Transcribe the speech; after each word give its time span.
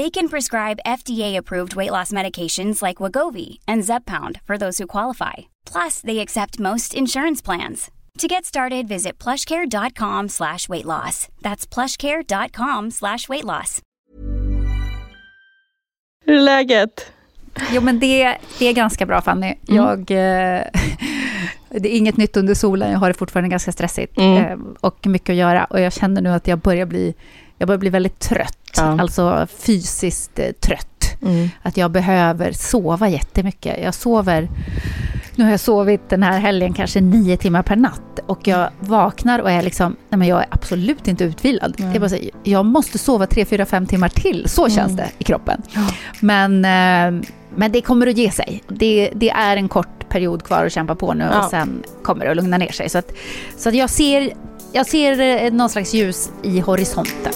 They 0.00 0.10
can 0.10 0.28
prescribe 0.28 0.78
FDA-approved 0.86 1.76
weight 1.76 1.90
loss 1.90 2.12
medications 2.12 2.80
like 2.86 3.02
Wagovi 3.02 3.58
and 3.68 3.84
Zepbound 3.84 4.40
for 4.46 4.56
those 4.58 4.78
who 4.78 4.86
qualify. 4.86 5.32
Plus, 5.72 6.00
they 6.00 6.18
accept 6.20 6.58
most 6.58 6.94
insurance 6.94 7.44
plans. 7.44 7.90
To 8.18 8.26
get 8.26 8.44
started, 8.46 8.88
visit 8.88 9.18
plushcare.com 9.24 10.28
slash 10.28 10.68
weight 10.68 10.86
loss. 10.86 11.28
That's 11.42 11.66
plushcare.com 11.74 12.90
slash 12.90 13.28
weight 13.28 13.44
loss. 13.44 13.82
Hur 16.26 16.34
är 16.34 16.40
läget? 16.40 17.12
Jo, 17.72 17.80
men 17.80 18.00
det, 18.00 18.36
det 18.58 18.66
är 18.66 18.72
ganska 18.72 19.06
bra, 19.06 19.20
Fanny. 19.22 19.46
Mm. 19.46 19.56
Jag, 19.68 19.98
eh, 20.00 20.62
det 21.68 21.94
är 21.94 21.96
inget 21.96 22.16
nytt 22.16 22.36
under 22.36 22.54
solen. 22.54 22.90
Jag 22.92 22.98
har 22.98 23.08
det 23.08 23.14
fortfarande 23.14 23.48
ganska 23.50 23.72
stressigt 23.72 24.18
Mm. 24.18 24.36
eh, 24.36 24.58
och 24.80 25.06
mycket 25.06 25.30
att 25.30 25.36
göra. 25.36 25.64
Och 25.64 25.80
jag 25.80 25.92
känner 25.92 26.22
nu 26.22 26.30
att 26.30 26.46
jag 26.48 26.58
börjar 26.58 26.86
bli, 26.86 27.14
jag 27.60 27.66
börjar 27.66 27.78
bli 27.78 27.90
väldigt 27.90 28.18
trött. 28.18 28.58
Ja. 28.76 29.00
Alltså 29.00 29.46
fysiskt 29.58 30.38
eh, 30.38 30.50
trött. 30.60 31.16
Mm. 31.22 31.48
Att 31.62 31.76
jag 31.76 31.90
behöver 31.90 32.52
sova 32.52 33.08
jättemycket. 33.08 33.82
Jag 33.84 33.94
sover... 33.94 34.48
Nu 35.34 35.44
har 35.44 35.50
jag 35.50 35.60
sovit 35.60 36.08
den 36.08 36.22
här 36.22 36.38
helgen 36.40 36.72
kanske 36.72 37.00
nio 37.00 37.36
timmar 37.36 37.62
per 37.62 37.76
natt. 37.76 38.20
Och 38.26 38.48
jag 38.48 38.70
vaknar 38.80 39.38
och 39.38 39.50
är 39.50 39.62
liksom... 39.62 39.96
Nej, 40.08 40.18
men 40.18 40.28
jag 40.28 40.38
är 40.40 40.46
absolut 40.50 41.08
inte 41.08 41.24
utvilad. 41.24 41.74
Nej. 41.78 41.88
Jag, 41.92 42.00
bara 42.00 42.08
säger, 42.08 42.30
jag 42.42 42.66
måste 42.66 42.98
sova 42.98 43.26
tre, 43.26 43.44
fyra, 43.44 43.66
fem 43.66 43.86
timmar 43.86 44.08
till. 44.08 44.48
Så 44.48 44.68
känns 44.68 44.96
det 44.96 45.08
i 45.18 45.24
kroppen. 45.24 45.62
Men, 46.20 46.64
eh, 46.64 47.28
men 47.54 47.72
det 47.72 47.80
kommer 47.80 48.06
att 48.06 48.16
ge 48.16 48.30
sig. 48.30 48.62
Det, 48.68 49.10
det 49.14 49.30
är 49.30 49.56
en 49.56 49.68
kort 49.68 50.08
period 50.08 50.42
kvar 50.44 50.66
att 50.66 50.72
kämpa 50.72 50.94
på 50.94 51.14
nu 51.14 51.28
Ja. 51.32 51.44
och 51.44 51.50
sen 51.50 51.82
kommer 52.02 52.24
det 52.24 52.30
att 52.30 52.36
lugna 52.36 52.58
ner 52.58 52.72
sig. 52.72 52.88
Så, 52.88 52.98
att, 52.98 53.12
så 53.56 53.68
att 53.68 53.74
jag 53.74 53.90
ser, 53.90 54.32
jag 54.72 54.86
ser 54.86 55.20
eh, 55.44 55.52
någon 55.52 55.68
slags 55.70 55.94
ljus 55.94 56.30
i 56.42 56.60
horisonten. 56.60 57.32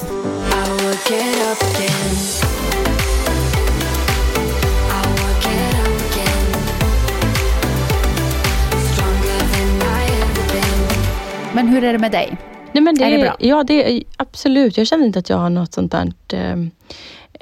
Men 11.55 11.69
hur 11.69 11.85
är 11.85 11.93
det 11.93 11.99
med 11.99 12.13
dig? 12.13 12.37
Nej, 12.73 12.83
men 12.83 12.95
det 12.95 13.05
Är 13.05 13.11
det 13.11 13.19
bra? 13.23 13.37
Ja, 13.39 13.65
det 13.65 14.03
absolut. 14.17 14.77
Jag 14.79 14.87
känner 14.87 15.07
inte 15.07 15.19
att 15.19 15.31
jag 15.31 15.37
har 15.37 15.51
något 15.51 15.73
sånt 15.73 15.93
där 15.93 16.13
eh, 16.33 16.57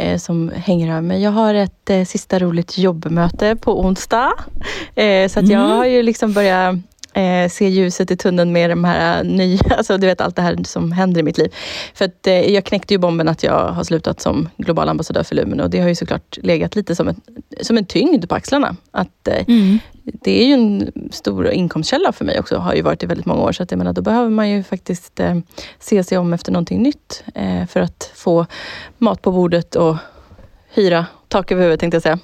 eh, 0.09 0.19
som 0.19 0.53
hänger 0.57 0.91
över 0.91 1.01
mig. 1.01 1.23
Jag 1.23 1.31
har 1.31 1.55
ett 1.55 1.91
eh, 1.91 2.05
sista 2.05 2.39
roligt 2.39 2.79
jobbmöte 2.79 3.57
på 3.57 3.81
onsdag. 3.81 4.33
Eh, 4.95 5.29
så 5.29 5.41
att 5.41 5.49
jag 5.49 5.61
Mm. 5.65 5.77
har 5.77 5.85
ju 5.87 6.03
liksom 6.03 6.33
börjat 6.33 6.75
eh, 7.15 7.49
se 7.49 7.69
ljuset 7.69 8.11
i 8.11 8.17
tunneln 8.17 8.53
med 8.53 8.71
de 8.71 8.85
här 8.85 9.25
nya, 9.25 9.61
alltså 9.77 9.99
du 9.99 10.07
vet 10.07 10.21
allt 10.21 10.37
det 10.37 10.43
här 10.43 10.59
som 10.65 10.93
händer 10.93 11.21
i 11.21 11.23
mitt 11.23 11.39
liv. 11.39 11.55
För 11.95 12.05
att 12.05 12.27
eh, 12.27 12.55
jag 12.55 12.65
knäckte 12.65 12.95
ju 12.95 12.99
bomben 12.99 13.29
att 13.29 13.43
jag 13.43 13.69
har 13.69 13.85
slutat 13.85 14.21
som 14.21 14.49
global 14.57 14.89
ambassadör 14.89 15.23
för 15.23 15.35
Lumen 15.35 15.61
och 15.61 15.71
det 15.71 15.81
har 15.81 15.89
ju 15.89 15.95
såklart 15.95 16.39
legat 16.43 16.77
lite 16.77 16.97
som, 16.97 17.09
ett, 17.09 17.17
som 17.61 17.79
en 17.79 17.85
tyngd 17.85 18.29
på 18.29 18.35
axlarna. 18.35 18.77
Att 18.91 19.29
eh, 19.29 19.45
det 20.03 20.43
är 20.43 20.47
ju 20.47 20.53
en 20.53 20.93
stor 21.11 21.51
inkomstkälla 21.51 22.13
för 22.13 22.25
mig 22.25 22.41
också, 22.41 22.57
har 22.57 22.75
ju 22.75 22.83
varit 22.83 23.03
i 23.03 23.07
väldigt 23.07 23.27
många 23.27 23.43
år. 23.43 23.53
Så 23.53 23.63
att 23.63 23.71
jag 23.71 23.79
menar, 23.79 23.93
då 23.93 24.03
behöver 24.03 24.31
man 24.31 24.51
ju 24.51 24.63
faktiskt 24.63 25.21
eh, 25.21 25.39
se 25.79 26.05
sig 26.05 26.19
om 26.19 26.33
efter 26.33 26.53
någonting 26.53 26.83
nytt 26.83 27.25
eh, 27.35 27.67
för 27.67 27.81
att 27.81 28.13
få 28.15 28.47
mat 28.99 29.23
på 29.23 29.33
bordet 29.33 29.77
och 29.77 29.97
hyra, 30.75 31.07
tak 31.29 31.53
över 31.53 31.63
huvudet 31.63 31.81
tänkte 31.81 31.97
jag 31.97 32.03
säga. 32.03 32.19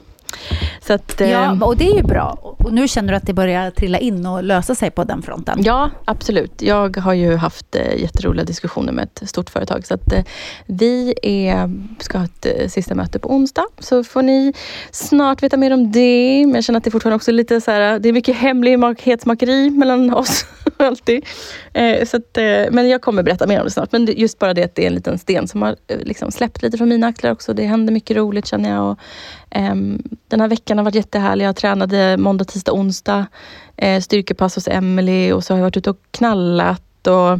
Att, 0.89 1.21
Ja, 1.21 1.59
och 1.61 1.77
det 1.77 1.89
är 1.89 1.97
ju 1.97 2.03
bra. 2.03 2.39
Och 2.41 2.73
nu 2.73 2.89
känner 2.89 3.13
du 3.13 3.17
att 3.17 3.27
det 3.27 3.33
börjar 3.33 3.71
trilla 3.71 3.99
in 3.99 4.27
och 4.27 4.45
lösa 4.45 4.75
sig 4.75 4.91
på 4.91 5.05
den 5.05 5.23
fronten? 5.23 5.59
Ja, 5.63 5.91
absolut. 6.05 6.63
Jag 6.63 6.97
har 6.97 7.13
ju 7.13 7.37
haft 7.37 7.77
eh, 7.77 8.01
jätteroliga 8.01 8.45
diskussioner 8.45 8.93
med 8.93 9.05
ett 9.05 9.29
stort 9.29 9.51
företag. 9.51 9.87
Så 9.87 9.95
att, 9.95 10.13
eh, 10.13 10.25
vi 10.67 11.15
är, 11.23 11.71
ska 12.01 12.19
ha 12.19 12.25
ett 12.25 12.47
eh, 12.47 12.69
sista 12.69 12.95
möte 12.95 13.19
på 13.19 13.31
onsdag. 13.31 13.67
Så 13.79 14.05
får 14.05 14.23
ni 14.23 14.55
snart 14.91 15.43
veta 15.43 15.57
mer 15.57 15.73
om 15.73 15.93
det. 15.93 16.43
Men 16.47 16.55
jag 16.55 16.65
känner 16.65 16.79
att 16.79 16.85
det 16.85 16.91
fortfarande 16.91 17.17
också 17.17 17.33
lite 17.33 17.61
så 17.61 17.71
här, 17.71 17.99
det 17.99 18.09
är 18.09 18.13
mycket 18.13 18.37
hemlighetsmakeri 18.37 19.71
mellan 19.71 20.15
oss. 20.15 20.47
alltid. 20.77 21.27
Så 22.07 22.17
att, 22.17 22.39
men 22.71 22.89
jag 22.89 23.03
kommer 23.03 23.23
berätta 23.23 23.47
mer 23.47 23.59
om 23.59 23.65
det 23.65 23.71
snart. 23.71 23.93
Men 23.93 24.07
just 24.07 24.39
bara 24.39 24.55
det 24.55 24.65
att 24.65 24.75
det 24.75 24.83
är 24.83 24.87
en 24.87 24.95
liten 24.95 25.19
sten 25.19 25.49
som 25.49 25.63
har 25.63 25.77
liksom 25.89 26.31
släppt 26.31 26.63
lite 26.63 26.79
från 26.79 26.89
mina 26.89 27.07
axlar 27.07 27.31
också. 27.31 27.55
Det 27.55 27.65
händer 27.65 27.93
mycket 27.93 28.17
roligt 28.17 28.47
känner 28.47 28.71
jag. 28.71 28.91
Och, 28.91 28.99
ehm, 29.48 29.48
den 30.29 30.41
här 30.41 30.49
veckan 30.49 30.79
har 30.79 30.85
varit 30.85 30.95
jättehärlig. 30.95 31.45
Jag 31.45 31.57
tränade 31.57 32.17
måndag, 32.17 32.45
tisdag, 32.45 32.73
onsdag. 32.73 33.27
Eh, 33.77 34.01
styrkepass 34.01 34.55
hos 34.55 34.69
Emily 34.69 35.33
och 35.33 35.45
så 35.45 35.55
har 35.55 35.59
jag 35.59 35.65
varit 35.65 35.77
ute 35.77 35.91
och 35.91 35.99
knallat. 36.11 37.07
Och, 37.07 37.39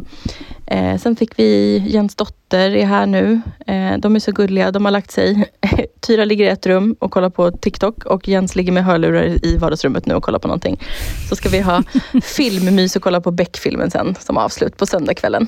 eh, 0.73 0.97
sen 0.97 1.15
fick 1.15 1.39
vi 1.39 1.77
Jens 1.87 2.15
dotter 2.15 2.75
är 2.75 2.85
här 2.85 3.05
nu. 3.05 3.41
Eh, 3.67 3.97
de 3.97 4.15
är 4.15 4.19
så 4.19 4.31
gulliga. 4.31 4.71
De 4.71 4.85
har 4.85 4.91
lagt 4.91 5.11
sig. 5.11 5.51
Tyra 5.99 6.25
ligger 6.25 6.45
i 6.45 6.49
ett 6.49 6.65
rum 6.65 6.95
och 6.99 7.11
kollar 7.11 7.29
på 7.29 7.51
TikTok 7.51 8.05
och 8.05 8.27
Jens 8.27 8.55
ligger 8.55 8.71
med 8.71 8.85
hörlurar 8.85 9.45
i 9.45 9.57
vardagsrummet 9.57 10.05
nu 10.05 10.13
och 10.13 10.23
kollar 10.23 10.39
på 10.39 10.47
någonting. 10.47 10.79
Så 11.29 11.35
ska 11.35 11.49
vi 11.49 11.59
ha 11.59 11.83
filmmys 12.23 12.95
och 12.95 13.01
kolla 13.01 13.21
på 13.21 13.31
Beck-filmen 13.31 13.91
sen 13.91 14.15
som 14.19 14.37
avslut 14.37 14.77
på 14.77 14.85
söndagskvällen. 14.85 15.47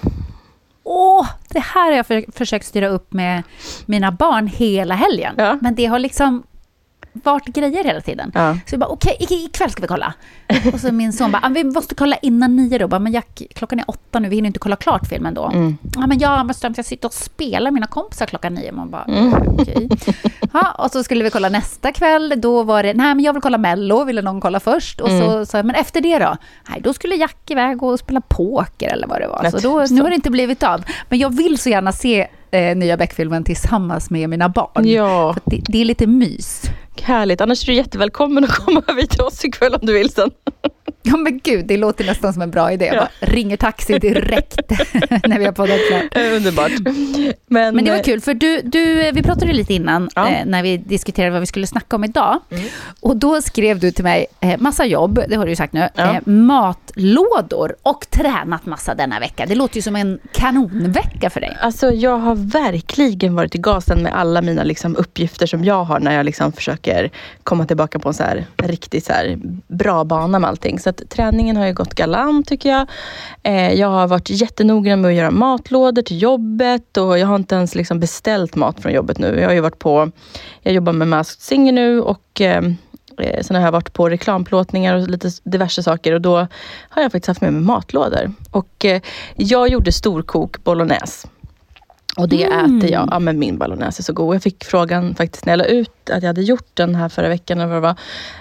Åh, 0.83 1.27
det 1.49 1.59
här 1.59 1.89
har 1.89 1.97
jag 1.97 2.07
för, 2.07 2.25
försökt 2.31 2.65
styra 2.65 2.87
upp 2.87 3.13
med 3.13 3.43
mina 3.85 4.11
barn 4.11 4.47
hela 4.47 4.95
helgen. 4.95 5.35
Ja. 5.37 5.57
Men 5.61 5.75
det 5.75 5.85
har 5.85 5.99
liksom 5.99 6.43
varit 7.13 7.45
grejer 7.45 7.83
hela 7.83 8.01
tiden. 8.01 8.31
Ja. 8.33 8.53
Så 8.53 8.73
jag 8.73 8.79
bara, 8.79 8.89
okej, 8.89 9.17
okay, 9.19 9.37
ikväll 9.37 9.69
ska 9.71 9.81
vi 9.81 9.87
kolla. 9.87 10.13
Och 10.73 10.79
så 10.79 10.91
min 10.91 11.13
son 11.13 11.31
bara, 11.31 11.41
ah, 11.45 11.49
vi 11.49 11.63
måste 11.63 11.95
kolla 11.95 12.15
innan 12.21 12.55
nio 12.55 12.77
då. 12.77 12.87
Bara, 12.87 12.99
men 12.99 13.11
Jack, 13.11 13.41
klockan 13.55 13.79
är 13.79 13.85
åtta 13.89 14.19
nu, 14.19 14.29
vi 14.29 14.35
hinner 14.35 14.47
inte 14.47 14.59
kolla 14.59 14.75
klart 14.75 15.07
filmen 15.07 15.33
då. 15.33 15.45
Mm. 15.45 15.77
Ja, 15.95 16.07
men 16.07 16.19
jag 16.19 16.45
måste 16.47 16.73
jag 16.75 16.85
sitta 16.85 17.07
och 17.07 17.13
spela 17.13 17.63
med 17.63 17.73
mina 17.73 17.87
kompisar 17.87 18.25
klockan 18.25 18.53
nio. 18.53 18.71
Man 18.71 18.89
bara, 18.89 19.03
Mm. 19.03 19.33
okej. 19.59 19.89
Ja, 20.53 20.71
och 20.71 20.91
så 20.91 21.03
skulle 21.03 21.23
vi 21.23 21.29
kolla 21.29 21.49
nästa 21.49 21.91
kväll. 21.91 22.33
Då 22.37 22.63
var 22.63 22.83
det, 22.83 22.93
nej 22.93 23.15
men 23.15 23.19
jag 23.25 23.33
vill 23.33 23.41
kolla 23.41 23.57
Mello, 23.57 24.03
ville 24.03 24.21
någon 24.21 24.41
kolla 24.41 24.59
först. 24.59 25.01
Och 25.01 25.09
Mm. 25.09 25.21
så 25.21 25.45
sa 25.45 25.57
jag, 25.57 25.65
men 25.65 25.75
efter 25.75 26.01
det 26.01 26.19
då? 26.19 26.37
Nej, 26.69 26.81
då 26.81 26.93
skulle 26.93 27.15
Jack 27.15 27.51
iväg 27.51 27.83
och 27.83 27.99
spela 27.99 28.21
poker 28.21 28.89
eller 28.93 29.07
vad 29.07 29.21
det 29.21 29.27
var. 29.27 29.49
Så 29.49 29.57
då, 29.57 29.85
nu 29.95 30.01
har 30.01 30.09
det 30.09 30.15
inte 30.15 30.31
blivit 30.31 30.63
av. 30.63 30.83
Men 31.09 31.19
jag 31.19 31.35
vill 31.35 31.57
så 31.57 31.69
gärna 31.69 31.91
se 31.91 32.27
eh, 32.51 32.75
nya 32.75 32.97
Beck-filmen 32.97 33.43
tillsammans 33.43 34.09
med 34.09 34.29
mina 34.29 34.49
barn. 34.49 34.87
Ja, 34.87 35.35
det, 35.45 35.61
det 35.67 35.81
är 35.81 35.85
lite 35.85 36.07
mys. 36.07 36.61
härligt. 37.01 37.41
Annars 37.41 37.63
är 37.63 37.67
du 37.67 37.73
jättevälkommen 37.73 38.43
att 38.43 38.49
komma 38.51 38.83
över 38.87 39.01
till 39.01 39.21
oss 39.21 39.45
ikväll 39.45 39.73
om 39.73 39.85
du 39.85 39.93
vill 39.93 40.09
sen. 40.09 40.31
Ja 41.03 41.17
men 41.17 41.39
gud, 41.43 41.65
det 41.65 41.77
låter 41.77 42.05
nästan 42.05 42.33
som 42.33 42.41
en 42.41 42.51
bra 42.51 42.71
idé. 42.71 42.85
Jag 42.85 42.95
Ja. 42.95 42.99
bara 43.21 43.31
ringer 43.31 43.57
taxi 43.57 43.99
direkt 43.99 44.57
när 45.27 45.39
vi 45.39 45.45
har 45.45 45.51
poddat 45.51 45.79
klart. 45.89 46.03
Eh, 46.17 46.35
Underbart. 46.35 46.71
Men, 47.47 47.75
Men 47.75 47.85
det 47.85 47.91
var 47.91 47.97
eh, 47.97 48.03
kul, 48.03 48.21
för 48.21 48.33
du, 48.33 48.61
du, 48.63 49.11
vi 49.11 49.23
pratade 49.23 49.53
lite 49.53 49.73
innan 49.73 50.09
Ja. 50.15 50.29
eh, 50.29 50.45
när 50.45 50.63
vi 50.63 50.77
diskuterade 50.77 51.31
vad 51.31 51.39
vi 51.39 51.45
skulle 51.45 51.67
snacka 51.67 51.95
om 51.95 52.03
idag. 52.03 52.39
Mm. 52.51 52.63
Och 52.99 53.17
då 53.17 53.41
skrev 53.41 53.79
du 53.79 53.91
till 53.91 54.03
mig, 54.03 54.25
eh, 54.39 54.59
massa 54.59 54.85
jobb, 54.85 55.19
det 55.29 55.35
har 55.35 55.45
du 55.45 55.51
ju 55.51 55.55
sagt 55.55 55.73
nu, 55.73 55.89
Ja. 55.95 56.03
eh, 56.15 56.19
matlådor 56.85 57.75
och 57.83 58.05
tränat 58.09 58.65
massa 58.65 58.95
denna 58.95 59.19
vecka. 59.19 59.45
Det 59.45 59.55
låter 59.55 59.75
ju 59.75 59.81
som 59.81 59.95
en 59.95 60.19
kanonvecka 60.33 61.29
för 61.29 61.39
dig. 61.41 61.57
Alltså 61.61 61.91
jag 61.91 62.17
har 62.17 62.35
verkligen 62.35 63.35
varit 63.35 63.55
i 63.55 63.57
gasen 63.57 64.03
med 64.03 64.13
alla 64.15 64.41
mina 64.41 64.63
liksom, 64.63 64.95
uppgifter 64.95 65.45
som 65.47 65.63
jag 65.65 65.83
har 65.83 65.99
när 65.99 66.15
jag 66.15 66.25
liksom 66.25 66.51
försöker 66.51 67.09
komma 67.43 67.65
tillbaka 67.65 67.99
på 67.99 68.07
en 68.09 68.13
så 68.13 68.23
här, 68.23 68.45
riktigt 68.63 69.05
så 69.05 69.13
här, 69.13 69.39
bra 69.67 70.03
bana 70.03 70.39
med 70.39 70.47
allting. 70.49 70.79
Så 70.79 70.90
att 70.91 71.09
träningen 71.09 71.57
har 71.57 71.65
ju 71.65 71.73
gått 71.73 71.93
galant 71.93 72.47
tycker 72.47 72.69
jag. 72.69 72.87
Eh, 73.43 73.73
jag 73.73 73.87
har 73.87 74.07
varit 74.07 74.29
jättenoggrann 74.29 75.01
med 75.01 75.09
att 75.09 75.15
göra 75.15 75.31
matlådor 75.31 76.01
till 76.01 76.21
jobbet 76.21 76.97
och 76.97 77.19
jag 77.19 77.27
har 77.27 77.35
inte 77.35 77.55
ens 77.55 77.75
liksom 77.75 77.99
beställt 77.99 78.55
mat 78.55 78.81
från 78.81 78.93
jobbet 78.93 79.19
nu. 79.19 79.39
Jag 79.39 79.47
har 79.47 79.53
ju 79.53 79.61
varit 79.61 79.79
på, 79.79 80.11
jag 80.61 80.73
jobbar 80.73 80.93
med 80.93 81.07
Masked 81.07 81.41
Singer 81.41 81.71
nu 81.71 82.01
och 82.01 82.41
eh, 82.41 82.63
eh 83.19 83.41
Sen 83.41 83.55
har 83.55 83.63
jag 83.63 83.71
varit 83.71 83.93
på 83.93 84.09
reklamplåtningar 84.09 84.95
och 84.95 85.09
lite 85.09 85.29
diverse 85.43 85.83
saker 85.83 86.13
och 86.13 86.21
då 86.21 86.35
har 86.89 87.01
jag 87.01 87.11
faktiskt 87.11 87.27
haft 87.27 87.41
med 87.41 87.53
mig 87.53 87.61
matlådor. 87.61 88.33
Och 88.51 88.85
eh, 88.85 89.01
jag 89.35 89.69
gjorde 89.69 89.91
storkok 89.91 90.63
bolognese. 90.63 91.27
Och 92.17 92.29
det 92.29 92.43
Mm. 92.43 92.77
äter 92.79 92.91
jag. 92.91 93.07
Ja, 93.11 93.19
men 93.19 93.39
min 93.39 93.57
bolognese 93.57 93.99
är 94.01 94.03
så 94.03 94.13
god. 94.13 94.35
Jag 94.35 94.43
fick 94.43 94.63
frågan 94.65 95.15
faktiskt 95.15 95.45
när 95.45 95.53
jag 95.53 95.57
la 95.57 95.65
ut 95.65 96.09
att 96.09 96.23
jag 96.23 96.27
hade 96.29 96.41
gjort 96.41 96.69
den 96.73 96.95
här 96.95 97.09
förra 97.09 97.29
veckan. 97.29 97.57
Eller 97.59 97.67
vad 97.67 97.77
det 97.77 97.81
var, 97.81 97.95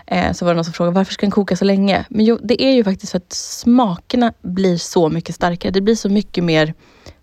eh, 0.07 0.33
så 0.33 0.45
var 0.45 0.53
det 0.53 0.57
någon 0.57 0.65
som 0.65 0.73
frågade 0.75 0.95
varför 0.95 1.13
ska 1.13 1.27
den 1.27 1.31
koka 1.31 1.57
så 1.57 1.65
länge? 1.65 2.05
Men 2.11 2.25
jo, 2.25 2.39
det 2.43 2.63
är 2.63 2.73
ju 2.73 2.85
faktiskt 2.85 3.11
för 3.13 3.17
att 3.19 3.33
smakerna 3.33 4.33
blir 4.43 4.77
så 4.77 5.09
mycket 5.09 5.35
starkare. 5.35 5.73
Det 5.73 5.81
blir 5.81 5.95
så 5.95 6.09
mycket 6.09 6.45
mer 6.45 6.75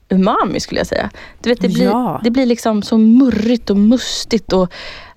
umami 0.09 0.59
skulle 0.59 0.79
jag 0.79 0.87
säga. 0.87 1.09
Du 1.41 1.49
vet, 1.49 1.61
det, 1.61 1.69
blir, 1.69 1.85
Ja. 1.85 2.21
det 2.23 2.31
blir 2.31 2.45
liksom 2.45 2.81
så 2.81 2.97
murrigt 2.97 3.69
och 3.69 3.77
mustigt. 3.77 4.53
Och, 4.53 4.71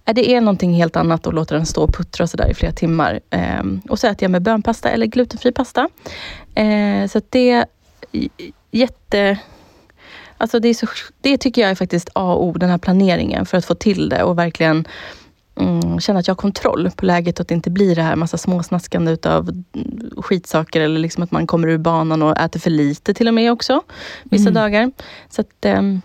eh, 0.05 0.15
det 0.15 0.31
är 0.35 0.41
någonting 0.41 0.75
helt 0.75 0.97
annat 0.97 1.27
att 1.27 1.35
låta 1.35 1.55
den 1.55 1.67
stå 1.67 1.83
och 1.83 1.95
puttra 1.95 2.27
sådär 2.27 2.51
i 2.51 2.55
flera 2.55 2.73
timmar. 2.73 3.21
Ehm, 3.31 3.81
och 3.89 3.99
så 3.99 4.07
äter 4.07 4.23
jag 4.25 4.31
med 4.31 4.43
bönpasta 4.43 4.91
eller 4.91 5.07
glutenfri 5.07 5.53
pasta. 5.53 5.89
Eh, 6.55 7.07
så 7.09 7.19
att 7.19 7.31
det 7.31 7.51
är 7.51 7.65
jätte... 8.71 9.39
Alltså 10.41 10.61
det, 10.61 10.69
är 10.69 10.75
så, 10.75 10.87
det 11.21 11.39
tycker 11.39 11.63
jag 11.63 11.71
är 11.71 11.75
faktiskt 11.75 12.09
A 12.13 12.33
och 12.33 12.45
O, 12.45 12.53
den 12.53 12.71
här 12.71 12.79
planeringen 12.79 13.47
för 13.47 13.59
att 13.59 13.65
få 13.65 13.75
till 13.75 14.09
det 14.09 14.23
och 14.23 14.39
verkligen 14.39 14.85
mm, 15.61 16.01
känna 16.01 16.19
att 16.19 16.27
jag 16.27 16.35
har 16.35 16.41
kontroll 16.41 16.91
på 16.97 17.07
läget 17.07 17.39
och 17.39 17.41
att 17.41 17.49
det 17.49 17.55
inte 17.55 17.71
blir 17.71 17.97
det 17.97 18.03
här 18.03 18.17
massa 18.17 18.39
småsnaskande 18.39 19.13
utav 19.13 19.49
mm, 19.49 20.11
skitsaker 20.17 20.81
eller 20.81 21.01
liksom 21.01 21.23
att 21.23 21.31
man 21.31 21.47
kommer 21.47 21.69
ur 21.69 21.79
banan 21.79 22.23
och 22.23 22.39
äter 22.39 22.61
för 22.61 22.71
lite 22.71 23.15
till 23.15 23.29
och 23.29 23.35
med 23.35 23.53
också 23.53 23.83
vissa 24.23 24.51
dagar. 24.51 24.91
Så 25.29 25.41
att 25.41 25.65
ehm, 25.65 26.03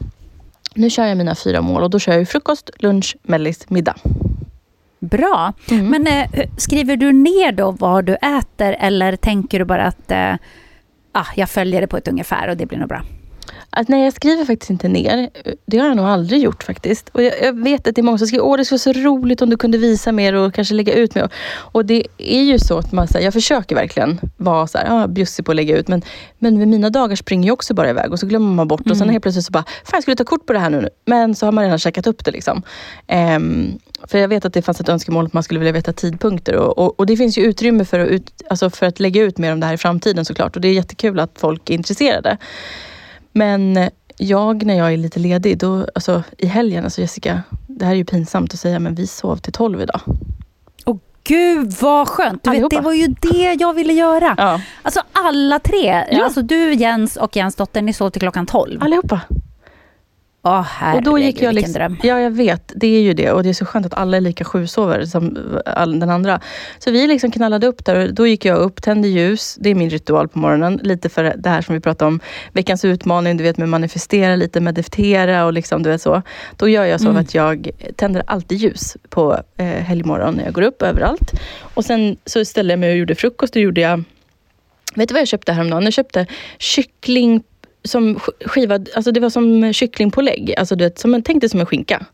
nu 0.74 0.90
kör 0.90 1.06
jag 1.06 1.18
mina 1.18 1.36
fyra 1.36 1.62
mål 1.62 1.84
och 1.84 1.90
då 1.90 2.00
kör 2.00 2.18
jag 2.18 2.30
frukost, 2.30 2.70
lunch, 2.80 3.18
mellis, 3.24 3.70
middag. 3.70 3.96
Bra. 5.00 5.54
Mm. 5.72 5.86
Men 5.88 6.08
eh, 6.08 6.50
skriver 6.58 6.98
du 6.98 7.12
ner 7.12 7.52
då 7.52 7.72
vad 7.72 8.06
du 8.06 8.16
äter 8.16 8.76
eller 8.80 9.16
tänker 9.16 9.60
du 9.60 9.66
bara 9.66 9.84
att 9.84 10.12
eh, 10.12 10.34
ah, 11.12 11.28
jag 11.36 11.50
följer 11.50 11.82
det 11.82 11.88
på 11.88 11.98
ett 11.98 12.08
ungefär 12.08 12.48
och 12.48 12.58
det 12.58 12.66
blir 12.66 12.78
nog 12.78 12.90
bra? 12.90 13.02
Att 13.70 13.88
nej, 13.88 14.04
jag 14.04 14.14
skriver 14.14 14.46
faktiskt 14.46 14.70
inte 14.70 14.88
ner. 14.88 15.30
Det 15.66 15.78
har 15.78 15.88
jag 15.88 15.98
nog 15.98 16.06
aldrig 16.06 16.42
gjort 16.42 16.64
faktiskt. 16.64 17.10
Och 17.10 17.24
jag, 17.24 17.34
jag 17.42 17.64
vet 17.64 17.88
att 17.88 17.96
det 17.96 18.02
är 18.02 18.04
många 18.04 18.18
som 18.18 18.28
skriver, 18.28 18.46
åh 18.46 18.58
det 18.58 18.66
skulle 18.66 18.80
vara 18.86 18.94
så 18.94 19.00
roligt 19.02 19.42
om 19.42 19.50
du 19.50 19.58
kunde 19.58 19.78
visa 19.78 20.12
mer 20.12 20.34
och 20.34 20.54
kanske 20.54 20.74
lägga 20.74 20.94
ut 20.94 21.16
mer. 21.16 21.30
Och 21.54 21.86
det 21.86 22.08
är 22.18 22.42
ju 22.42 22.60
så 22.60 22.78
att 22.78 22.92
man, 22.92 23.08
så 23.08 23.18
här, 23.18 23.26
jag 23.26 23.34
försöker 23.34 23.76
verkligen 23.76 24.20
vara 24.38 24.68
så 24.68 24.78
här, 24.78 24.86
ja, 24.86 25.08
bjussig 25.08 25.46
på 25.46 25.52
att 25.52 25.56
lägga 25.56 25.78
ut. 25.78 25.88
Men, 25.88 26.02
men 26.40 26.58
med 26.58 26.68
mina 26.68 26.90
dagar 26.90 27.16
springer 27.16 27.46
ju 27.46 27.52
också 27.52 27.74
bara 27.74 27.90
iväg 27.90 28.12
och 28.12 28.20
så 28.20 28.28
glömmer 28.28 28.54
man 28.54 28.68
bort. 28.68 28.90
Och 28.90 28.98
sen 28.98 29.10
helt 29.10 29.22
plötsligt 29.22 29.46
så 29.46 29.52
bara, 29.52 29.64
fan 29.64 29.92
jag 29.94 30.02
skulle 30.02 30.16
ta 30.16 30.24
kort 30.24 30.46
på 30.46 30.54
det 30.54 30.60
här 30.60 30.70
nu. 30.70 30.90
Men 31.06 31.36
så 31.36 31.46
har 31.46 31.52
man 31.52 31.64
redan 31.64 31.80
checkat 31.80 32.08
upp 32.08 32.26
det 32.26 32.32
liksom. 32.32 32.64
Ehm, 33.08 33.80
för 34.08 34.18
jag 34.18 34.28
vet 34.28 34.46
att 34.46 34.54
det 34.54 34.62
fanns 34.62 34.82
ett 34.82 34.90
önskemål 34.90 35.26
att 35.26 35.34
man 35.34 35.44
skulle 35.44 35.60
vilja 35.60 35.74
veta 35.74 35.94
tidpunkter. 35.94 36.56
Och, 36.56 36.78
och, 36.78 37.00
och 37.00 37.06
det 37.06 37.18
finns 37.18 37.38
ju 37.38 37.42
utrymme 37.42 37.86
för 37.86 38.00
att, 38.00 38.08
ut, 38.10 38.44
alltså 38.50 38.70
för 38.70 38.86
att 38.86 39.00
lägga 39.00 39.22
ut 39.22 39.38
mer 39.38 39.54
om 39.54 39.60
det 39.60 39.66
här 39.66 39.74
i 39.74 39.78
framtiden 39.78 40.26
såklart. 40.26 40.56
Och 40.56 40.62
det 40.62 40.68
är 40.68 40.74
jättekul 40.74 41.20
att 41.20 41.32
folk 41.36 41.70
är 41.70 41.74
intresserade. 41.74 42.38
Men 43.36 43.90
jag, 44.18 44.66
när 44.66 44.74
jag 44.78 44.94
är 44.94 44.98
lite 44.98 45.20
ledig, 45.20 45.58
då, 45.58 45.88
alltså, 45.96 46.24
i 46.38 46.46
helgen, 46.46 46.84
alltså 46.84 47.02
Jessica, 47.02 47.44
det 47.68 47.86
här 47.86 47.92
är 47.92 47.96
ju 47.98 48.06
pinsamt 48.06 48.54
att 48.54 48.60
säga, 48.60 48.80
men 48.80 48.96
vi 48.96 49.08
sov 49.08 49.38
till 49.38 49.54
tolv 49.54 49.82
idag. 49.82 50.02
Åh 50.86 50.98
gud 51.24 51.74
vad 51.82 52.08
skönt! 52.08 52.44
Du 52.44 52.50
vet, 52.50 52.70
det 52.70 52.82
var 52.82 52.94
ju 52.94 53.08
det 53.08 53.54
jag 53.60 53.74
ville 53.74 53.94
göra. 53.94 54.36
Ja. 54.38 54.62
Alltså 54.82 55.02
alla 55.12 55.60
tre, 55.60 56.06
Ja. 56.12 56.24
alltså 56.24 56.42
du, 56.42 56.74
Jens 56.74 57.18
och 57.18 57.36
Jens 57.36 57.56
dotter, 57.56 57.82
ni 57.82 57.94
sov 57.94 58.10
till 58.10 58.22
klockan 58.22 58.46
12. 58.46 58.84
Allihopa. 58.84 59.22
Åh 60.48 60.62
herregud, 60.62 61.08
Och 61.08 61.12
då 61.14 61.20
gick 61.20 61.42
jag 61.42 61.54
liksom, 61.54 61.74
dröm. 61.74 61.98
Ja, 62.04 62.20
jag 62.20 62.32
vet. 62.32 62.72
Det 62.76 62.88
är 62.88 63.02
ju 63.02 63.14
det. 63.14 63.32
Och 63.32 63.44
det 63.44 63.50
är 63.50 63.54
så 63.54 63.66
skönt 63.66 63.86
att 63.86 63.94
alla 63.94 64.18
är 64.18 64.22
lika 64.22 64.44
sjusovare 64.44 65.08
som 65.08 65.38
all, 65.66 66.00
den 66.00 66.10
andra. 66.10 66.40
Så 66.80 66.92
vi 66.92 67.08
liksom 67.08 67.32
knallade 67.32 67.68
upp 67.68 67.86
där. 67.86 67.96
och 68.08 68.14
Då 68.14 68.28
gick 68.28 68.46
jag 68.46 68.58
upp, 68.58 68.82
tände 68.82 69.08
ljus. 69.08 69.56
Det 69.60 69.70
är 69.70 69.76
min 69.76 69.90
ritual 69.90 70.28
på 70.28 70.40
morgonen. 70.40 70.80
Lite 70.84 71.10
för 71.10 71.34
det 71.38 71.50
här 71.50 71.62
som 71.62 71.76
vi 71.76 71.82
pratade 71.82 72.08
om. 72.08 72.20
Veckans 72.54 72.86
utmaning, 72.86 73.38
du 73.38 73.44
vet 73.44 73.58
med 73.58 73.70
manifestera 73.70 74.36
lite, 74.36 74.60
meditera 74.62 75.46
och 75.46 75.54
liksom, 75.54 75.84
du 75.84 75.90
vet 75.90 76.02
så. 76.02 76.22
Då 76.58 76.70
gör 76.70 76.86
jag 76.86 77.02
så 77.02 77.06
Mm. 77.10 77.18
att 77.22 77.36
jag 77.36 77.70
tänder 77.96 78.24
alltid 78.28 78.58
ljus 78.58 78.98
på 79.10 79.40
eh, 79.58 79.66
helgmorgon 79.66 80.36
när 80.36 80.44
jag 80.44 80.54
går 80.54 80.62
upp 80.62 80.82
överallt. 80.82 81.32
Och 81.62 81.86
sen 81.86 82.18
så 82.26 82.46
ställde 82.46 82.74
jag 82.74 82.80
mig 82.80 82.92
och 82.92 82.98
gjorde 82.98 83.16
frukost. 83.16 83.54
Då 83.54 83.60
gjorde 83.60 83.82
jag 83.82 84.04
Vet 84.96 85.10
du 85.10 85.14
vad 85.14 85.22
jag 85.22 85.28
köpte 85.28 85.54
häromdagen? 85.54 85.84
Jag 85.84 85.94
köpte 85.94 86.28
kyckling 86.58 87.44
som 87.86 88.16
sk- 88.16 88.48
skivad, 88.48 88.90
alltså 88.96 89.12
det 89.12 89.20
var 89.20 89.30
som 89.30 89.74
kycklingpålägg. 89.74 90.54
Alltså 90.58 90.76
du 90.76 90.84
vet, 90.84 91.00
som 91.00 91.14
en, 91.14 91.22
tänk 91.24 91.42
dig 91.42 91.50
som 91.50 91.60
en 91.60 91.66
skinka. 91.66 92.06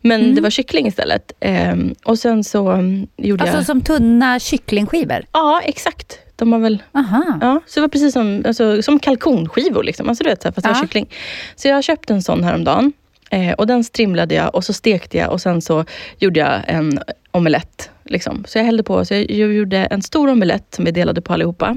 Men 0.00 0.20
Mm. 0.20 0.34
det 0.34 0.40
var 0.40 0.50
kyckling 0.50 0.86
istället. 0.86 1.32
Ehm, 1.40 1.94
och 2.04 2.18
sen 2.18 2.44
så 2.44 2.72
um, 2.72 3.06
gjorde 3.16 3.42
Alltså 3.42 3.56
jag... 3.58 3.66
som 3.66 3.80
tunna 3.80 4.38
kycklingskivor? 4.38 5.24
Ja, 5.32 5.60
exakt. 5.64 6.18
De 6.36 6.52
har 6.52 6.60
väl... 6.60 6.82
Aha. 6.94 7.38
Ja, 7.40 7.60
så 7.66 7.74
det 7.74 7.80
var 7.80 7.88
precis 7.88 8.12
som, 8.12 8.42
alltså, 8.46 8.82
som 8.82 8.98
kalkonskivor. 8.98 9.82
Liksom. 9.82 10.08
Alltså, 10.08 10.24
du 10.24 10.30
vet, 10.30 10.42
fast 10.42 10.56
det 10.56 10.68
var 10.68 10.76
Ja. 10.76 10.80
kyckling. 10.82 11.08
Så 11.56 11.68
jag 11.68 11.84
köpte 11.84 12.12
en 12.12 12.22
sån 12.22 12.44
häromdagen. 12.44 12.92
Eh, 13.30 13.52
och 13.52 13.66
den 13.66 13.84
strimlade 13.84 14.34
jag 14.34 14.54
och 14.54 14.64
så 14.64 14.72
stekte 14.72 15.18
jag 15.18 15.32
och 15.32 15.40
sen 15.40 15.62
så 15.62 15.84
gjorde 16.18 16.40
jag 16.40 16.60
en 16.66 16.98
omelett. 17.30 17.90
Liksom. 18.04 18.44
Så 18.48 18.58
jag 18.58 18.64
hällde 18.64 18.82
på, 18.82 19.04
så 19.04 19.14
jag, 19.14 19.30
jag 19.30 19.52
gjorde 19.52 19.76
en 19.78 20.02
stor 20.02 20.28
omelett 20.30 20.74
som 20.74 20.84
vi 20.84 20.90
delade 20.90 21.20
på 21.20 21.32
allihopa. 21.32 21.76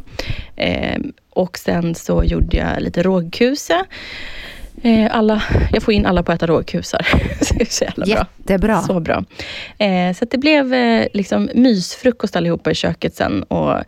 Eh, 0.55 0.97
och 1.35 1.57
sen 1.57 1.95
så 1.95 2.23
gjorde 2.23 2.57
jag 2.57 2.81
lite 2.81 3.03
rågkuse. 3.03 3.85
Eh, 4.83 5.15
alla, 5.15 5.43
jag 5.71 5.83
får 5.83 5.93
in 5.93 6.05
alla 6.05 6.23
på 6.23 6.31
att 6.31 6.37
äta 6.37 6.47
rågkusar. 6.47 7.07
Så 7.41 7.53
det 7.53 7.61
är 7.61 7.65
så 7.65 7.83
jävla 7.83 8.05
bra. 8.05 8.27
Jättebra. 8.37 8.81
Så 8.81 8.99
bra. 8.99 9.23
Eh, 9.77 10.13
så 10.13 10.25
det 10.25 10.37
blev 10.37 10.73
eh, 10.73 11.07
liksom 11.13 11.49
mysfrukost 11.53 12.35
allihopa 12.35 12.71
i 12.71 12.75
köket 12.75 13.15
sen. 13.15 13.43
Och, 13.43 13.83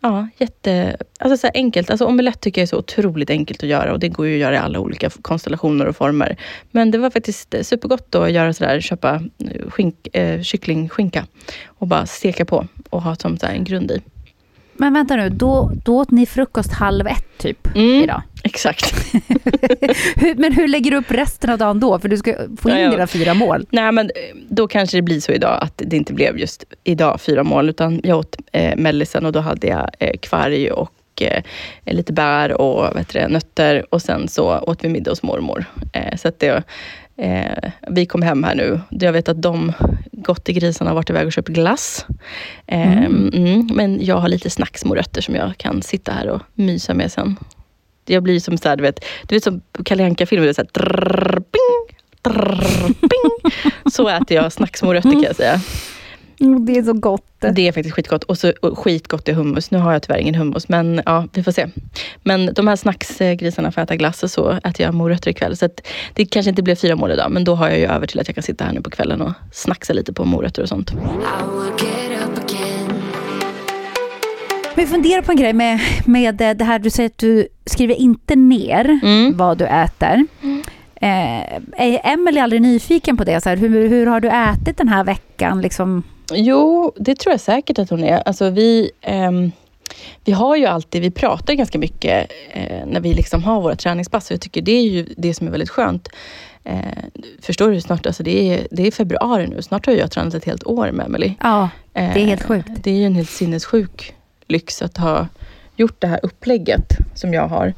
ja, 0.00 0.28
jätte, 0.38 0.96
alltså 1.18 1.46
så 1.46 1.50
enkelt. 1.54 1.90
Alltså 1.90 2.06
omelett 2.06 2.40
tycker 2.40 2.60
jag 2.60 2.62
är 2.62 2.68
så 2.68 2.78
otroligt 2.78 3.30
enkelt 3.30 3.62
att 3.62 3.68
göra 3.68 3.92
och 3.92 4.00
det 4.00 4.08
går 4.08 4.26
ju 4.26 4.34
att 4.34 4.40
göra 4.40 4.54
i 4.54 4.58
alla 4.58 4.78
olika 4.78 5.10
konstellationer 5.10 5.86
och 5.86 5.96
former. 5.96 6.36
Men 6.70 6.90
det 6.90 6.98
var 6.98 7.10
faktiskt 7.10 7.54
supergott 7.62 8.14
att 8.14 8.32
göra 8.32 8.52
sådär, 8.52 8.80
köpa 8.80 9.22
skink, 9.68 10.16
eh, 10.16 10.42
kycklingskinka 10.42 11.26
och 11.66 11.86
bara 11.86 12.06
steka 12.06 12.44
på 12.44 12.66
och 12.90 13.02
ha 13.02 13.16
som 13.16 13.38
så 13.38 13.46
här 13.46 13.54
en 13.54 13.64
grund 13.64 13.90
i. 13.90 14.00
Men 14.76 14.92
vänta 14.94 15.16
nu, 15.16 15.28
då, 15.28 15.72
då 15.84 15.96
åt 15.98 16.10
ni 16.10 16.26
frukost 16.26 16.72
halv 16.72 17.06
ett 17.06 17.38
typ 17.38 17.66
Mm. 17.76 18.02
idag. 18.04 18.22
Exakt. 18.44 18.94
Men 20.36 20.52
hur 20.52 20.68
lägger 20.68 20.90
du 20.90 20.96
upp 20.96 21.10
resten 21.10 21.50
av 21.50 21.58
dagen 21.58 21.80
då? 21.80 21.98
För 21.98 22.08
du 22.08 22.16
ska 22.16 22.34
få 22.58 22.68
in 22.70 22.74
Ja, 22.76 22.80
ja. 22.80 22.90
dina 22.90 23.06
fyra 23.06 23.34
mål. 23.34 23.66
Nej, 23.70 23.92
men 23.92 24.06
eh, 24.06 24.36
då 24.48 24.68
kanske 24.68 24.96
det 24.98 25.02
blir 25.02 25.20
så 25.20 25.32
idag 25.32 25.58
att 25.62 25.82
det 25.86 25.96
inte 25.96 26.12
blev 26.12 26.38
just 26.38 26.64
idag 26.84 27.20
fyra 27.20 27.42
mål, 27.44 27.68
utan 27.68 28.00
jag 28.04 28.18
åt 28.18 28.36
eh, 28.52 28.76
mellisen 28.76 29.26
och 29.26 29.32
då 29.32 29.40
hade 29.40 29.66
jag 29.66 29.90
eh, 29.98 30.16
kvarg 30.22 30.70
och 30.70 30.92
eh, 31.22 31.42
lite 31.86 32.12
bär 32.12 32.60
och 32.60 32.96
vet 32.96 33.08
det, 33.12 33.28
nötter 33.28 33.94
och 33.94 34.02
sen 34.02 34.28
så 34.28 34.58
åt 34.58 34.84
vi 34.84 34.88
middag 34.88 35.10
hos 35.10 35.22
mormor. 35.22 35.64
Eh, 35.92 36.16
så 36.16 36.28
att 36.28 36.38
det, 36.38 36.62
eh, 37.16 37.70
vi 37.88 38.06
kom 38.06 38.22
hem 38.22 38.44
här 38.44 38.54
nu. 38.54 38.80
Jag 38.90 39.12
vet 39.12 39.28
att 39.28 39.42
de 39.42 39.72
grisarna 40.52 40.90
har 40.90 40.94
varit 40.94 41.10
iväg 41.10 41.26
och 41.26 41.32
köpt 41.32 41.48
glass. 41.48 42.06
Eh, 42.66 43.04
mm. 43.04 43.68
men 43.72 44.04
jag 44.04 44.16
har 44.16 44.28
lite 44.28 44.50
snacksmorötter 44.50 45.20
som 45.20 45.34
jag 45.34 45.56
kan 45.56 45.82
sitta 45.82 46.12
här 46.12 46.28
och 46.28 46.42
mysa 46.54 46.94
med 46.94 47.12
sen. 47.12 47.36
Jag 48.06 48.22
blir 48.22 48.40
som 48.40 48.58
så 48.58 48.68
här, 48.68 48.76
du 48.76 48.82
vet, 48.82 49.04
du 49.26 49.34
vet 49.34 49.44
som 49.44 49.62
Kalle 49.84 50.04
är 50.04 50.52
så 50.52 50.62
här, 50.62 51.40
ping, 51.40 51.96
ping. 53.00 53.52
Så 53.92 54.08
äter 54.08 54.36
jag 54.36 54.52
snacksmorötter 54.52 55.10
kan 55.10 55.22
jag 55.22 55.36
säga. 55.36 55.60
Mm, 56.40 56.66
Det 56.66 56.78
är 56.78 56.82
så 56.82 56.92
gott. 56.92 57.26
Det 57.52 57.68
är 57.68 57.72
faktiskt 57.72 57.94
skitgott. 57.94 58.24
Och 58.24 58.38
så 58.38 58.52
och 58.62 58.78
skitgott 58.78 59.28
i 59.28 59.32
hummus. 59.32 59.70
Nu 59.70 59.78
har 59.78 59.92
jag 59.92 60.02
tyvärr 60.02 60.18
ingen 60.18 60.34
hummus, 60.34 60.68
men 60.68 61.02
ja, 61.06 61.26
vi 61.32 61.42
får 61.42 61.52
se. 61.52 61.66
Men 62.22 62.54
de 62.54 62.68
här 62.68 62.76
snacksgrisarna 62.76 63.72
får 63.72 63.80
äta 63.82 63.96
glass 63.96 64.22
och 64.22 64.30
så 64.30 64.50
äter 64.50 64.80
jag 64.86 64.94
morötter 64.94 65.30
ikväll. 65.30 65.56
Så 65.56 65.64
att 65.64 65.86
det 66.14 66.26
kanske 66.26 66.50
inte 66.50 66.62
blir 66.62 66.74
fyra 66.74 66.96
mål 66.96 67.10
idag, 67.10 67.30
men 67.30 67.44
då 67.44 67.54
har 67.54 67.68
jag 67.68 67.78
ju 67.78 67.84
över 67.86 68.06
till 68.06 68.20
att 68.20 68.28
jag 68.28 68.34
kan 68.34 68.42
sitta 68.42 68.64
här 68.64 68.72
nu 68.72 68.80
på 68.80 68.90
kvällen 68.90 69.20
och 69.20 69.32
snacksa 69.52 69.92
lite 69.92 70.12
på 70.12 70.24
morötter 70.24 70.62
och 70.62 70.68
sånt. 70.68 70.92
Men 74.76 74.86
fundera 74.86 75.22
på 75.22 75.32
en 75.32 75.36
grej 75.38 75.52
med, 75.52 75.80
med 76.04 76.34
det 76.34 76.64
här 76.64 76.78
du 76.78 76.90
säger 76.90 77.06
att 77.08 77.18
du 77.18 77.46
skriver 77.66 77.94
inte 77.94 78.36
ner 78.36 79.00
Mm. 79.02 79.36
vad 79.36 79.58
du 79.58 79.66
äter. 79.66 80.26
Eh, 80.96 81.54
är 81.76 82.00
Emelie 82.04 82.42
aldrig 82.42 82.62
nyfiken 82.62 83.16
på 83.16 83.24
det? 83.24 83.40
Så 83.40 83.48
här, 83.48 83.56
hur, 83.56 83.88
hur 83.88 84.06
har 84.06 84.20
du 84.20 84.28
ätit 84.28 84.76
den 84.76 84.88
här 84.88 85.04
veckan? 85.04 85.60
Liksom? 85.62 86.02
Jo, 86.32 86.92
det 86.96 87.18
tror 87.18 87.32
jag 87.32 87.40
säkert 87.40 87.78
att 87.78 87.90
hon 87.90 88.04
är. 88.04 88.16
Alltså 88.26 88.50
vi, 88.50 88.90
ehm, 89.00 89.52
vi 90.24 90.32
har 90.32 90.56
ju 90.56 90.66
alltid, 90.66 91.02
vi 91.02 91.10
pratar 91.10 91.54
ganska 91.54 91.78
mycket 91.78 92.30
eh, 92.50 92.86
när 92.86 93.00
vi 93.00 93.14
liksom 93.14 93.42
har 93.44 93.60
våra 93.60 93.76
träningspass. 93.76 94.30
Och 94.30 94.32
jag 94.32 94.40
tycker 94.40 94.62
det 94.62 94.72
är 94.72 94.82
ju 94.82 95.06
det 95.16 95.34
som 95.34 95.46
är 95.46 95.50
väldigt 95.50 95.70
skönt. 95.70 96.08
Eh, 96.64 96.76
förstår 97.42 97.70
du 97.70 97.80
snart, 97.80 98.06
alltså 98.06 98.22
det 98.22 98.52
är, 98.54 98.66
det 98.70 98.86
är 98.86 98.90
februari 98.90 99.46
nu. 99.46 99.62
Snart 99.62 99.86
har 99.86 99.92
jag 99.92 100.10
tränat 100.10 100.34
ett 100.34 100.44
helt 100.44 100.64
år 100.64 100.90
med 100.90 101.06
Emily. 101.06 101.32
Ja, 101.40 101.68
det 101.92 102.00
är 102.00 102.06
helt 102.26 102.42
Eh, 102.42 102.46
sjukt. 102.46 102.70
Det 102.82 102.90
är 102.90 102.94
ju 102.94 103.06
en 103.06 103.14
helt 103.14 103.30
sinnessjuk 103.30 104.14
lyx 104.48 104.82
att 104.82 104.96
ha 104.96 105.28
gjort 105.76 106.00
det 106.00 106.06
här 106.06 106.20
upplägget 106.22 106.96
som 107.14 107.34
jag 107.34 107.48
har. 107.48 107.74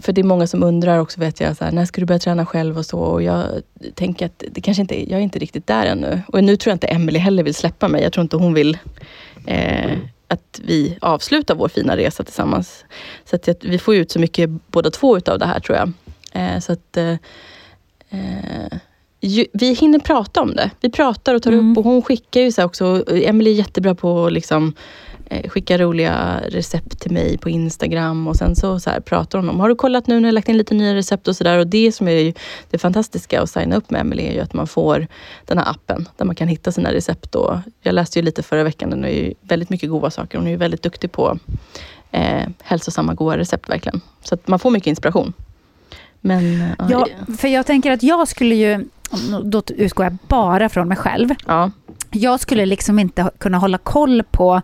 För 0.00 0.12
det 0.12 0.20
är 0.20 0.24
många 0.24 0.46
som 0.46 0.62
undrar 0.62 0.98
också, 0.98 1.20
vet 1.20 1.40
jag, 1.40 1.56
så 1.56 1.64
här, 1.64 1.72
när 1.72 1.84
ska 1.84 2.00
du 2.00 2.06
börja 2.06 2.18
träna 2.18 2.46
själv 2.46 2.78
och 2.78 2.86
så. 2.86 2.98
Och 2.98 3.22
jag 3.22 3.62
tänker 3.94 4.26
att 4.26 4.44
det 4.50 4.60
kanske 4.60 4.80
inte, 4.80 5.10
jag 5.10 5.18
är 5.18 5.24
inte 5.24 5.38
riktigt 5.38 5.66
där 5.66 5.86
ännu. 5.86 6.22
Och 6.28 6.44
nu 6.44 6.56
tror 6.56 6.70
jag 6.70 6.74
inte 6.74 6.86
Emelie 6.86 7.20
heller 7.20 7.42
vill 7.42 7.54
släppa 7.54 7.88
mig. 7.88 8.02
Jag 8.02 8.12
tror 8.12 8.22
inte 8.22 8.36
hon 8.36 8.54
vill 8.54 8.78
eh, 9.46 9.98
att 10.28 10.60
vi 10.64 10.98
avslutar 11.00 11.54
vår 11.54 11.68
fina 11.68 11.96
resa 11.96 12.24
tillsammans. 12.24 12.84
Så 13.24 13.36
att 13.36 13.64
vi 13.64 13.78
får 13.78 13.94
ut 13.94 14.10
så 14.10 14.18
mycket 14.18 14.50
båda 14.50 14.90
två 14.90 15.16
utav 15.16 15.38
det 15.38 15.46
här 15.46 15.60
tror 15.60 15.78
jag. 15.78 15.92
Eh, 16.32 16.58
så 16.58 16.72
att 16.72 16.96
eh, 16.96 17.16
eh 18.10 18.78
ju, 19.20 19.46
vi 19.52 19.72
hinner 19.72 19.98
prata 19.98 20.40
om 20.40 20.54
det. 20.54 20.70
Vi 20.80 20.90
pratar 20.90 21.34
och 21.34 21.42
tar 21.42 21.52
mm. 21.52 21.70
upp 21.70 21.78
och 21.78 21.84
hon 21.84 22.02
skickar 22.02 22.40
ju 22.40 22.52
så 22.52 22.64
också. 22.64 23.04
Emelie 23.08 23.52
är 23.52 23.56
jättebra 23.56 23.94
på 23.94 24.26
att 24.26 24.32
liksom 24.32 24.74
Eh, 25.30 25.50
skickar 25.50 25.78
roliga 25.78 26.40
recept 26.48 27.00
till 27.00 27.10
mig 27.10 27.38
på 27.38 27.48
Instagram 27.50 28.28
och 28.28 28.36
sen 28.36 28.56
så, 28.56 28.80
så 28.80 28.90
här, 28.90 29.00
pratar 29.00 29.38
hon 29.38 29.48
om, 29.48 29.60
har 29.60 29.68
du 29.68 29.74
kollat 29.74 30.06
nu 30.06 30.20
när 30.20 30.28
jag 30.28 30.34
lagt 30.34 30.48
in 30.48 30.56
lite 30.56 30.74
nya 30.74 30.94
recept 30.94 31.28
och 31.28 31.36
sådär. 31.36 31.58
Och 31.58 31.66
det 31.66 31.92
som 31.92 32.08
är 32.08 32.34
det 32.70 32.78
fantastiska 32.78 33.42
att 33.42 33.50
signa 33.50 33.76
upp 33.76 33.90
med 33.90 34.00
Emelie 34.00 34.30
är 34.30 34.34
ju 34.34 34.40
att 34.40 34.54
man 34.54 34.66
får 34.66 35.06
den 35.44 35.58
här 35.58 35.70
appen 35.70 36.08
där 36.16 36.24
man 36.24 36.34
kan 36.34 36.48
hitta 36.48 36.72
sina 36.72 36.92
recept. 36.92 37.34
Och 37.34 37.56
jag 37.82 37.94
läste 37.94 38.18
ju 38.18 38.24
lite 38.24 38.42
förra 38.42 38.64
veckan, 38.64 38.90
den 38.90 39.04
är 39.04 39.08
ju 39.08 39.34
väldigt 39.40 39.70
mycket 39.70 39.90
goda 39.90 40.10
saker. 40.10 40.38
Hon 40.38 40.46
är 40.46 40.50
ju 40.50 40.56
väldigt 40.56 40.82
duktig 40.82 41.12
på 41.12 41.38
eh, 42.10 42.48
hälsosamma, 42.62 43.14
goda 43.14 43.38
recept 43.38 43.68
verkligen. 43.68 44.00
Så 44.22 44.34
att 44.34 44.48
man 44.48 44.58
får 44.58 44.70
mycket 44.70 44.86
inspiration. 44.86 45.32
Men, 46.20 46.68
ja, 46.88 47.06
för 47.38 47.48
jag 47.48 47.66
tänker 47.66 47.92
att 47.92 48.02
jag 48.02 48.28
skulle 48.28 48.54
ju, 48.54 48.84
då 49.44 49.62
utgår 49.68 50.06
jag 50.06 50.16
bara 50.28 50.68
från 50.68 50.88
mig 50.88 50.96
själv. 50.96 51.28
Ja. 51.46 51.70
Jag 52.10 52.40
skulle 52.40 52.66
liksom 52.66 52.98
inte 52.98 53.30
kunna 53.38 53.58
hålla 53.58 53.78
koll 53.78 54.22
på 54.30 54.62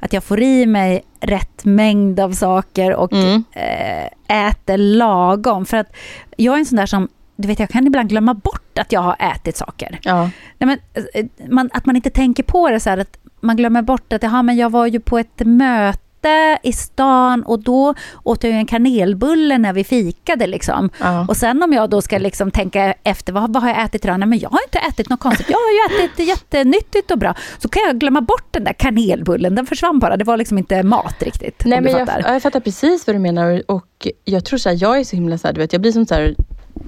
att 0.00 0.12
jag 0.12 0.24
får 0.24 0.40
i 0.40 0.66
mig 0.66 1.04
rätt 1.20 1.64
mängd 1.64 2.20
av 2.20 2.32
saker 2.32 2.94
och 2.94 3.12
mm. 3.12 3.44
äh, 3.52 4.46
äter 4.48 4.76
lagom. 4.76 5.66
För 5.66 5.76
att 5.76 5.96
jag 6.36 6.54
är 6.54 6.58
en 6.58 6.66
sån 6.66 6.76
där 6.76 6.86
som, 6.86 7.08
du 7.36 7.48
vet 7.48 7.58
jag 7.58 7.68
kan 7.68 7.86
ibland 7.86 8.08
glömma 8.08 8.34
bort 8.34 8.78
att 8.78 8.92
jag 8.92 9.00
har 9.00 9.16
ätit 9.18 9.56
saker. 9.56 9.98
Ja. 10.02 10.30
Nej, 10.58 10.66
men, 10.66 10.78
eh, 11.14 11.26
man, 11.48 11.70
att 11.72 11.86
man 11.86 11.96
inte 11.96 12.10
tänker 12.10 12.42
på 12.42 12.70
det 12.70 12.80
så 12.80 12.90
här, 12.90 12.98
att 12.98 13.18
man 13.40 13.56
glömmer 13.56 13.82
bort 13.82 14.12
att 14.12 14.24
aha, 14.24 14.42
men 14.42 14.56
jag 14.56 14.70
var 14.70 14.86
ju 14.86 15.00
på 15.00 15.18
ett 15.18 15.40
möte 15.44 16.11
ute 16.22 16.58
i 16.62 16.72
stan 16.72 17.42
och 17.42 17.58
då 17.58 17.94
åt 18.22 18.44
jag 18.44 18.52
en 18.52 18.66
kanelbulle 18.66 19.58
när 19.58 19.72
vi 19.72 19.84
fikade. 19.84 20.46
Liksom. 20.46 20.90
Ja. 21.00 21.26
Och 21.28 21.36
sen 21.36 21.62
om 21.62 21.72
jag 21.72 21.90
då 21.90 22.02
ska 22.02 22.18
liksom 22.18 22.50
tänka 22.50 22.94
efter, 23.02 23.32
vad, 23.32 23.52
vad 23.52 23.62
har 23.62 23.70
jag 23.70 23.84
ätit 23.84 24.04
idag? 24.04 24.18
Nej, 24.18 24.28
men 24.28 24.38
jag 24.38 24.50
har 24.50 24.60
inte 24.62 24.78
ätit 24.78 25.08
något 25.08 25.20
konstigt. 25.20 25.50
Jag 25.50 25.58
har 25.58 25.90
ju 25.98 26.04
ätit 26.04 26.28
jättenyttigt 26.28 27.10
och 27.10 27.18
bra. 27.18 27.34
Så 27.58 27.68
kan 27.68 27.82
jag 27.86 27.98
glömma 27.98 28.20
bort 28.20 28.46
den 28.50 28.64
där 28.64 28.72
kanelbullen. 28.72 29.54
Den 29.54 29.66
försvann 29.66 29.98
bara. 29.98 30.16
Det 30.16 30.24
var 30.24 30.36
liksom 30.36 30.58
inte 30.58 30.82
mat 30.82 31.22
riktigt. 31.22 31.62
Nej, 31.64 31.80
men 31.80 31.92
jag, 31.92 32.08
jag 32.24 32.42
fattar 32.42 32.60
precis 32.60 33.06
vad 33.06 33.16
du 33.16 33.20
menar. 33.20 33.62
Och 33.66 34.08
jag 34.24 34.44
tror 34.44 34.58
så 34.58 34.68
här, 34.68 34.76
jag 34.80 35.00
är 35.00 35.04
så 35.04 35.16
himla 35.16 35.38
så 35.38 35.48
här, 35.48 35.54
du 35.54 35.60
vet, 35.60 35.72
jag 35.72 35.82
blir 35.82 35.92
som 35.92 36.06
så 36.06 36.14
här, 36.14 36.34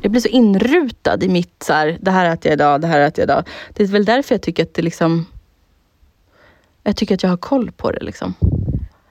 jag 0.03 0.11
blir 0.11 0.21
så 0.21 0.29
inrutad 0.29 1.23
i 1.23 1.29
mitt, 1.29 1.62
så 1.62 1.73
här, 1.73 1.99
det 2.00 2.11
här 2.11 2.33
äter 2.33 2.50
jag 2.50 2.57
idag, 2.57 2.81
det 2.81 2.87
här 2.87 3.00
äter 3.00 3.23
jag 3.23 3.26
idag. 3.26 3.49
Det 3.75 3.83
är 3.83 3.87
väl 3.87 4.05
därför 4.05 4.35
jag 4.35 4.43
tycker 4.43 4.62
att 4.62 4.75
det 4.75 4.83
liksom, 4.83 5.26
jag 6.83 6.97
tycker 6.97 7.14
att 7.14 7.23
jag 7.23 7.31
har 7.31 7.37
koll 7.37 7.73
på 7.73 7.91
det. 7.91 8.05
Liksom. 8.05 8.35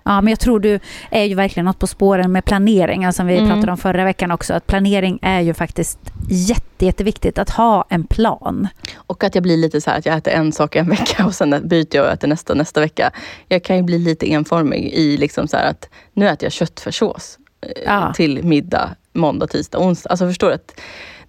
Ja, 0.03 0.21
men 0.21 0.31
jag 0.31 0.39
tror 0.39 0.59
du 0.59 0.79
är 1.09 1.23
ju 1.23 1.35
verkligen 1.35 1.65
något 1.65 1.79
på 1.79 1.87
spåren 1.87 2.31
med 2.31 2.45
planering, 2.45 3.13
som 3.13 3.27
vi 3.27 3.37
mm. 3.37 3.49
pratade 3.49 3.71
om 3.71 3.77
förra 3.77 4.03
veckan 4.03 4.31
också. 4.31 4.53
Att 4.53 4.67
planering 4.67 5.19
är 5.21 5.41
ju 5.41 5.53
faktiskt 5.53 5.99
jätte, 6.29 6.85
jätteviktigt, 6.85 7.37
att 7.37 7.49
ha 7.49 7.85
en 7.89 8.03
plan. 8.03 8.67
Och 8.95 9.23
att 9.23 9.35
jag 9.35 9.43
blir 9.43 9.57
lite 9.57 9.81
så 9.81 9.89
här 9.89 9.97
att 9.97 10.05
jag 10.05 10.17
äter 10.17 10.33
en 10.33 10.51
sak 10.51 10.75
en 10.75 10.89
vecka 10.89 11.25
och 11.25 11.35
sen 11.35 11.67
byter 11.67 11.95
jag 11.95 12.05
och 12.05 12.11
äter 12.11 12.27
nästa 12.27 12.53
nästa 12.53 12.79
vecka. 12.79 13.11
Jag 13.47 13.63
kan 13.63 13.77
ju 13.77 13.83
bli 13.83 13.99
lite 13.99 14.31
enformig 14.31 14.93
i 14.93 15.17
liksom 15.17 15.47
så 15.47 15.57
att 15.57 15.89
nu 16.13 16.29
äter 16.29 16.45
jag 16.45 16.51
köttfärssås 16.51 17.37
eh, 17.61 17.83
ja. 17.85 18.13
till 18.15 18.43
middag 18.43 18.95
måndag, 19.13 19.47
tisdag, 19.47 19.79
onsdag. 19.79 20.09
Alltså 20.09 20.27
förstår 20.27 20.47
du? 20.47 20.53
Att 20.53 20.79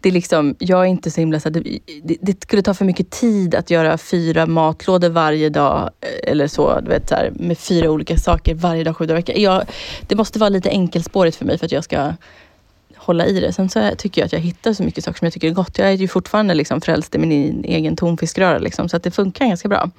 det 0.04 0.11
liksom, 0.11 0.56
jag 0.58 0.80
är 0.80 0.84
inte 0.84 1.11
så 1.11 1.20
himla... 1.20 1.40
Så 1.40 1.50
det, 1.50 1.61
det, 2.02 2.16
det, 2.20 2.42
skulle 2.42 2.62
ta 2.62 2.75
för 2.75 2.84
mycket 2.84 3.11
tid 3.11 3.54
att 3.54 3.70
göra 3.70 3.99
fyra 3.99 4.46
matlådor 4.46 5.08
varje 5.08 5.49
dag. 5.49 5.90
Eh, 6.00 6.30
eller 6.30 6.46
så, 6.46 6.80
du 6.80 6.88
vet, 6.88 7.08
så 7.08 7.14
här, 7.14 7.32
med 7.34 7.58
fyra 7.58 7.90
olika 7.90 8.16
saker 8.16 8.54
varje 8.54 8.84
dag, 8.84 8.96
sju 8.96 9.06
dagar 9.06 9.30
i 9.30 9.46
veckan. 9.46 9.66
Det 10.06 10.14
måste 10.14 10.38
vara 10.38 10.49
lite 10.49 10.70
enkelspårigt 10.70 11.37
för 11.37 11.44
mig 11.44 11.58
för 11.58 11.66
att 11.66 11.73
jag 11.73 11.84
ska 11.84 12.12
hålla 12.96 13.26
i 13.26 13.40
det. 13.40 13.52
Sen 13.52 13.68
så 13.68 13.90
tycker 13.99 14.20
jag 14.20 14.26
att 14.26 14.32
jag 14.32 14.40
hittar 14.40 14.73
så 14.73 14.82
mycket 14.82 15.04
saker 15.04 15.18
som 15.18 15.26
jag 15.26 15.32
tycker 15.32 15.49
är 15.49 15.52
gott. 15.52 15.78
Jag 15.78 15.88
är 15.88 15.92
ju 15.92 16.08
fortfarande 16.08 16.54
liksom 16.54 16.80
frälst 16.80 17.14
i 17.14 17.18
min 17.18 17.64
egen 17.64 17.96
tonfiskröra. 17.96 18.58
Liksom, 18.58 18.88
så 18.88 18.96
att 18.96 19.02
det 19.02 19.11
funkar 19.11 19.46
ganska 19.46 19.68
bra. 19.68 19.90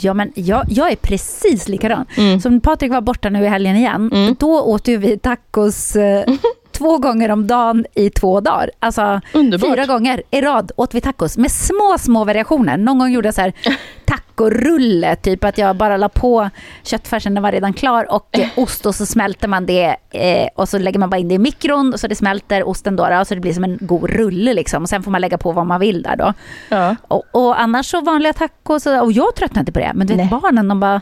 Ja, 0.00 0.14
men 0.14 0.32
jag, 0.34 0.64
jag 0.68 0.92
är 0.92 0.96
precis 0.96 1.68
likadan. 1.68 2.06
Mm. 2.16 2.40
Som 2.40 2.60
Patrik 2.60 2.92
var 2.92 3.00
borta 3.00 3.30
nu 3.30 3.44
i 3.44 3.48
helgen 3.48 3.76
igen, 3.76 4.10
mm. 4.12 4.36
då 4.38 4.60
åt 4.60 4.88
ju 4.88 4.96
vi 4.96 5.18
tacos 5.18 5.96
eh, 5.96 6.24
två 6.78 6.98
gånger 6.98 7.30
om 7.30 7.46
dagen 7.46 7.86
i 7.94 8.10
två 8.10 8.40
dagar. 8.40 8.70
Alltså 8.78 9.20
Underbart. 9.32 9.70
fyra 9.70 9.86
gånger 9.86 10.22
i 10.30 10.40
rad 10.40 10.72
åt 10.76 10.94
vi 10.94 11.00
tacos 11.00 11.38
med 11.38 11.52
små, 11.52 11.96
små 11.98 12.24
variationer. 12.24 12.76
Någon 12.76 12.98
gång 12.98 13.10
gjorde 13.10 13.28
jag 13.28 13.34
så 13.34 13.40
här 13.40 13.52
tacorulle, 14.04 15.16
typ 15.16 15.44
att 15.44 15.58
jag 15.58 15.76
bara 15.76 15.96
la 15.96 16.08
på 16.08 16.50
köttfärsen, 16.82 17.34
den 17.34 17.42
var 17.42 17.52
redan 17.52 17.72
klar 17.72 18.12
och 18.12 18.38
ost 18.56 18.86
och 18.86 18.94
så 18.94 19.06
smälter 19.06 19.48
man 19.48 19.66
det 19.66 19.96
eh, 20.10 20.48
och 20.54 20.68
så 20.68 20.78
lägger 20.78 20.98
man 20.98 21.10
bara 21.10 21.18
in 21.18 21.28
det 21.28 21.34
i 21.34 21.38
mikron 21.38 21.98
så 21.98 22.08
det 22.08 22.14
smälter 22.14 22.68
osten 22.68 22.96
då, 22.96 23.08
då 23.08 23.24
så 23.24 23.34
det 23.34 23.40
blir 23.40 23.52
som 23.52 23.64
en 23.64 23.78
god 23.80 24.10
rulle 24.10 24.54
liksom. 24.54 24.82
Och 24.82 24.88
sen 24.88 25.02
får 25.02 25.10
man 25.10 25.20
lägga 25.20 25.38
på 25.38 25.52
vad 25.52 25.66
man 25.66 25.80
vill 25.80 26.02
där 26.02 26.16
då. 26.16 26.34
Ja. 26.68 26.96
Och, 27.08 27.24
och, 27.32 27.60
annars 27.60 27.86
så 27.86 28.00
vanliga 28.00 28.32
tacos 28.32 28.86
och 28.86 29.12
jag 29.12 29.34
tröttnar 29.34 29.60
inte 29.60 29.72
på 29.72 29.78
det. 29.78 29.92
Men 29.94 30.06
du 30.06 30.14
vet 30.14 30.30
barnen, 30.30 30.68
de 30.68 30.80
bara 30.80 31.00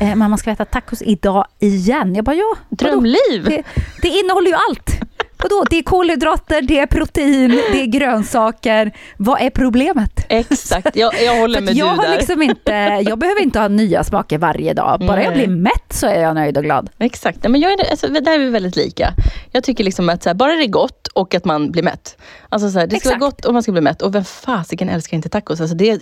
eh, 0.00 0.14
mamma 0.14 0.36
ska 0.36 0.50
äta 0.50 0.64
tacos 0.64 1.02
idag 1.02 1.46
igen. 1.58 2.14
Jag 2.14 2.24
bara 2.24 2.36
ja. 2.36 2.56
Drömliv! 2.68 3.44
Det, 3.44 3.62
det 4.02 4.08
innehåller 4.08 4.50
ju 4.50 4.56
allt. 4.68 5.00
Vadå? 5.38 5.64
Det 5.70 5.78
är 5.78 5.82
kolhydrater, 5.82 6.62
det 6.62 6.78
är 6.78 6.86
protein, 6.86 7.50
det 7.72 7.80
är 7.80 7.86
grönsaker. 7.86 8.92
Vad 9.16 9.40
är 9.40 9.50
problemet? 9.50 10.26
Exakt, 10.28 10.96
jag, 10.96 11.22
jag 11.22 11.40
håller 11.40 11.60
med 11.60 11.74
jag 11.74 11.98
du 11.98 12.02
där. 12.02 12.16
Liksom 12.16 12.42
inte, 12.42 12.72
jag 13.06 13.18
behöver 13.18 13.42
inte 13.42 13.58
ha 13.58 13.68
nya 13.68 14.04
smaker 14.04 14.38
varje 14.38 14.74
dag. 14.74 15.00
Bara 15.00 15.16
Nej. 15.16 15.24
jag 15.24 15.34
blir 15.34 15.48
mätt 15.48 15.92
så 15.92 16.06
är 16.06 16.20
jag 16.22 16.34
nöjd 16.34 16.56
och 16.58 16.64
glad. 16.64 16.90
Exakt, 16.98 17.48
men 17.48 17.60
jag 17.60 17.72
är, 17.72 17.90
alltså, 17.90 18.08
där 18.08 18.32
är 18.32 18.38
vi 18.38 18.48
väldigt 18.50 18.76
lika. 18.76 19.14
Jag 19.52 19.64
tycker 19.64 19.84
liksom 19.84 20.08
att 20.08 20.24
här, 20.24 20.34
bara 20.34 20.52
det 20.52 20.64
är 20.64 20.68
gott 20.68 21.06
och 21.06 21.34
att 21.34 21.44
man 21.44 21.70
blir 21.70 21.82
mätt. 21.82 22.16
Alltså 22.48 22.70
så 22.70 22.78
här, 22.78 22.86
det 22.86 22.90
ska 23.00 23.08
Exakt. 23.08 23.20
vara 23.20 23.30
gott 23.30 23.44
och 23.44 23.52
man 23.52 23.62
ska 23.62 23.72
bli 23.72 23.80
mätt. 23.80 24.02
Och 24.02 24.14
vem 24.14 24.24
fasiken 24.24 24.88
älskar 24.88 25.16
inte 25.16 25.28
tacos? 25.28 25.60
Alltså 25.60 25.76
det, 25.76 25.92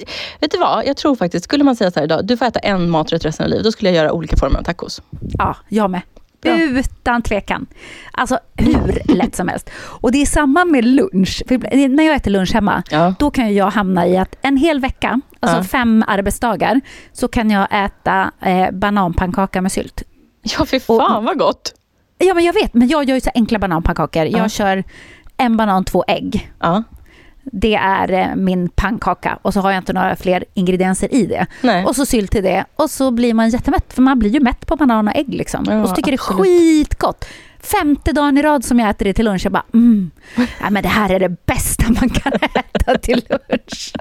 vet 0.40 0.50
du 0.50 0.58
vad? 0.58 0.86
Jag 0.86 0.96
tror 0.96 1.16
faktiskt, 1.16 1.44
skulle 1.44 1.64
man 1.64 1.76
säga 1.76 1.90
så 1.90 1.98
här 2.00 2.04
idag, 2.04 2.26
du 2.26 2.36
får 2.36 2.46
äta 2.46 2.58
en 2.58 2.90
maträtt 2.90 3.24
resten 3.24 3.44
av 3.44 3.50
livet, 3.50 3.64
då 3.64 3.72
skulle 3.72 3.90
jag 3.90 3.96
göra 3.96 4.12
olika 4.12 4.36
former 4.36 4.58
av 4.58 4.62
tacos. 4.62 5.02
Ja, 5.38 5.56
jag 5.68 5.90
med. 5.90 6.02
Bra. 6.42 6.56
Utan 6.56 7.22
tvekan. 7.22 7.66
Alltså 8.12 8.38
hur 8.56 9.14
lätt 9.14 9.36
som 9.36 9.48
helst. 9.48 9.70
Och 9.74 10.12
det 10.12 10.22
är 10.22 10.26
samma 10.26 10.64
med 10.64 10.84
lunch. 10.84 11.42
För 11.48 11.88
när 11.88 12.04
jag 12.04 12.16
äter 12.16 12.30
lunch 12.30 12.54
hemma, 12.54 12.82
ja. 12.90 13.14
då 13.18 13.30
kan 13.30 13.54
jag 13.54 13.70
hamna 13.70 14.06
i 14.06 14.16
att 14.16 14.36
en 14.42 14.56
hel 14.56 14.80
vecka, 14.80 15.20
alltså 15.40 15.56
ja. 15.56 15.64
fem 15.64 16.04
arbetsdagar, 16.06 16.80
så 17.12 17.28
kan 17.28 17.50
jag 17.50 17.68
äta 17.70 18.30
eh, 18.40 18.70
bananpannkaka 18.70 19.62
med 19.62 19.72
sylt. 19.72 20.02
Ja, 20.42 20.64
för 20.64 20.78
fan 20.78 21.16
och, 21.16 21.24
vad 21.24 21.38
gott! 21.38 21.74
Ja, 22.18 22.34
men 22.34 22.44
jag 22.44 22.52
vet. 22.52 22.74
Men 22.74 22.88
jag 22.88 23.04
gör 23.04 23.14
ju 23.14 23.20
så 23.20 23.30
enkla 23.34 23.58
bananpannkakor. 23.58 24.24
Jag 24.26 24.50
kör 24.50 24.84
en 25.36 25.56
banan, 25.56 25.84
två 25.84 26.04
ägg. 26.08 26.52
Det 27.44 27.74
är 27.74 28.12
eh, 28.12 28.34
min 28.36 28.68
pannkaka 28.68 29.38
och 29.42 29.52
så 29.54 29.60
har 29.60 29.70
jag 29.70 29.80
inte 29.80 29.92
några 29.92 30.16
fler 30.16 30.44
ingredienser 30.54 31.14
i 31.14 31.26
det. 31.26 31.46
Nej. 31.60 31.84
Och 31.84 31.96
så 31.96 32.06
sylt 32.06 32.30
till 32.30 32.42
det 32.42 32.64
och 32.76 32.90
så 32.90 33.10
blir 33.10 33.34
man 33.34 33.50
jättemätt 33.50 33.92
för 33.92 34.02
man 34.02 34.18
blir 34.18 34.30
ju 34.30 34.40
mätt 34.40 34.66
på 34.66 34.76
banan 34.76 35.08
och 35.08 35.16
ägg 35.16 35.34
liksom. 35.34 35.64
Ja, 35.68 35.82
och 35.82 35.88
så 35.88 35.94
tycker 35.94 36.12
absolut. 36.12 36.46
det 36.46 36.52
är 36.52 36.58
skitgott. 36.58 37.24
Femte 37.60 38.12
dagen 38.12 38.38
i 38.38 38.42
rad 38.42 38.64
som 38.64 38.78
jag 38.78 38.90
äter 38.90 39.04
det 39.04 39.14
till 39.14 39.24
lunch, 39.24 39.44
jag 39.44 39.52
bara 39.52 39.64
mm, 39.74 40.10
ja, 40.36 40.70
men 40.70 40.82
det 40.82 40.88
här 40.88 41.10
är 41.10 41.20
det 41.20 41.46
bästa 41.46 41.84
man 41.88 42.08
kan 42.10 42.32
äta 42.54 42.98
till 42.98 43.24
lunch. 43.28 43.92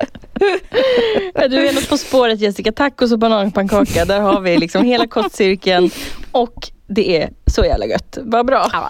Du 1.49 1.67
är 1.67 1.73
något 1.73 1.89
på 1.89 1.97
spåret 1.97 2.39
Jessica, 2.39 2.71
tacos 2.71 3.11
och 3.11 3.19
bananpannkaka, 3.19 4.05
där 4.05 4.19
har 4.19 4.41
vi 4.41 4.57
liksom 4.57 4.85
hela 4.85 5.07
kostcirkeln 5.07 5.89
och 6.31 6.71
det 6.87 7.21
är 7.21 7.29
så 7.45 7.65
jävla 7.65 7.85
gött. 7.85 8.17
Vad 8.21 8.45
bra. 8.45 8.69
Ja. 8.73 8.89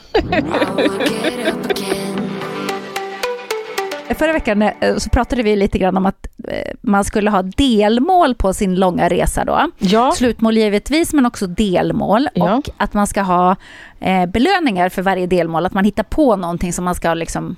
Förra 4.15 4.33
veckan 4.33 4.61
eh, 4.61 4.97
så 4.97 5.09
pratade 5.09 5.43
vi 5.43 5.55
lite 5.55 5.77
grann 5.79 5.97
om 5.97 6.05
att 6.05 6.27
eh, 6.47 6.73
man 6.81 7.03
skulle 7.03 7.29
ha 7.29 7.41
delmål 7.41 8.35
på 8.35 8.53
sin 8.53 8.75
långa 8.75 9.09
resa 9.09 9.45
då. 9.45 9.71
Ja. 9.77 10.11
Slutmål 10.15 10.57
givetvis, 10.57 11.13
men 11.13 11.25
också 11.25 11.47
delmål. 11.47 12.29
Ja. 12.33 12.55
Och 12.55 12.69
att 12.77 12.93
man 12.93 13.07
ska 13.07 13.21
ha 13.21 13.55
eh, 13.99 14.25
belöningar 14.25 14.89
för 14.89 15.01
varje 15.01 15.27
delmål. 15.27 15.65
Att 15.65 15.73
man 15.73 15.85
hittar 15.85 16.03
på 16.03 16.35
någonting 16.35 16.73
som 16.73 16.85
man 16.85 16.95
ska 16.95 17.13
liksom 17.13 17.55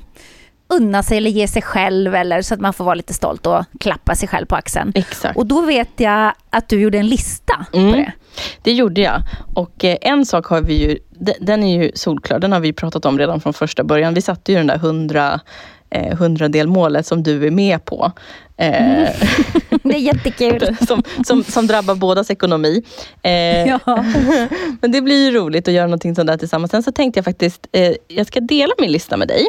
unna 0.68 1.04
sig 1.04 1.18
eller 1.18 1.30
ge 1.30 1.48
sig 1.48 1.62
själv 1.62 2.16
eller 2.16 2.42
så 2.42 2.54
att 2.54 2.60
man 2.60 2.74
får 2.74 2.86
vara 2.86 2.96
lite 2.96 3.14
stolt 3.14 3.48
och 3.48 3.66
klappa 3.80 4.16
sig 4.16 4.28
själv 4.28 4.46
på 4.46 4.56
axeln. 4.56 4.92
Exakt. 4.96 5.38
Och 5.38 5.46
då 5.46 5.62
vet 5.62 5.90
jag 5.96 6.34
att 6.50 6.70
du 6.70 6.80
gjorde 6.82 6.98
en 6.98 7.08
lista 7.08 7.66
mm. 7.74 7.92
på 7.92 7.98
det. 7.98 8.12
Det 8.62 8.74
gjorde 8.74 9.02
jag. 9.02 9.22
Och 9.54 9.84
en 9.84 10.26
sak 10.26 10.46
har 10.46 10.62
vi 10.62 10.74
ju, 10.74 10.98
den 11.40 11.64
är 11.64 11.84
ju 11.84 11.92
solklar, 11.96 12.40
den 12.40 12.52
har 12.52 12.60
vi 12.60 12.74
pratat 12.74 13.06
om 13.06 13.20
redan 13.20 13.42
från 13.42 13.54
första 13.54 13.84
början. 13.84 14.14
Vi 14.14 14.22
satte 14.22 14.52
ju 14.52 14.58
den 14.58 14.68
där 14.68 14.76
100 14.76 15.40
eh, 15.94 16.18
hundradelmålet 16.18 17.06
som 17.06 17.24
du 17.24 17.48
är 17.48 17.52
med 17.52 17.86
på. 17.86 18.12
Eh, 18.58 18.72
Det 19.84 19.96
är 19.96 20.00
jättekul. 20.00 20.78
som, 20.88 21.04
som, 21.26 21.44
som 21.44 21.68
drabbar 21.68 21.96
bådas 21.96 22.32
ekonomi. 22.32 22.84
Eh, 23.22 23.34
Ja. 23.68 23.80
Men 24.82 24.92
det 24.92 25.02
blir 25.02 25.26
ju 25.26 25.38
roligt 25.38 25.68
att 25.68 25.74
göra 25.74 25.86
någonting 25.88 26.16
sånt 26.16 26.28
där 26.28 26.38
tillsammans. 26.38 26.72
Sen 26.72 26.84
så 26.84 26.92
tänkte 26.92 27.18
jag 27.18 27.26
faktiskt, 27.26 27.68
eh, 27.72 27.94
jag 28.08 28.28
ska 28.28 28.40
dela 28.40 28.74
min 28.80 28.92
lista 28.92 29.18
med 29.18 29.28
dig. 29.28 29.48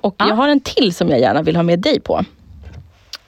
Och 0.00 0.14
jag 0.18 0.34
har 0.34 0.48
en 0.48 0.60
till 0.60 0.94
som 0.94 1.08
jag 1.08 1.20
gärna 1.20 1.42
vill 1.42 1.56
ha 1.56 1.62
med 1.62 1.80
dig 1.80 2.00
på. 2.00 2.24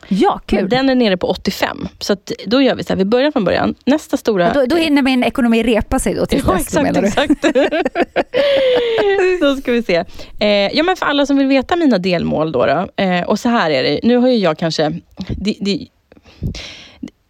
Ja, 0.08 0.40
Men 0.50 0.60
kul. 0.60 0.68
den 0.68 0.90
är 0.90 0.94
nere 0.94 1.16
på 1.16 1.26
85. 1.26 1.88
Så 1.98 2.16
då 2.46 2.62
gör 2.62 2.74
vi 2.74 2.84
så 2.84 2.88
här, 2.88 2.96
vi 2.96 3.04
börjar 3.04 3.30
från 3.30 3.44
början. 3.44 3.74
Nästa 3.86 4.16
stora... 4.16 4.52
Då, 4.52 4.66
då 4.66 4.76
hinner 4.76 5.02
min 5.02 5.24
ekonomi 5.24 5.62
repa 5.62 5.98
sig 5.98 6.14
då 6.14 6.26
till 6.26 6.42
Ja, 6.46 6.52
dess, 6.52 6.76
exakt, 6.76 6.96
exakt. 6.96 7.42
då 9.40 9.56
ska 9.56 9.72
vi 9.72 9.82
se. 9.82 10.04
Eh, 10.40 10.48
ja, 10.48 10.82
men 10.82 10.96
för 10.96 11.06
alla 11.06 11.26
som 11.26 11.36
vill 11.36 11.46
veta 11.46 11.76
mina 11.76 11.98
delmål 11.98 12.52
då. 12.52 12.66
då 12.66 13.02
eh, 13.02 13.22
och 13.22 13.38
så 13.38 13.48
här 13.48 13.70
är 13.70 13.82
det. 13.82 14.00
Nu 14.02 14.16
har 14.16 14.28
ju 14.28 14.36
jag 14.36 14.58
kanske... 14.58 14.92
Det, 15.28 15.56
det, 15.60 15.86